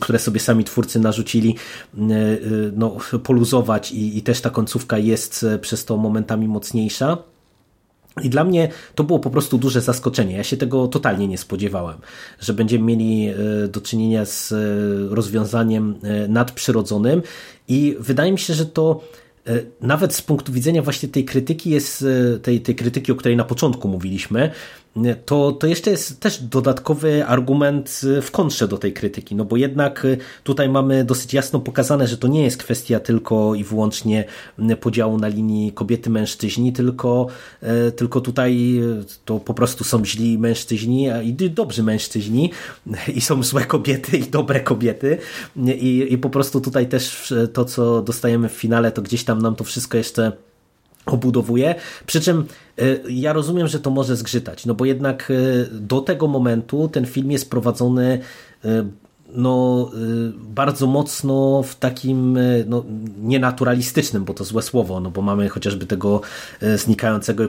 które 0.00 0.18
sobie 0.18 0.40
sami 0.40 0.64
twórcy 0.64 1.00
narzucili, 1.00 1.56
no, 2.76 2.96
poluzować 3.22 3.92
i, 3.92 4.18
i 4.18 4.22
też 4.22 4.40
ta 4.40 4.50
końcówka 4.50 4.98
jest 4.98 5.46
przez 5.60 5.84
to 5.84 5.96
momentami 5.96 6.48
mocniejsza. 6.48 7.18
I 8.22 8.30
dla 8.30 8.44
mnie 8.44 8.68
to 8.94 9.04
było 9.04 9.18
po 9.18 9.30
prostu 9.30 9.58
duże 9.58 9.80
zaskoczenie. 9.80 10.36
Ja 10.36 10.44
się 10.44 10.56
tego 10.56 10.88
totalnie 10.88 11.28
nie 11.28 11.38
spodziewałem, 11.38 11.98
że 12.40 12.54
będziemy 12.54 12.84
mieli 12.84 13.28
e, 13.28 13.34
do 13.68 13.80
czynienia 13.80 14.24
z 14.24 14.52
e, 14.52 14.56
rozwiązaniem 15.14 15.94
e, 16.02 16.28
nadprzyrodzonym 16.28 17.22
i 17.68 17.96
wydaje 18.00 18.32
mi 18.32 18.38
się, 18.38 18.54
że 18.54 18.66
to 18.66 19.00
nawet 19.80 20.14
z 20.14 20.22
punktu 20.22 20.52
widzenia 20.52 20.82
właśnie 20.82 21.08
tej 21.08 21.24
krytyki 21.24 21.70
jest, 21.70 22.04
tej, 22.42 22.60
tej 22.60 22.74
krytyki, 22.74 23.12
o 23.12 23.14
której 23.14 23.36
na 23.36 23.44
początku 23.44 23.88
mówiliśmy, 23.88 24.50
to, 25.24 25.52
to 25.52 25.66
jeszcze 25.66 25.90
jest 25.90 26.20
też 26.20 26.42
dodatkowy 26.42 27.26
argument 27.26 28.00
y, 28.04 28.22
w 28.22 28.30
kontrze 28.30 28.68
do 28.68 28.78
tej 28.78 28.92
krytyki, 28.92 29.34
no 29.34 29.44
bo 29.44 29.56
jednak 29.56 30.04
y, 30.04 30.18
tutaj 30.44 30.68
mamy 30.68 31.04
dosyć 31.04 31.34
jasno 31.34 31.60
pokazane, 31.60 32.06
że 32.06 32.16
to 32.16 32.28
nie 32.28 32.42
jest 32.42 32.56
kwestia 32.56 33.00
tylko 33.00 33.54
i 33.54 33.64
wyłącznie 33.64 34.24
y, 34.70 34.76
podziału 34.76 35.18
na 35.18 35.28
linii 35.28 35.72
kobiety-mężczyźni, 35.72 36.72
tylko, 36.72 37.26
tylko 37.96 38.20
tutaj 38.20 38.80
to 39.24 39.38
po 39.38 39.54
prostu 39.54 39.84
są 39.84 40.04
źli 40.04 40.38
mężczyźni 40.38 41.08
i 41.24 41.34
dobrzy 41.34 41.82
mężczyźni 41.82 42.50
i 43.16 43.20
są 43.20 43.42
złe 43.42 43.64
kobiety 43.64 44.18
i 44.18 44.22
dobre 44.22 44.60
kobiety. 44.60 45.18
I, 45.56 46.06
i 46.10 46.18
po 46.18 46.30
prostu 46.30 46.60
tutaj 46.60 46.88
też 46.88 47.34
to, 47.52 47.64
co 47.64 48.02
dostajemy 48.02 48.48
w 48.48 48.52
finale, 48.52 48.92
to 48.92 49.02
gdzieś 49.02 49.24
tam 49.24 49.42
nam 49.42 49.54
to 49.54 49.64
wszystko 49.64 49.98
jeszcze 49.98 50.32
obudowuje. 51.06 51.74
Przy 52.06 52.20
czym 52.20 52.44
y, 52.80 53.02
ja 53.08 53.32
rozumiem, 53.32 53.68
że 53.68 53.80
to 53.80 53.90
może 53.90 54.16
zgrzytać, 54.16 54.66
no 54.66 54.74
bo 54.74 54.84
jednak 54.84 55.30
y, 55.30 55.68
do 55.72 56.00
tego 56.00 56.28
momentu 56.28 56.88
ten 56.88 57.06
film 57.06 57.30
jest 57.30 57.50
prowadzony 57.50 58.18
y, 58.64 58.84
no, 59.34 59.90
bardzo 60.36 60.86
mocno 60.86 61.62
w 61.62 61.76
takim 61.76 62.38
no, 62.66 62.84
nienaturalistycznym, 63.22 64.24
bo 64.24 64.34
to 64.34 64.44
złe 64.44 64.62
słowo, 64.62 65.00
no 65.00 65.10
bo 65.10 65.22
mamy 65.22 65.48
chociażby 65.48 65.86
tego 65.86 66.20
znikającego 66.76 67.44
i 67.44 67.48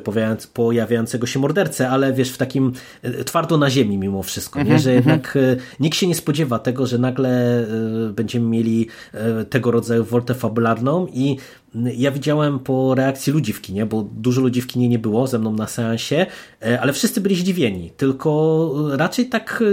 pojawiającego 0.54 1.28
się 1.28 1.40
mordercę, 1.40 1.90
ale 1.90 2.14
wiesz, 2.14 2.32
w 2.32 2.38
takim 2.38 2.74
twardo 3.26 3.58
na 3.58 3.70
ziemi 3.70 3.98
mimo 3.98 4.24
wszystko, 4.24 4.60
nie? 4.60 4.64
Mhm, 4.64 4.80
że 4.82 4.92
mhm. 4.92 5.08
jednak 5.08 5.38
nikt 5.80 5.98
się 5.98 6.08
nie 6.08 6.16
spodziewa 6.16 6.60
tego, 6.60 6.88
że 6.88 6.98
nagle 6.98 7.66
będziemy 8.16 8.48
mieli 8.48 8.88
tego 9.50 9.72
rodzaju 9.72 10.04
woltę 10.04 10.34
fabularną 10.34 11.08
i 11.14 11.38
ja 11.76 12.12
widziałem 12.12 12.60
po 12.60 12.96
reakcji 12.96 13.34
ludzi 13.34 13.54
w 13.54 13.62
kinie, 13.62 13.86
bo 13.86 14.02
dużo 14.02 14.42
ludzi 14.42 14.62
w 14.62 14.68
kinie 14.68 14.90
nie 14.90 15.00
było 15.00 15.28
ze 15.28 15.40
mną 15.40 15.54
na 15.54 15.68
seansie, 15.68 16.26
ale 16.82 16.94
wszyscy 16.94 17.22
byli 17.22 17.36
zdziwieni, 17.36 17.92
tylko 17.98 18.72
raczej 18.92 19.30
tak 19.30 19.64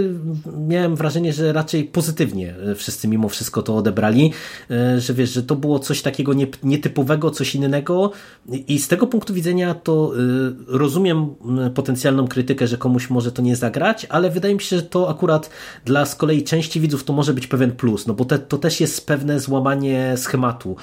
miałem 0.67 0.95
wrażenie, 0.95 1.33
że 1.33 1.53
raczej 1.53 1.83
pozytywnie 1.83 2.55
e, 2.71 2.75
wszyscy 2.75 3.07
mimo 3.07 3.29
wszystko 3.29 3.61
to 3.61 3.75
odebrali, 3.75 4.31
e, 4.71 5.01
że 5.01 5.13
wiesz, 5.13 5.33
że 5.33 5.43
to 5.43 5.55
było 5.55 5.79
coś 5.79 6.01
takiego 6.01 6.31
nietypowego, 6.63 7.31
coś 7.31 7.55
innego. 7.55 8.11
I 8.67 8.79
z 8.79 8.87
tego 8.87 9.07
punktu 9.07 9.33
widzenia 9.33 9.73
to 9.73 10.13
e, 10.13 10.77
rozumiem 10.77 11.35
potencjalną 11.75 12.27
krytykę, 12.27 12.67
że 12.67 12.77
komuś 12.77 13.09
może 13.09 13.31
to 13.31 13.41
nie 13.41 13.55
zagrać, 13.55 14.05
ale 14.09 14.29
wydaje 14.29 14.53
mi 14.53 14.61
się, 14.61 14.75
że 14.75 14.83
to 14.83 15.09
akurat 15.09 15.49
dla 15.85 16.05
z 16.05 16.15
kolei 16.15 16.43
części 16.43 16.79
widzów 16.79 17.03
to 17.03 17.13
może 17.13 17.33
być 17.33 17.47
pewien 17.47 17.71
plus, 17.71 18.07
no 18.07 18.13
bo 18.13 18.25
te, 18.25 18.39
to 18.39 18.57
też 18.57 18.81
jest 18.81 19.07
pewne 19.07 19.39
złamanie 19.39 20.13
schematu, 20.17 20.75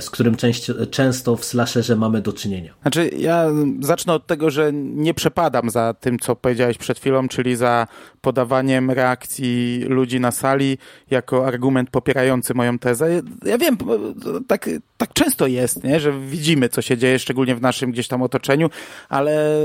z 0.00 0.10
którym 0.10 0.36
część, 0.36 0.61
często 0.90 1.36
w 1.36 1.44
slasherze 1.44 1.96
mamy 1.96 2.22
do 2.22 2.32
czynienia. 2.32 2.74
Znaczy 2.82 3.10
ja 3.18 3.46
zacznę 3.80 4.12
od 4.12 4.26
tego, 4.26 4.50
że 4.50 4.72
nie 4.72 5.14
przepadam 5.14 5.70
za 5.70 5.94
tym, 5.94 6.18
co 6.18 6.36
powiedziałeś 6.36 6.78
przed 6.78 6.98
chwilą, 6.98 7.28
czyli 7.28 7.56
za 7.56 7.86
podawaniem 8.20 8.90
reakcji 8.90 9.84
ludzi 9.88 10.20
na 10.20 10.30
sali, 10.30 10.78
jako 11.10 11.46
argument 11.46 11.90
popierający 11.90 12.54
moją 12.54 12.78
tezę. 12.78 13.20
Ja 13.44 13.58
wiem, 13.58 13.76
tak, 14.48 14.70
tak 14.96 15.12
często 15.12 15.46
jest, 15.46 15.84
nie? 15.84 16.00
że 16.00 16.20
widzimy, 16.20 16.68
co 16.68 16.82
się 16.82 16.96
dzieje, 16.96 17.18
szczególnie 17.18 17.54
w 17.54 17.62
naszym 17.62 17.92
gdzieś 17.92 18.08
tam 18.08 18.22
otoczeniu, 18.22 18.70
ale 19.08 19.62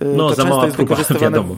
no, 0.00 0.30
to 0.30 0.36
często 0.36 0.64
jest 0.64 0.76
wykorzystywane 0.86 1.40
w 1.40 1.56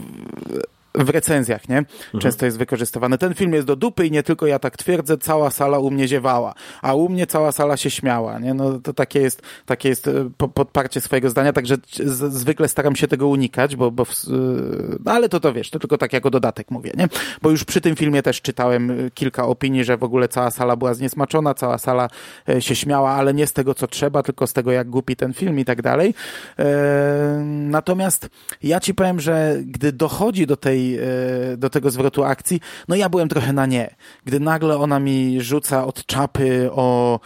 recenzjach, 0.98 1.68
nie? 1.68 1.78
Mhm. 1.78 2.20
Często 2.20 2.46
jest 2.46 2.58
wykorzystywany. 2.58 3.18
Ten 3.18 3.34
film 3.34 3.52
jest 3.52 3.66
do 3.66 3.76
dupy 3.76 4.06
i 4.06 4.10
nie 4.10 4.22
tylko 4.22 4.46
ja 4.46 4.58
tak 4.58 4.76
twierdzę, 4.76 5.18
cała 5.18 5.50
sala 5.50 5.78
u 5.78 5.90
mnie 5.90 6.08
ziewała, 6.08 6.54
a 6.82 6.94
u 6.94 7.08
mnie 7.08 7.26
cała 7.26 7.52
sala 7.52 7.76
się 7.76 7.90
śmiała, 7.90 8.38
nie? 8.38 8.54
No 8.54 8.78
to 8.78 8.92
takie 8.92 9.20
jest, 9.20 9.42
takie 9.66 9.88
jest 9.88 10.08
e, 10.08 10.30
podparcie 10.54 11.00
swojego 11.00 11.30
zdania, 11.30 11.52
także 11.52 11.76
zwykle 12.28 12.68
staram 12.68 12.96
się 12.96 13.08
tego 13.08 13.28
unikać, 13.28 13.76
bo, 13.76 13.90
bo 13.90 14.06
no 15.04 15.12
ale 15.12 15.28
to 15.28 15.40
to 15.40 15.52
wiesz, 15.52 15.70
to 15.70 15.78
tylko 15.78 15.98
tak 15.98 16.12
jako 16.12 16.30
dodatek 16.30 16.70
mówię, 16.70 16.92
nie? 16.96 17.08
Bo 17.42 17.50
już 17.50 17.64
przy 17.64 17.80
tym 17.80 17.96
filmie 17.96 18.22
też 18.22 18.42
czytałem 18.42 18.90
e, 18.90 19.10
kilka 19.10 19.46
opinii, 19.46 19.84
że 19.84 19.96
w 19.96 20.02
ogóle 20.02 20.28
cała 20.28 20.50
sala 20.50 20.76
była 20.76 20.94
zniesmaczona, 20.94 21.54
cała 21.54 21.78
sala 21.78 22.08
e, 22.48 22.62
się 22.62 22.76
śmiała, 22.76 23.10
ale 23.10 23.34
nie 23.34 23.46
z 23.46 23.52
tego, 23.52 23.74
co 23.74 23.86
trzeba, 23.86 24.22
tylko 24.22 24.46
z 24.46 24.52
tego, 24.52 24.72
jak 24.72 24.90
głupi 24.90 25.16
ten 25.16 25.32
film 25.32 25.58
i 25.58 25.64
tak 25.64 25.82
dalej. 25.82 26.14
Natomiast 27.44 28.28
ja 28.62 28.80
ci 28.80 28.94
powiem, 28.94 29.20
że 29.20 29.56
gdy 29.64 29.92
dochodzi 29.92 30.46
do 30.46 30.56
tej 30.56 30.87
tej, 30.96 31.56
do 31.56 31.70
tego 31.70 31.90
zwrotu 31.90 32.24
akcji, 32.24 32.60
no 32.88 32.96
ja 32.96 33.08
byłem 33.08 33.28
trochę 33.28 33.52
na 33.52 33.66
nie. 33.66 33.94
Gdy 34.24 34.40
nagle 34.40 34.78
ona 34.78 35.00
mi 35.00 35.40
rzuca 35.40 35.86
od 35.86 36.06
czapy 36.06 36.68
o 36.72 37.20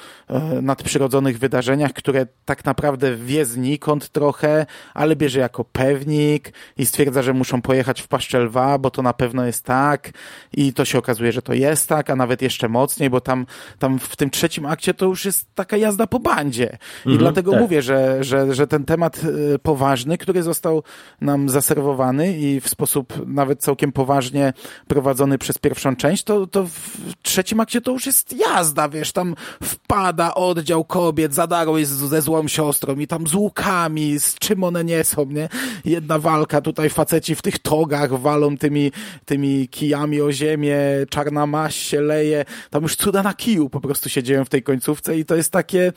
nadprzyrodzonych 0.62 1.38
wydarzeniach, 1.38 1.92
które 1.92 2.26
tak 2.44 2.64
naprawdę 2.64 3.16
wie 3.16 3.44
znikąd 3.44 4.08
trochę, 4.08 4.66
ale 4.94 5.16
bierze 5.16 5.40
jako 5.40 5.64
pewnik 5.64 6.52
i 6.78 6.86
stwierdza, 6.86 7.22
że 7.22 7.32
muszą 7.32 7.62
pojechać 7.62 8.02
w 8.02 8.08
Paszczelwa, 8.08 8.78
bo 8.78 8.90
to 8.90 9.02
na 9.02 9.12
pewno 9.12 9.46
jest 9.46 9.64
tak 9.64 10.10
i 10.52 10.72
to 10.72 10.84
się 10.84 10.98
okazuje, 10.98 11.32
że 11.32 11.42
to 11.42 11.52
jest 11.52 11.88
tak, 11.88 12.10
a 12.10 12.16
nawet 12.16 12.42
jeszcze 12.42 12.68
mocniej, 12.68 13.10
bo 13.10 13.20
tam, 13.20 13.46
tam 13.78 13.98
w 13.98 14.16
tym 14.16 14.30
trzecim 14.30 14.66
akcie 14.66 14.94
to 14.94 15.06
już 15.06 15.24
jest 15.24 15.54
taka 15.54 15.76
jazda 15.76 16.06
po 16.06 16.20
bandzie. 16.20 16.78
I 17.06 17.08
mhm, 17.08 17.18
dlatego 17.18 17.50
tak. 17.50 17.60
mówię, 17.60 17.82
że, 17.82 18.24
że, 18.24 18.54
że 18.54 18.66
ten 18.66 18.84
temat 18.84 19.20
y, 19.54 19.58
poważny, 19.58 20.18
który 20.18 20.42
został 20.42 20.82
nam 21.20 21.48
zaserwowany 21.48 22.38
i 22.38 22.60
w 22.60 22.68
sposób 22.68 23.26
nawet 23.26 23.51
całkiem 23.56 23.92
poważnie 23.92 24.52
prowadzony 24.88 25.38
przez 25.38 25.58
pierwszą 25.58 25.96
część, 25.96 26.22
to, 26.24 26.46
to 26.46 26.66
w 26.66 26.98
trzecim 27.22 27.60
akcie 27.60 27.80
to 27.80 27.90
już 27.90 28.06
jest 28.06 28.32
jazda, 28.32 28.88
wiesz, 28.88 29.12
tam 29.12 29.34
wpada 29.62 30.34
oddział 30.34 30.84
kobiet, 30.84 31.34
zadarło 31.34 31.78
jest 31.78 31.92
ze 31.92 32.22
złą 32.22 32.48
siostrą 32.48 32.96
i 32.96 33.06
tam 33.06 33.26
z 33.26 33.34
łukami, 33.34 34.20
z 34.20 34.34
czym 34.34 34.64
one 34.64 34.84
nie 34.84 35.04
są, 35.04 35.26
nie? 35.26 35.48
Jedna 35.84 36.18
walka, 36.18 36.60
tutaj 36.60 36.90
faceci 36.90 37.34
w 37.34 37.42
tych 37.42 37.58
togach 37.58 38.20
walą 38.20 38.56
tymi, 38.56 38.92
tymi 39.24 39.68
kijami 39.68 40.20
o 40.20 40.32
ziemię, 40.32 40.76
czarna 41.10 41.46
maść 41.46 41.88
się 41.88 42.00
leje, 42.00 42.44
tam 42.70 42.82
już 42.82 42.96
cuda 42.96 43.22
na 43.22 43.34
kiju 43.34 43.68
po 43.70 43.80
prostu 43.80 44.08
się 44.08 44.22
dzieją 44.22 44.44
w 44.44 44.48
tej 44.48 44.62
końcówce 44.62 45.18
i 45.18 45.24
to 45.24 45.36
jest 45.36 45.52
takie, 45.52 45.92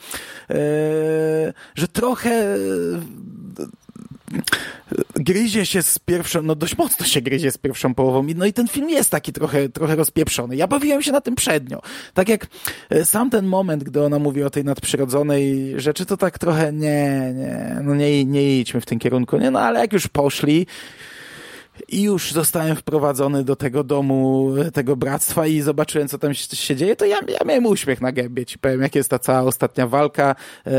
e, 0.50 0.56
że 1.74 1.88
trochę 1.92 2.56
gryzie 5.26 5.66
się 5.66 5.82
z 5.82 5.98
pierwszą, 5.98 6.42
no 6.42 6.54
dość 6.54 6.78
mocno 6.78 7.06
się 7.06 7.20
gryzie 7.20 7.50
z 7.50 7.58
pierwszą 7.58 7.94
połową. 7.94 8.26
No 8.36 8.46
i 8.46 8.52
ten 8.52 8.68
film 8.68 8.90
jest 8.90 9.10
taki 9.10 9.32
trochę, 9.32 9.68
trochę 9.68 9.96
rozpieprzony. 9.96 10.56
Ja 10.56 10.66
bawiłem 10.66 11.02
się 11.02 11.12
na 11.12 11.20
tym 11.20 11.34
przednio. 11.34 11.82
Tak 12.14 12.28
jak 12.28 12.46
e, 12.90 13.04
sam 13.04 13.30
ten 13.30 13.46
moment, 13.46 13.84
gdy 13.84 14.02
ona 14.02 14.18
mówi 14.18 14.42
o 14.42 14.50
tej 14.50 14.64
nadprzyrodzonej 14.64 15.74
rzeczy, 15.76 16.06
to 16.06 16.16
tak 16.16 16.38
trochę 16.38 16.72
nie, 16.72 17.32
nie, 17.34 17.80
no 17.82 17.94
nie, 17.94 18.24
nie 18.24 18.60
idźmy 18.60 18.80
w 18.80 18.86
tym 18.86 18.98
kierunku, 18.98 19.38
nie, 19.38 19.50
no 19.50 19.60
ale 19.60 19.80
jak 19.80 19.92
już 19.92 20.08
poszli, 20.08 20.66
i 21.88 22.02
już 22.02 22.32
zostałem 22.32 22.76
wprowadzony 22.76 23.44
do 23.44 23.56
tego 23.56 23.84
domu, 23.84 24.52
tego 24.72 24.96
bractwa 24.96 25.46
i 25.46 25.60
zobaczyłem, 25.60 26.08
co 26.08 26.18
tam 26.18 26.34
się 26.34 26.76
dzieje, 26.76 26.96
to 26.96 27.04
ja, 27.04 27.16
ja 27.28 27.38
miałem 27.46 27.66
uśmiech 27.66 28.00
na 28.00 28.12
gębie. 28.12 28.46
Ci 28.46 28.58
powiem, 28.58 28.82
jak 28.82 28.94
jest 28.94 29.10
ta 29.10 29.18
cała 29.18 29.40
ostatnia 29.40 29.86
walka. 29.86 30.34
Eee, 30.66 30.74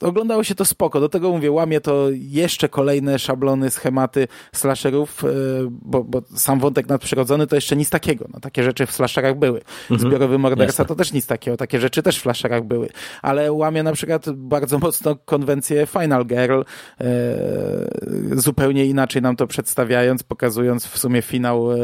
oglądało 0.00 0.44
się 0.44 0.54
to 0.54 0.64
spoko. 0.64 1.00
Do 1.00 1.08
tego 1.08 1.30
mówię, 1.30 1.50
łamie 1.50 1.80
to 1.80 2.06
jeszcze 2.10 2.68
kolejne 2.68 3.18
szablony, 3.18 3.70
schematy 3.70 4.28
slasherów, 4.52 5.24
eee, 5.24 5.30
bo, 5.70 6.04
bo 6.04 6.22
sam 6.34 6.60
wątek 6.60 6.88
nadprzyrodzony 6.88 7.46
to 7.46 7.54
jeszcze 7.54 7.76
nic 7.76 7.90
takiego. 7.90 8.26
No, 8.32 8.40
takie 8.40 8.62
rzeczy 8.62 8.86
w 8.86 8.92
slasherach 8.92 9.38
były. 9.38 9.60
Mhm. 9.90 10.00
Zbiorowy 10.00 10.38
morderca 10.38 10.84
to 10.84 10.94
też 10.94 11.12
nic 11.12 11.26
takiego. 11.26 11.56
Takie 11.56 11.80
rzeczy 11.80 12.02
też 12.02 12.18
w 12.18 12.22
slasherach 12.22 12.64
były. 12.64 12.88
Ale 13.22 13.52
łamie 13.52 13.82
na 13.82 13.92
przykład 13.92 14.30
bardzo 14.30 14.78
mocno 14.78 15.16
konwencję 15.16 15.86
Final 15.86 16.26
Girl. 16.26 16.60
Eee, 16.60 17.06
zupełnie 18.32 18.86
inaczej 18.86 19.22
nam 19.22 19.36
to 19.36 19.46
przedstawiając, 19.50 20.22
pokazując 20.22 20.86
w 20.86 20.98
sumie 20.98 21.22
finał 21.22 21.72
e, 21.72 21.76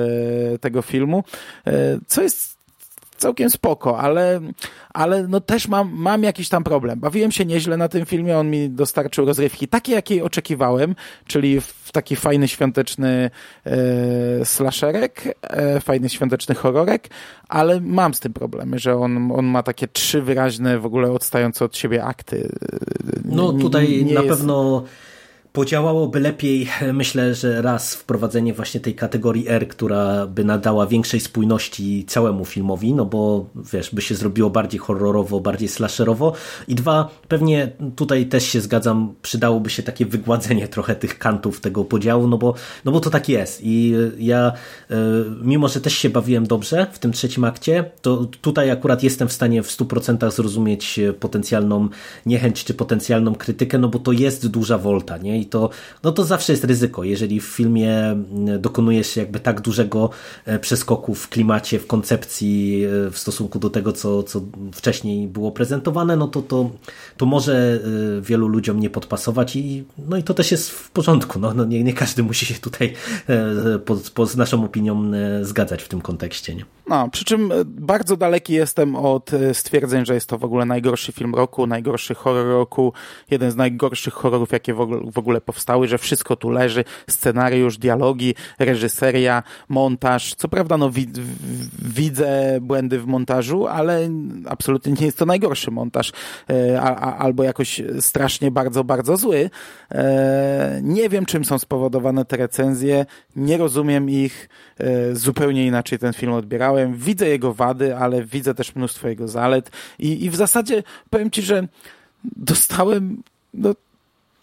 tego 0.60 0.82
filmu, 0.82 1.24
e, 1.66 1.72
co 2.06 2.22
jest 2.22 2.56
całkiem 3.16 3.50
spoko, 3.50 3.98
ale, 3.98 4.40
ale 4.94 5.28
no 5.28 5.40
też 5.40 5.68
mam, 5.68 5.92
mam 5.92 6.22
jakiś 6.22 6.48
tam 6.48 6.64
problem. 6.64 7.00
Bawiłem 7.00 7.32
się 7.32 7.44
nieźle 7.44 7.76
na 7.76 7.88
tym 7.88 8.06
filmie, 8.06 8.38
on 8.38 8.50
mi 8.50 8.70
dostarczył 8.70 9.24
rozrywki 9.24 9.68
takie, 9.68 9.92
jakiej 9.92 10.22
oczekiwałem, 10.22 10.94
czyli 11.26 11.60
w 11.60 11.92
taki 11.92 12.16
fajny, 12.16 12.48
świąteczny 12.48 13.30
e, 13.66 14.44
slasherek, 14.44 15.38
e, 15.42 15.80
fajny, 15.80 16.08
świąteczny 16.08 16.54
horrorek, 16.54 17.08
ale 17.48 17.80
mam 17.80 18.14
z 18.14 18.20
tym 18.20 18.32
problemy, 18.32 18.78
że 18.78 18.96
on, 18.96 19.32
on 19.32 19.44
ma 19.44 19.62
takie 19.62 19.88
trzy 19.88 20.22
wyraźne, 20.22 20.78
w 20.78 20.86
ogóle 20.86 21.12
odstające 21.12 21.64
od 21.64 21.76
siebie 21.76 22.04
akty. 22.04 22.48
No 23.24 23.52
tutaj 23.52 23.88
nie, 23.88 24.04
nie 24.04 24.14
na 24.14 24.22
jest... 24.22 24.36
pewno 24.36 24.84
Podziałałoby 25.56 26.20
lepiej, 26.20 26.68
myślę, 26.92 27.34
że 27.34 27.62
raz 27.62 27.94
wprowadzenie 27.94 28.54
właśnie 28.54 28.80
tej 28.80 28.94
kategorii 28.94 29.48
R, 29.48 29.68
która 29.68 30.26
by 30.26 30.44
nadała 30.44 30.86
większej 30.86 31.20
spójności 31.20 32.04
całemu 32.04 32.44
filmowi, 32.44 32.94
no 32.94 33.04
bo 33.04 33.46
wiesz, 33.72 33.94
by 33.94 34.02
się 34.02 34.14
zrobiło 34.14 34.50
bardziej 34.50 34.80
horrorowo, 34.80 35.40
bardziej 35.40 35.68
slasherowo. 35.68 36.32
I 36.68 36.74
dwa, 36.74 37.08
pewnie 37.28 37.72
tutaj 37.96 38.26
też 38.26 38.44
się 38.44 38.60
zgadzam, 38.60 39.14
przydałoby 39.22 39.70
się 39.70 39.82
takie 39.82 40.06
wygładzenie 40.06 40.68
trochę 40.76 40.96
tych 40.96 41.18
kantów 41.18 41.60
tego 41.60 41.84
podziału, 41.84 42.28
no 42.28 42.38
bo, 42.38 42.54
no 42.84 42.92
bo 42.92 43.00
to 43.00 43.10
tak 43.10 43.28
jest. 43.28 43.60
I 43.64 43.94
ja, 44.18 44.52
e, 44.90 44.94
mimo 45.42 45.68
że 45.68 45.80
też 45.80 45.94
się 45.94 46.10
bawiłem 46.10 46.46
dobrze 46.46 46.86
w 46.92 46.98
tym 46.98 47.12
trzecim 47.12 47.44
akcie, 47.44 47.90
to 48.02 48.26
tutaj 48.40 48.70
akurat 48.70 49.02
jestem 49.02 49.28
w 49.28 49.32
stanie 49.32 49.62
w 49.62 49.68
100% 49.68 50.30
zrozumieć 50.30 51.00
potencjalną 51.20 51.88
niechęć 52.26 52.64
czy 52.64 52.74
potencjalną 52.74 53.34
krytykę, 53.34 53.78
no 53.78 53.88
bo 53.88 53.98
to 53.98 54.12
jest 54.12 54.46
duża 54.46 54.78
wolta, 54.78 55.18
nie? 55.18 55.45
To, 55.46 55.70
no 56.02 56.12
to 56.12 56.24
zawsze 56.24 56.52
jest 56.52 56.64
ryzyko. 56.64 57.04
Jeżeli 57.04 57.40
w 57.40 57.44
filmie 57.44 57.96
mm, 57.96 58.60
dokonuje 58.60 59.04
się 59.04 59.20
jakby 59.20 59.40
tak 59.40 59.60
dużego 59.60 60.10
e, 60.44 60.58
przeskoku 60.58 61.14
w 61.14 61.28
klimacie, 61.28 61.78
w 61.78 61.86
koncepcji 61.86 62.84
e, 62.84 63.10
w 63.10 63.18
stosunku 63.18 63.58
do 63.58 63.70
tego, 63.70 63.92
co, 63.92 64.22
co 64.22 64.40
wcześniej 64.72 65.28
było 65.28 65.52
prezentowane, 65.52 66.16
no 66.16 66.28
to, 66.28 66.42
to, 66.42 66.70
to 67.16 67.26
może 67.26 67.80
e, 68.18 68.20
wielu 68.20 68.48
ludziom 68.48 68.80
nie 68.80 68.90
podpasować 68.90 69.56
i, 69.56 69.84
no 70.08 70.16
i 70.16 70.22
to 70.22 70.34
też 70.34 70.50
jest 70.50 70.70
w 70.70 70.90
porządku. 70.90 71.38
No, 71.38 71.54
no 71.54 71.64
nie, 71.64 71.84
nie 71.84 71.92
każdy 71.92 72.22
musi 72.22 72.46
się 72.46 72.54
tutaj 72.54 72.92
po, 73.84 73.96
po, 74.14 74.26
z 74.26 74.36
naszą 74.36 74.64
opinią 74.64 75.12
zgadzać 75.42 75.82
w 75.82 75.88
tym 75.88 76.00
kontekście. 76.00 76.54
Nie? 76.54 76.64
No, 76.88 77.08
przy 77.08 77.24
czym 77.24 77.52
bardzo 77.64 78.16
daleki 78.16 78.52
jestem 78.52 78.96
od 78.96 79.30
stwierdzeń, 79.52 80.06
że 80.06 80.14
jest 80.14 80.28
to 80.28 80.38
w 80.38 80.44
ogóle 80.44 80.64
najgorszy 80.64 81.12
film 81.12 81.34
roku, 81.34 81.66
najgorszy 81.66 82.14
horror 82.14 82.46
roku, 82.46 82.92
jeden 83.30 83.50
z 83.50 83.56
najgorszych 83.56 84.14
horrorów, 84.14 84.52
jakie 84.52 84.74
w 84.74 84.80
ogóle, 84.80 85.00
w 85.12 85.18
ogóle 85.18 85.25
ogóle 85.26 85.40
powstały, 85.40 85.88
że 85.88 85.98
wszystko 85.98 86.36
tu 86.36 86.50
leży, 86.50 86.84
scenariusz, 87.10 87.78
dialogi, 87.78 88.34
reżyseria, 88.58 89.42
montaż. 89.68 90.34
Co 90.34 90.48
prawda, 90.48 90.76
no 90.76 90.90
widzę 91.78 92.58
błędy 92.60 92.98
w 93.00 93.06
montażu, 93.06 93.66
ale 93.66 94.08
absolutnie 94.48 94.92
nie 94.92 95.06
jest 95.06 95.18
to 95.18 95.26
najgorszy 95.26 95.70
montaż, 95.70 96.12
e, 96.50 96.80
a, 96.80 96.96
a, 96.96 97.18
albo 97.18 97.42
jakoś 97.42 97.82
strasznie 98.00 98.50
bardzo, 98.50 98.84
bardzo 98.84 99.16
zły. 99.16 99.50
E, 99.90 100.80
nie 100.82 101.08
wiem, 101.08 101.26
czym 101.26 101.44
są 101.44 101.58
spowodowane 101.58 102.24
te 102.24 102.36
recenzje, 102.36 103.06
nie 103.36 103.56
rozumiem 103.56 104.10
ich, 104.10 104.48
e, 104.78 105.14
zupełnie 105.14 105.66
inaczej 105.66 105.98
ten 105.98 106.12
film 106.12 106.32
odbierałem. 106.32 106.94
Widzę 106.94 107.28
jego 107.28 107.54
wady, 107.54 107.96
ale 107.96 108.24
widzę 108.24 108.54
też 108.54 108.74
mnóstwo 108.74 109.08
jego 109.08 109.28
zalet 109.28 109.70
i, 109.98 110.24
i 110.24 110.30
w 110.30 110.36
zasadzie 110.36 110.82
powiem 111.10 111.30
Ci, 111.30 111.42
że 111.42 111.68
dostałem 112.24 113.22
no, 113.54 113.74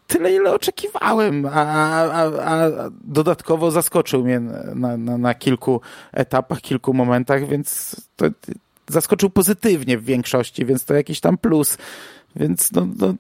tyle, 0.08 0.36
ile 0.36 0.54
oczekiwałem, 0.54 1.46
a, 1.46 1.66
a, 2.12 2.26
a 2.46 2.70
dodatkowo 3.04 3.72
zaskoczył 3.72 4.24
mnie 4.24 4.40
na, 4.40 4.98
na, 4.98 5.18
na 5.18 5.34
kilku 5.34 5.82
etapach, 6.12 6.62
kilku 6.62 6.94
momentach, 6.94 7.48
więc 7.48 7.96
to 8.16 8.26
zaskoczył 8.90 9.30
pozytywnie 9.30 9.98
w 9.98 10.04
większości, 10.04 10.66
więc 10.66 10.86
to 10.86 10.94
jakiś 10.94 11.20
tam 11.20 11.38
plus. 11.38 11.78
Więc 12.36 12.72
no, 12.72 12.88
no 13.00 13.14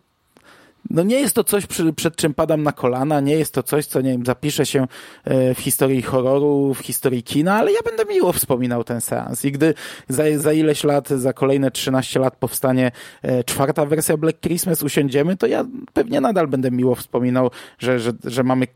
no 0.89 1.03
nie 1.03 1.19
jest 1.19 1.35
to 1.35 1.43
coś, 1.43 1.67
przed 1.95 2.15
czym 2.15 2.33
padam 2.33 2.63
na 2.63 2.71
kolana, 2.71 3.19
nie 3.19 3.35
jest 3.35 3.53
to 3.53 3.63
coś, 3.63 3.85
co 3.85 4.01
nie 4.01 4.11
wiem, 4.11 4.25
zapisze 4.25 4.65
się 4.65 4.87
e, 5.23 5.55
w 5.55 5.59
historii 5.59 6.01
horroru, 6.01 6.73
w 6.73 6.79
historii 6.79 7.23
kina, 7.23 7.55
ale 7.55 7.71
ja 7.71 7.79
będę 7.85 8.05
miło 8.05 8.33
wspominał 8.33 8.83
ten 8.83 9.01
seans. 9.01 9.45
I 9.45 9.51
gdy 9.51 9.73
za, 10.09 10.23
za 10.37 10.53
ileś 10.53 10.83
lat, 10.83 11.09
za 11.09 11.33
kolejne 11.33 11.71
13 11.71 12.19
lat 12.19 12.35
powstanie 12.35 12.91
e, 13.21 13.43
czwarta 13.43 13.85
wersja 13.85 14.17
Black 14.17 14.39
Christmas, 14.39 14.83
usiądziemy, 14.83 15.37
to 15.37 15.47
ja 15.47 15.65
pewnie 15.93 16.21
nadal 16.21 16.47
będę 16.47 16.71
miło 16.71 16.95
wspominał, 16.95 17.51
że, 17.79 17.99
że, 17.99 18.11
że 18.23 18.43
mamy 18.43 18.67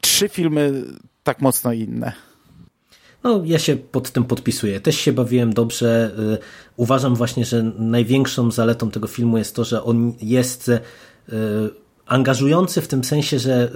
trzy 0.00 0.28
filmy 0.28 0.84
tak 1.24 1.40
mocno 1.40 1.72
inne. 1.72 2.12
No, 3.24 3.42
ja 3.44 3.58
się 3.58 3.76
pod 3.76 4.10
tym 4.10 4.24
podpisuję. 4.24 4.80
Też 4.80 4.96
się 4.96 5.12
bawiłem 5.12 5.52
dobrze. 5.52 6.10
E, 6.34 6.38
uważam 6.76 7.14
właśnie, 7.14 7.44
że 7.44 7.62
największą 7.78 8.50
zaletą 8.50 8.90
tego 8.90 9.06
filmu 9.06 9.38
jest 9.38 9.56
to, 9.56 9.64
że 9.64 9.82
on 9.82 10.12
jest 10.22 10.70
angażujący 12.06 12.80
w 12.80 12.88
tym 12.88 13.04
sensie, 13.04 13.38
że 13.38 13.64
y, 13.64 13.68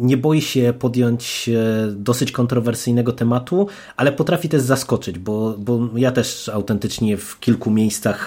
nie 0.00 0.16
boi 0.16 0.42
się 0.42 0.74
podjąć 0.78 1.48
y, 1.48 1.92
dosyć 1.92 2.32
kontrowersyjnego 2.32 3.12
tematu, 3.12 3.66
ale 3.96 4.12
potrafi 4.12 4.48
też 4.48 4.62
zaskoczyć, 4.62 5.18
bo, 5.18 5.54
bo 5.58 5.88
ja 5.96 6.12
też 6.12 6.48
autentycznie 6.48 7.16
w 7.16 7.40
kilku 7.40 7.70
miejscach 7.70 8.26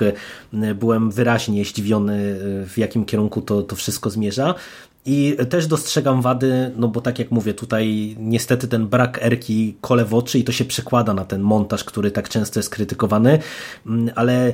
byłem 0.75 1.11
wyraźnie 1.11 1.65
zdziwiony, 1.65 2.35
w 2.67 2.73
jakim 2.77 3.05
kierunku 3.05 3.41
to, 3.41 3.61
to 3.63 3.75
wszystko 3.75 4.09
zmierza. 4.09 4.55
I 5.05 5.37
też 5.49 5.67
dostrzegam 5.67 6.21
wady, 6.21 6.71
no 6.75 6.87
bo 6.87 7.01
tak 7.01 7.19
jak 7.19 7.31
mówię, 7.31 7.53
tutaj 7.53 8.15
niestety 8.19 8.67
ten 8.67 8.87
brak 8.87 9.19
erki 9.21 9.75
kole 9.81 10.05
w 10.05 10.13
oczy 10.13 10.39
i 10.39 10.43
to 10.43 10.51
się 10.51 10.65
przekłada 10.65 11.13
na 11.13 11.25
ten 11.25 11.41
montaż, 11.41 11.83
który 11.83 12.11
tak 12.11 12.29
często 12.29 12.59
jest 12.59 12.69
krytykowany, 12.69 13.39
ale 14.15 14.53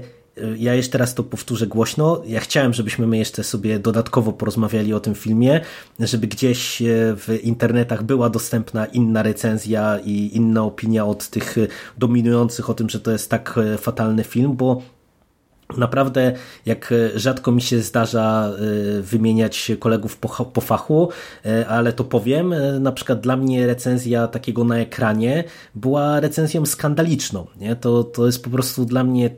ja 0.57 0.73
jeszcze 0.73 0.97
raz 0.97 1.15
to 1.15 1.23
powtórzę 1.23 1.67
głośno. 1.67 2.21
Ja 2.25 2.39
chciałem, 2.39 2.73
żebyśmy 2.73 3.07
my 3.07 3.17
jeszcze 3.17 3.43
sobie 3.43 3.79
dodatkowo 3.79 4.33
porozmawiali 4.33 4.93
o 4.93 4.99
tym 4.99 5.15
filmie, 5.15 5.61
żeby 5.99 6.27
gdzieś 6.27 6.83
w 7.15 7.39
internetach 7.43 8.03
była 8.03 8.29
dostępna 8.29 8.85
inna 8.85 9.23
recenzja 9.23 9.99
i 10.05 10.31
inna 10.33 10.63
opinia 10.63 11.05
od 11.05 11.27
tych 11.27 11.55
dominujących 11.97 12.69
o 12.69 12.73
tym, 12.73 12.89
że 12.89 12.99
to 12.99 13.11
jest 13.11 13.29
tak 13.29 13.59
fatalny 13.77 14.23
film, 14.23 14.55
bo 14.55 14.81
Naprawdę, 15.77 16.33
jak 16.65 16.93
rzadko 17.15 17.51
mi 17.51 17.61
się 17.61 17.81
zdarza 17.81 18.51
y, 18.97 19.01
wymieniać 19.01 19.71
kolegów 19.79 20.17
po, 20.17 20.45
po, 20.45 20.61
fachu, 20.61 21.09
y, 21.45 21.67
ale 21.67 21.93
to 21.93 22.03
powiem, 22.03 22.53
y, 22.53 22.79
na 22.79 22.91
przykład 22.91 23.19
dla 23.19 23.37
mnie 23.37 23.67
recenzja 23.67 24.27
takiego 24.27 24.63
na 24.63 24.77
ekranie 24.77 25.43
była 25.75 26.19
recenzją 26.19 26.65
skandaliczną. 26.65 27.47
Nie? 27.59 27.75
To, 27.75 28.03
to 28.03 28.25
jest 28.25 28.43
po 28.43 28.49
prostu 28.49 28.85
dla 28.85 29.03
mnie 29.03 29.29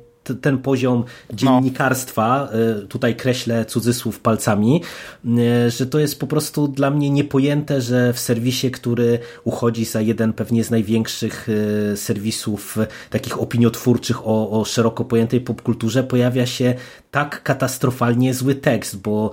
ten 0.41 0.57
poziom 0.57 1.03
dziennikarstwa, 1.33 2.49
no. 2.53 2.87
tutaj 2.87 3.15
kreślę 3.15 3.65
cudzysłów 3.65 4.19
palcami, 4.19 4.81
e, 5.25 5.71
że 5.71 5.85
to 5.85 5.99
jest 5.99 6.19
po 6.19 6.27
prostu 6.27 6.67
dla 6.67 6.89
mnie 6.89 7.09
niepojęte, 7.09 7.81
że 7.81 8.13
w 8.13 8.19
serwisie, 8.19 8.71
który 8.71 9.19
uchodzi 9.43 9.85
za 9.85 10.01
jeden 10.01 10.33
pewnie 10.33 10.63
z 10.63 10.71
największych 10.71 11.47
e, 11.93 11.97
serwisów 11.97 12.77
takich 13.09 13.41
opiniotwórczych 13.41 14.27
o, 14.27 14.61
o 14.61 14.65
szeroko 14.65 15.05
pojętej 15.05 15.41
popkulturze, 15.41 16.03
pojawia 16.03 16.45
się 16.45 16.75
tak 17.11 17.43
katastrofalnie 17.43 18.33
zły 18.33 18.55
tekst, 18.55 19.01
bo 19.01 19.31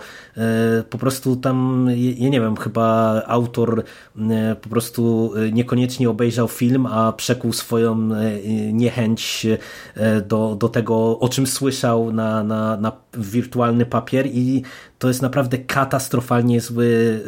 po 0.91 0.99
prostu 0.99 1.37
tam, 1.37 1.89
ja 1.97 2.29
nie 2.29 2.41
wiem, 2.41 2.57
chyba 2.57 3.23
autor 3.27 3.85
po 4.63 4.69
prostu 4.69 5.33
niekoniecznie 5.53 6.11
obejrzał 6.11 6.49
film, 6.49 6.87
a 6.87 7.13
przekuł 7.13 7.53
swoją 7.53 8.11
niechęć 8.73 9.47
do, 10.29 10.57
do 10.61 10.69
tego, 10.69 11.19
o 11.19 11.29
czym 11.29 11.47
słyszał 11.47 12.13
na, 12.13 12.45
na, 12.45 12.77
na 12.77 12.93
wirtualny 13.15 13.87
papier 13.87 14.27
i 14.27 14.63
to 14.99 15.09
jest 15.09 15.23
naprawdę 15.23 15.59
katastrofalnie 15.59 16.61
zły, 16.61 17.21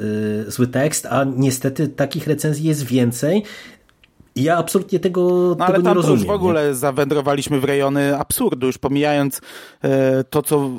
zły 0.49 0.67
tekst, 0.67 1.07
a 1.07 1.25
niestety 1.25 1.89
takich 1.89 2.27
recenzji 2.27 2.69
jest 2.69 2.85
więcej 2.85 3.43
ja 4.43 4.57
absolutnie 4.57 5.01
tego, 5.01 5.57
no, 5.59 5.67
tego 5.67 5.83
nie 5.83 5.95
rozumiem. 5.95 6.19
już 6.19 6.27
w 6.27 6.31
ogóle 6.31 6.69
nie? 6.69 6.75
zawędrowaliśmy 6.75 7.61
w 7.61 7.65
rejony 7.65 8.19
absurdu, 8.19 8.67
już 8.67 8.79
pomijając 8.79 9.41
e, 9.85 10.25
to, 10.25 10.43
co, 10.43 10.71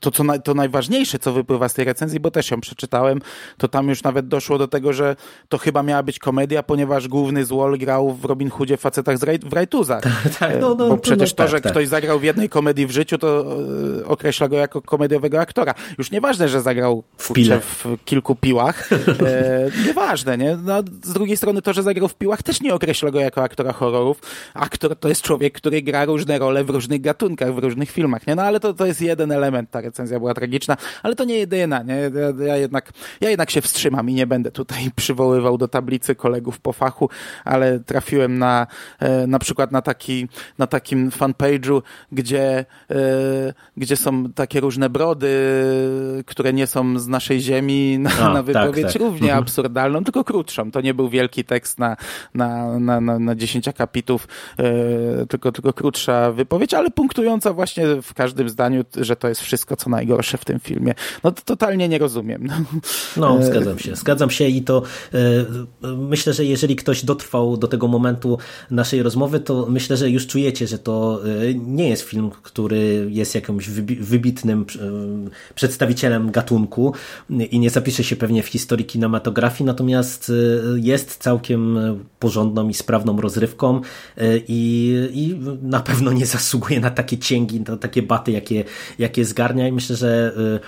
to, 0.00 0.10
co 0.10 0.24
na, 0.24 0.38
to 0.38 0.54
najważniejsze, 0.54 1.18
co 1.18 1.32
wypływa 1.32 1.68
z 1.68 1.74
tej 1.74 1.84
recenzji, 1.84 2.20
bo 2.20 2.30
też 2.30 2.50
ją 2.50 2.60
przeczytałem, 2.60 3.20
to 3.56 3.68
tam 3.68 3.88
już 3.88 4.02
nawet 4.02 4.28
doszło 4.28 4.58
do 4.58 4.68
tego, 4.68 4.92
że 4.92 5.16
to 5.48 5.58
chyba 5.58 5.82
miała 5.82 6.02
być 6.02 6.18
komedia, 6.18 6.62
ponieważ 6.62 7.08
główny 7.08 7.44
złol 7.44 7.78
grał 7.78 8.14
w 8.14 8.24
Robin 8.24 8.50
Hoodzie 8.50 8.76
facetach 8.76 9.18
z 9.18 9.22
raj, 9.22 9.38
w 9.38 9.52
rajtuzach. 9.52 10.02
Tak, 10.28 10.38
tak, 10.38 10.60
no, 10.60 10.74
no, 10.74 10.88
bo 10.88 10.96
przecież 10.96 11.30
no, 11.30 11.36
to, 11.36 11.42
tak, 11.42 11.50
że 11.50 11.60
tak. 11.60 11.72
ktoś 11.72 11.88
zagrał 11.88 12.18
w 12.18 12.22
jednej 12.22 12.48
komedii 12.48 12.86
w 12.86 12.90
życiu, 12.90 13.18
to 13.18 13.56
e, 14.00 14.06
określa 14.06 14.48
go 14.48 14.56
jako 14.56 14.82
komediowego 14.82 15.40
aktora. 15.40 15.74
Już 15.98 16.10
nieważne, 16.10 16.48
że 16.48 16.62
zagrał 16.62 17.02
w, 17.16 17.28
kurczę, 17.28 17.60
w 17.60 17.86
kilku 18.04 18.34
piłach. 18.34 18.92
E, 18.92 19.70
nieważne, 19.86 20.38
nie? 20.38 20.58
No, 20.64 20.82
z 21.02 21.12
drugiej 21.12 21.36
strony 21.36 21.62
to, 21.62 21.72
że 21.72 21.82
zagrał 21.82 22.08
w 22.08 22.14
piłach 22.14 22.42
też 22.42 22.60
nie 22.60 22.74
określa 22.74 22.87
go 23.12 23.20
jako 23.20 23.42
aktora 23.42 23.72
horrorów. 23.72 24.20
Aktor 24.54 24.96
to 24.96 25.08
jest 25.08 25.22
człowiek, 25.22 25.54
który 25.54 25.82
gra 25.82 26.04
różne 26.04 26.38
role 26.38 26.64
w 26.64 26.70
różnych 26.70 27.00
gatunkach, 27.00 27.54
w 27.54 27.58
różnych 27.58 27.90
filmach, 27.90 28.26
nie? 28.26 28.34
No 28.34 28.42
ale 28.42 28.60
to, 28.60 28.74
to 28.74 28.86
jest 28.86 29.00
jeden 29.00 29.32
element, 29.32 29.70
ta 29.70 29.80
recenzja 29.80 30.18
była 30.18 30.34
tragiczna, 30.34 30.76
ale 31.02 31.14
to 31.14 31.24
nie 31.24 31.38
jedyna, 31.38 31.82
nie? 31.82 31.94
Ja, 31.94 32.46
ja, 32.46 32.56
jednak, 32.56 32.92
ja 33.20 33.30
jednak 33.30 33.50
się 33.50 33.60
wstrzymam 33.60 34.10
i 34.10 34.14
nie 34.14 34.26
będę 34.26 34.50
tutaj 34.50 34.90
przywoływał 34.96 35.58
do 35.58 35.68
tablicy 35.68 36.14
kolegów 36.14 36.60
po 36.60 36.72
fachu, 36.72 37.10
ale 37.44 37.80
trafiłem 37.80 38.38
na 38.38 38.66
e, 38.98 39.26
na 39.26 39.38
przykład 39.38 39.72
na 39.72 39.82
taki, 39.82 40.28
na 40.58 40.66
takim 40.66 41.10
fanpage'u, 41.10 41.82
gdzie, 42.12 42.64
e, 42.90 42.94
gdzie 43.76 43.96
są 43.96 44.32
takie 44.32 44.60
różne 44.60 44.90
brody, 44.90 45.28
które 46.26 46.52
nie 46.52 46.66
są 46.66 46.98
z 46.98 47.08
naszej 47.08 47.40
ziemi, 47.40 47.98
na, 47.98 48.10
A, 48.10 48.32
na 48.32 48.42
wypowiedź 48.42 48.84
tak, 48.84 48.92
tak. 48.92 49.02
równie 49.02 49.28
mhm. 49.28 49.42
absurdalną, 49.42 50.04
tylko 50.04 50.24
krótszą. 50.24 50.70
To 50.70 50.80
nie 50.80 50.94
był 50.94 51.08
wielki 51.08 51.44
tekst 51.44 51.78
na, 51.78 51.96
na, 52.34 52.67
na, 52.80 53.00
na, 53.00 53.18
na 53.18 53.34
10 53.34 53.68
akapitów, 53.68 54.28
e, 54.58 55.26
tylko, 55.26 55.52
tylko 55.52 55.72
krótsza 55.72 56.32
wypowiedź, 56.32 56.74
ale 56.74 56.90
punktująca 56.90 57.52
właśnie 57.52 57.86
w 58.02 58.14
każdym 58.14 58.48
zdaniu, 58.48 58.84
że 58.96 59.16
to 59.16 59.28
jest 59.28 59.40
wszystko, 59.40 59.76
co 59.76 59.90
najgorsze 59.90 60.38
w 60.38 60.44
tym 60.44 60.60
filmie. 60.60 60.94
No 61.24 61.32
to 61.32 61.42
totalnie 61.44 61.88
nie 61.88 61.98
rozumiem. 61.98 62.48
No, 63.16 63.38
no 63.38 63.44
zgadzam 63.46 63.78
się. 63.78 63.96
Zgadzam 63.96 64.30
się 64.30 64.44
i 64.44 64.62
to 64.62 64.82
e, 65.14 65.18
myślę, 65.96 66.32
że 66.32 66.44
jeżeli 66.44 66.76
ktoś 66.76 67.04
dotrwał 67.04 67.56
do 67.56 67.68
tego 67.68 67.88
momentu 67.88 68.38
naszej 68.70 69.02
rozmowy, 69.02 69.40
to 69.40 69.66
myślę, 69.68 69.96
że 69.96 70.10
już 70.10 70.26
czujecie, 70.26 70.66
że 70.66 70.78
to 70.78 71.20
e, 71.24 71.54
nie 71.54 71.88
jest 71.88 72.02
film, 72.02 72.30
który 72.42 73.08
jest 73.10 73.34
jakimś 73.34 73.68
wybitnym 74.00 74.66
przedstawicielem 75.54 76.30
gatunku 76.30 76.94
i 77.30 77.58
nie 77.58 77.70
zapisze 77.70 78.04
się 78.04 78.16
pewnie 78.16 78.42
w 78.42 78.46
historii 78.46 78.86
kinematografii, 78.86 79.66
natomiast 79.66 80.32
jest 80.76 81.16
całkiem 81.16 81.78
porządną 82.18 82.57
i 82.64 82.74
sprawną 82.74 83.20
rozrywką 83.20 83.80
e, 84.16 84.22
i, 84.48 84.94
i 85.12 85.38
na 85.62 85.80
pewno 85.80 86.12
nie 86.12 86.26
zasługuje 86.26 86.80
na 86.80 86.90
takie 86.90 87.18
cięgi, 87.18 87.60
na 87.60 87.76
takie 87.76 88.02
baty, 88.02 88.32
jakie, 88.32 88.64
jakie 88.98 89.24
zgarnia. 89.24 89.68
I 89.68 89.72
myślę, 89.72 89.96
że 89.96 90.32
e, 90.36 90.60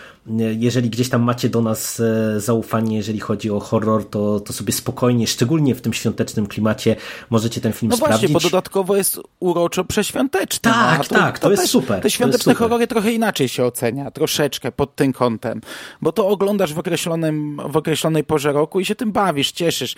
jeżeli 0.58 0.90
gdzieś 0.90 1.08
tam 1.08 1.22
macie 1.22 1.48
do 1.48 1.60
nas 1.60 2.00
e, 2.00 2.40
zaufanie, 2.40 2.96
jeżeli 2.96 3.20
chodzi 3.20 3.50
o 3.50 3.60
horror, 3.60 4.10
to, 4.10 4.40
to 4.40 4.52
sobie 4.52 4.72
spokojnie, 4.72 5.26
szczególnie 5.26 5.74
w 5.74 5.80
tym 5.80 5.92
świątecznym 5.92 6.46
klimacie, 6.46 6.96
możecie 7.30 7.60
ten 7.60 7.72
film 7.72 7.90
no 7.90 7.96
sprawdzić. 7.96 8.22
No 8.22 8.28
właśnie, 8.28 8.34
bo 8.34 8.40
dodatkowo 8.40 8.96
jest 8.96 9.20
uroczo 9.40 9.84
przeświąteczny. 9.84 10.70
Tak, 10.70 10.98
no, 10.98 11.04
to, 11.04 11.14
tak, 11.14 11.38
to, 11.38 11.46
to, 11.46 11.50
jest 11.50 11.66
super. 11.66 12.02
Te 12.02 12.10
świąteczne 12.10 12.54
horrory 12.54 12.86
trochę 12.86 13.12
inaczej 13.12 13.48
się 13.48 13.64
ocenia, 13.64 14.10
troszeczkę 14.10 14.72
pod 14.72 14.96
tym 14.96 15.12
kątem, 15.12 15.60
bo 16.02 16.12
to 16.12 16.28
oglądasz 16.28 16.74
w, 16.74 16.78
określonym, 16.78 17.60
w 17.68 17.76
określonej 17.76 18.24
porze 18.24 18.52
roku 18.52 18.80
i 18.80 18.84
się 18.84 18.94
tym 18.94 19.12
bawisz, 19.12 19.52
cieszysz. 19.52 19.94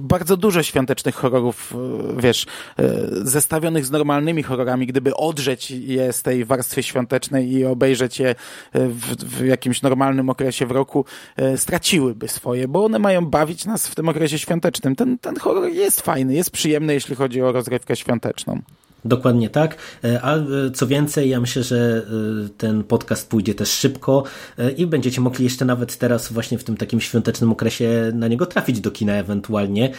Bardzo 0.00 0.36
dużo 0.36 0.62
świątecznych 0.62 1.14
horrorów, 1.14 1.74
e, 2.16 2.20
wiesz, 2.20 2.46
e, 2.78 2.92
zestawionych 3.10 3.86
z 3.86 3.90
normalnymi 3.90 4.42
horrorami, 4.42 4.86
gdyby 4.86 5.16
odrzeć 5.16 5.70
je 5.70 6.12
z 6.12 6.22
tej 6.22 6.44
warstwy 6.44 6.82
świątecznej 6.82 7.52
i 7.52 7.64
obejrzeć 7.64 8.18
je 8.18 8.28
e, 8.28 8.34
w, 8.88 9.31
w 9.32 9.46
jakimś 9.46 9.82
normalnym 9.82 10.30
okresie 10.30 10.66
w 10.66 10.70
roku, 10.70 11.04
straciłyby 11.56 12.28
swoje, 12.28 12.68
bo 12.68 12.84
one 12.84 12.98
mają 12.98 13.26
bawić 13.26 13.64
nas 13.64 13.88
w 13.88 13.94
tym 13.94 14.08
okresie 14.08 14.38
świątecznym. 14.38 14.96
Ten, 14.96 15.18
ten 15.18 15.36
horror 15.36 15.70
jest 15.70 16.00
fajny, 16.00 16.34
jest 16.34 16.50
przyjemny, 16.50 16.94
jeśli 16.94 17.14
chodzi 17.16 17.42
o 17.42 17.52
rozrywkę 17.52 17.96
świąteczną. 17.96 18.62
Dokładnie 19.04 19.50
tak. 19.50 19.76
E, 20.04 20.22
a 20.22 20.36
e, 20.36 20.42
co 20.74 20.86
więcej, 20.86 21.30
ja 21.30 21.40
myślę, 21.40 21.62
że 21.62 22.02
e, 22.46 22.48
ten 22.48 22.84
podcast 22.84 23.28
pójdzie 23.28 23.54
też 23.54 23.68
szybko 23.70 24.24
i 24.76 24.86
będziecie 24.86 25.20
mogli 25.20 25.44
jeszcze 25.44 25.64
nawet 25.64 25.96
teraz 25.96 26.32
właśnie 26.32 26.58
w 26.58 26.64
tym 26.64 26.76
takim 26.76 27.00
świątecznym 27.00 27.52
okresie 27.52 28.12
na 28.14 28.28
niego 28.28 28.46
trafić 28.46 28.80
do 28.80 28.90
kina 28.90 29.12
ewentualnie 29.12 29.92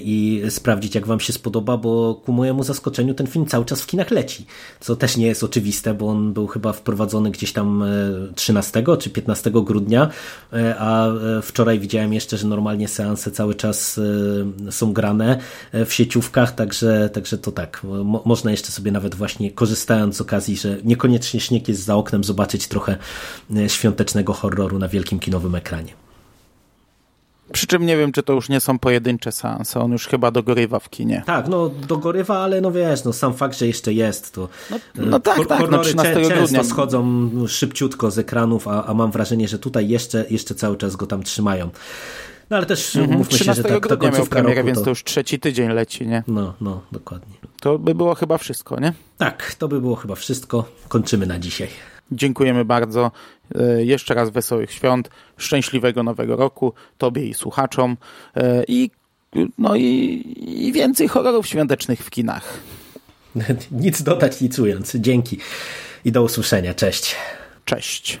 i 0.00 0.42
sprawdzić 0.48 0.94
jak 0.94 1.06
wam 1.06 1.20
się 1.20 1.32
spodoba, 1.32 1.76
bo 1.76 2.14
ku 2.14 2.32
mojemu 2.32 2.62
zaskoczeniu 2.62 3.14
ten 3.14 3.26
film 3.26 3.46
cały 3.46 3.64
czas 3.64 3.82
w 3.82 3.86
kinach 3.86 4.10
leci, 4.10 4.46
co 4.80 4.96
też 4.96 5.16
nie 5.16 5.26
jest 5.26 5.44
oczywiste, 5.44 5.94
bo 5.94 6.08
on 6.08 6.32
był 6.32 6.46
chyba 6.46 6.72
wprowadzony 6.72 7.30
gdzieś 7.30 7.52
tam 7.52 7.84
13 8.34 8.84
czy 8.98 9.10
15 9.10 9.50
grudnia, 9.50 10.08
a 10.78 11.08
wczoraj 11.42 11.78
widziałem 11.78 12.12
jeszcze, 12.12 12.36
że 12.36 12.46
normalnie 12.46 12.88
seanse 12.88 13.30
cały 13.30 13.54
czas 13.54 14.00
są 14.70 14.92
grane 14.92 15.38
w 15.72 15.92
sieciówkach, 15.92 16.54
także, 16.54 17.10
także 17.12 17.38
to 17.38 17.52
tak, 17.52 17.82
można 18.26 18.50
jeszcze 18.50 18.72
sobie 18.72 18.90
nawet 18.92 19.14
właśnie 19.14 19.50
korzystając 19.50 20.16
z 20.16 20.20
okazji, 20.20 20.56
że 20.56 20.76
niekoniecznie 20.84 21.40
śnieg 21.40 21.68
jest 21.68 21.84
za 21.84 21.96
oknem, 21.96 22.24
zobaczyć 22.24 22.68
trochę 22.68 22.96
e, 23.56 23.68
świątecznego 23.68 24.32
horroru 24.32 24.78
na 24.78 24.88
wielkim 24.88 25.18
kinowym 25.18 25.54
ekranie. 25.54 25.94
Przy 27.52 27.66
czym 27.66 27.86
nie 27.86 27.96
wiem, 27.96 28.12
czy 28.12 28.22
to 28.22 28.32
już 28.32 28.48
nie 28.48 28.60
są 28.60 28.78
pojedyncze 28.78 29.32
seanse, 29.32 29.80
on 29.80 29.92
już 29.92 30.06
chyba 30.06 30.30
dogorywa 30.30 30.78
w 30.78 30.90
kinie. 30.90 31.22
Tak, 31.26 31.48
no 31.48 31.68
dogorywa, 31.68 32.38
ale 32.38 32.60
no 32.60 32.72
wiesz, 32.72 33.04
no 33.04 33.12
sam 33.12 33.34
fakt, 33.34 33.58
że 33.58 33.66
jeszcze 33.66 33.92
jest, 33.92 34.34
to 34.34 34.48
no, 34.70 34.78
no 34.96 35.20
tak, 35.20 35.46
tak, 35.46 35.70
no 35.70 35.78
13 35.78 36.14
często 36.14 36.34
grudnia. 36.34 36.64
schodzą 36.64 37.30
szybciutko 37.48 38.10
z 38.10 38.18
ekranów, 38.18 38.68
a, 38.68 38.84
a 38.84 38.94
mam 38.94 39.10
wrażenie, 39.10 39.48
że 39.48 39.58
tutaj 39.58 39.88
jeszcze, 39.88 40.24
jeszcze 40.30 40.54
cały 40.54 40.76
czas 40.76 40.96
go 40.96 41.06
tam 41.06 41.22
trzymają. 41.22 41.70
No 42.50 42.56
ale 42.56 42.66
też 42.66 42.94
-hmm. 42.94 43.08
mówmy 43.08 43.38
się, 43.38 43.54
że 43.54 43.62
grudnia 43.62 44.10
miał 44.10 44.26
premierę, 44.26 44.54
roku, 44.54 44.66
więc 44.66 44.82
to 44.82 44.90
już 44.90 45.04
trzeci 45.04 45.40
tydzień 45.40 45.68
leci, 45.68 46.06
nie? 46.06 46.22
No, 46.26 46.54
no, 46.60 46.82
dokładnie. 46.92 47.34
To 47.60 47.78
by 47.78 47.94
było 47.94 48.14
chyba 48.14 48.38
wszystko, 48.38 48.80
nie? 48.80 48.92
Tak, 49.18 49.54
to 49.54 49.68
by 49.68 49.80
było 49.80 49.96
chyba 49.96 50.14
wszystko. 50.14 50.64
Kończymy 50.88 51.26
na 51.26 51.38
dzisiaj. 51.38 51.68
Dziękujemy 52.12 52.64
bardzo. 52.64 53.10
E, 53.54 53.84
jeszcze 53.84 54.14
raz 54.14 54.30
wesołych 54.30 54.72
świąt, 54.72 55.10
szczęśliwego 55.36 56.02
nowego 56.02 56.36
roku 56.36 56.72
Tobie 56.98 57.26
i 57.26 57.34
słuchaczom 57.34 57.96
e, 58.36 58.64
i, 58.68 58.90
no 59.58 59.76
i, 59.76 60.22
i 60.66 60.72
więcej 60.72 61.08
horrorów 61.08 61.46
świątecznych 61.46 62.00
w 62.00 62.10
kinach. 62.10 62.58
Nic 63.70 64.02
dodać, 64.02 64.40
nic 64.40 64.58
ując. 64.58 64.94
Dzięki 64.94 65.38
i 66.04 66.12
do 66.12 66.22
usłyszenia. 66.22 66.74
Cześć. 66.74 67.16
Cześć. 67.64 68.20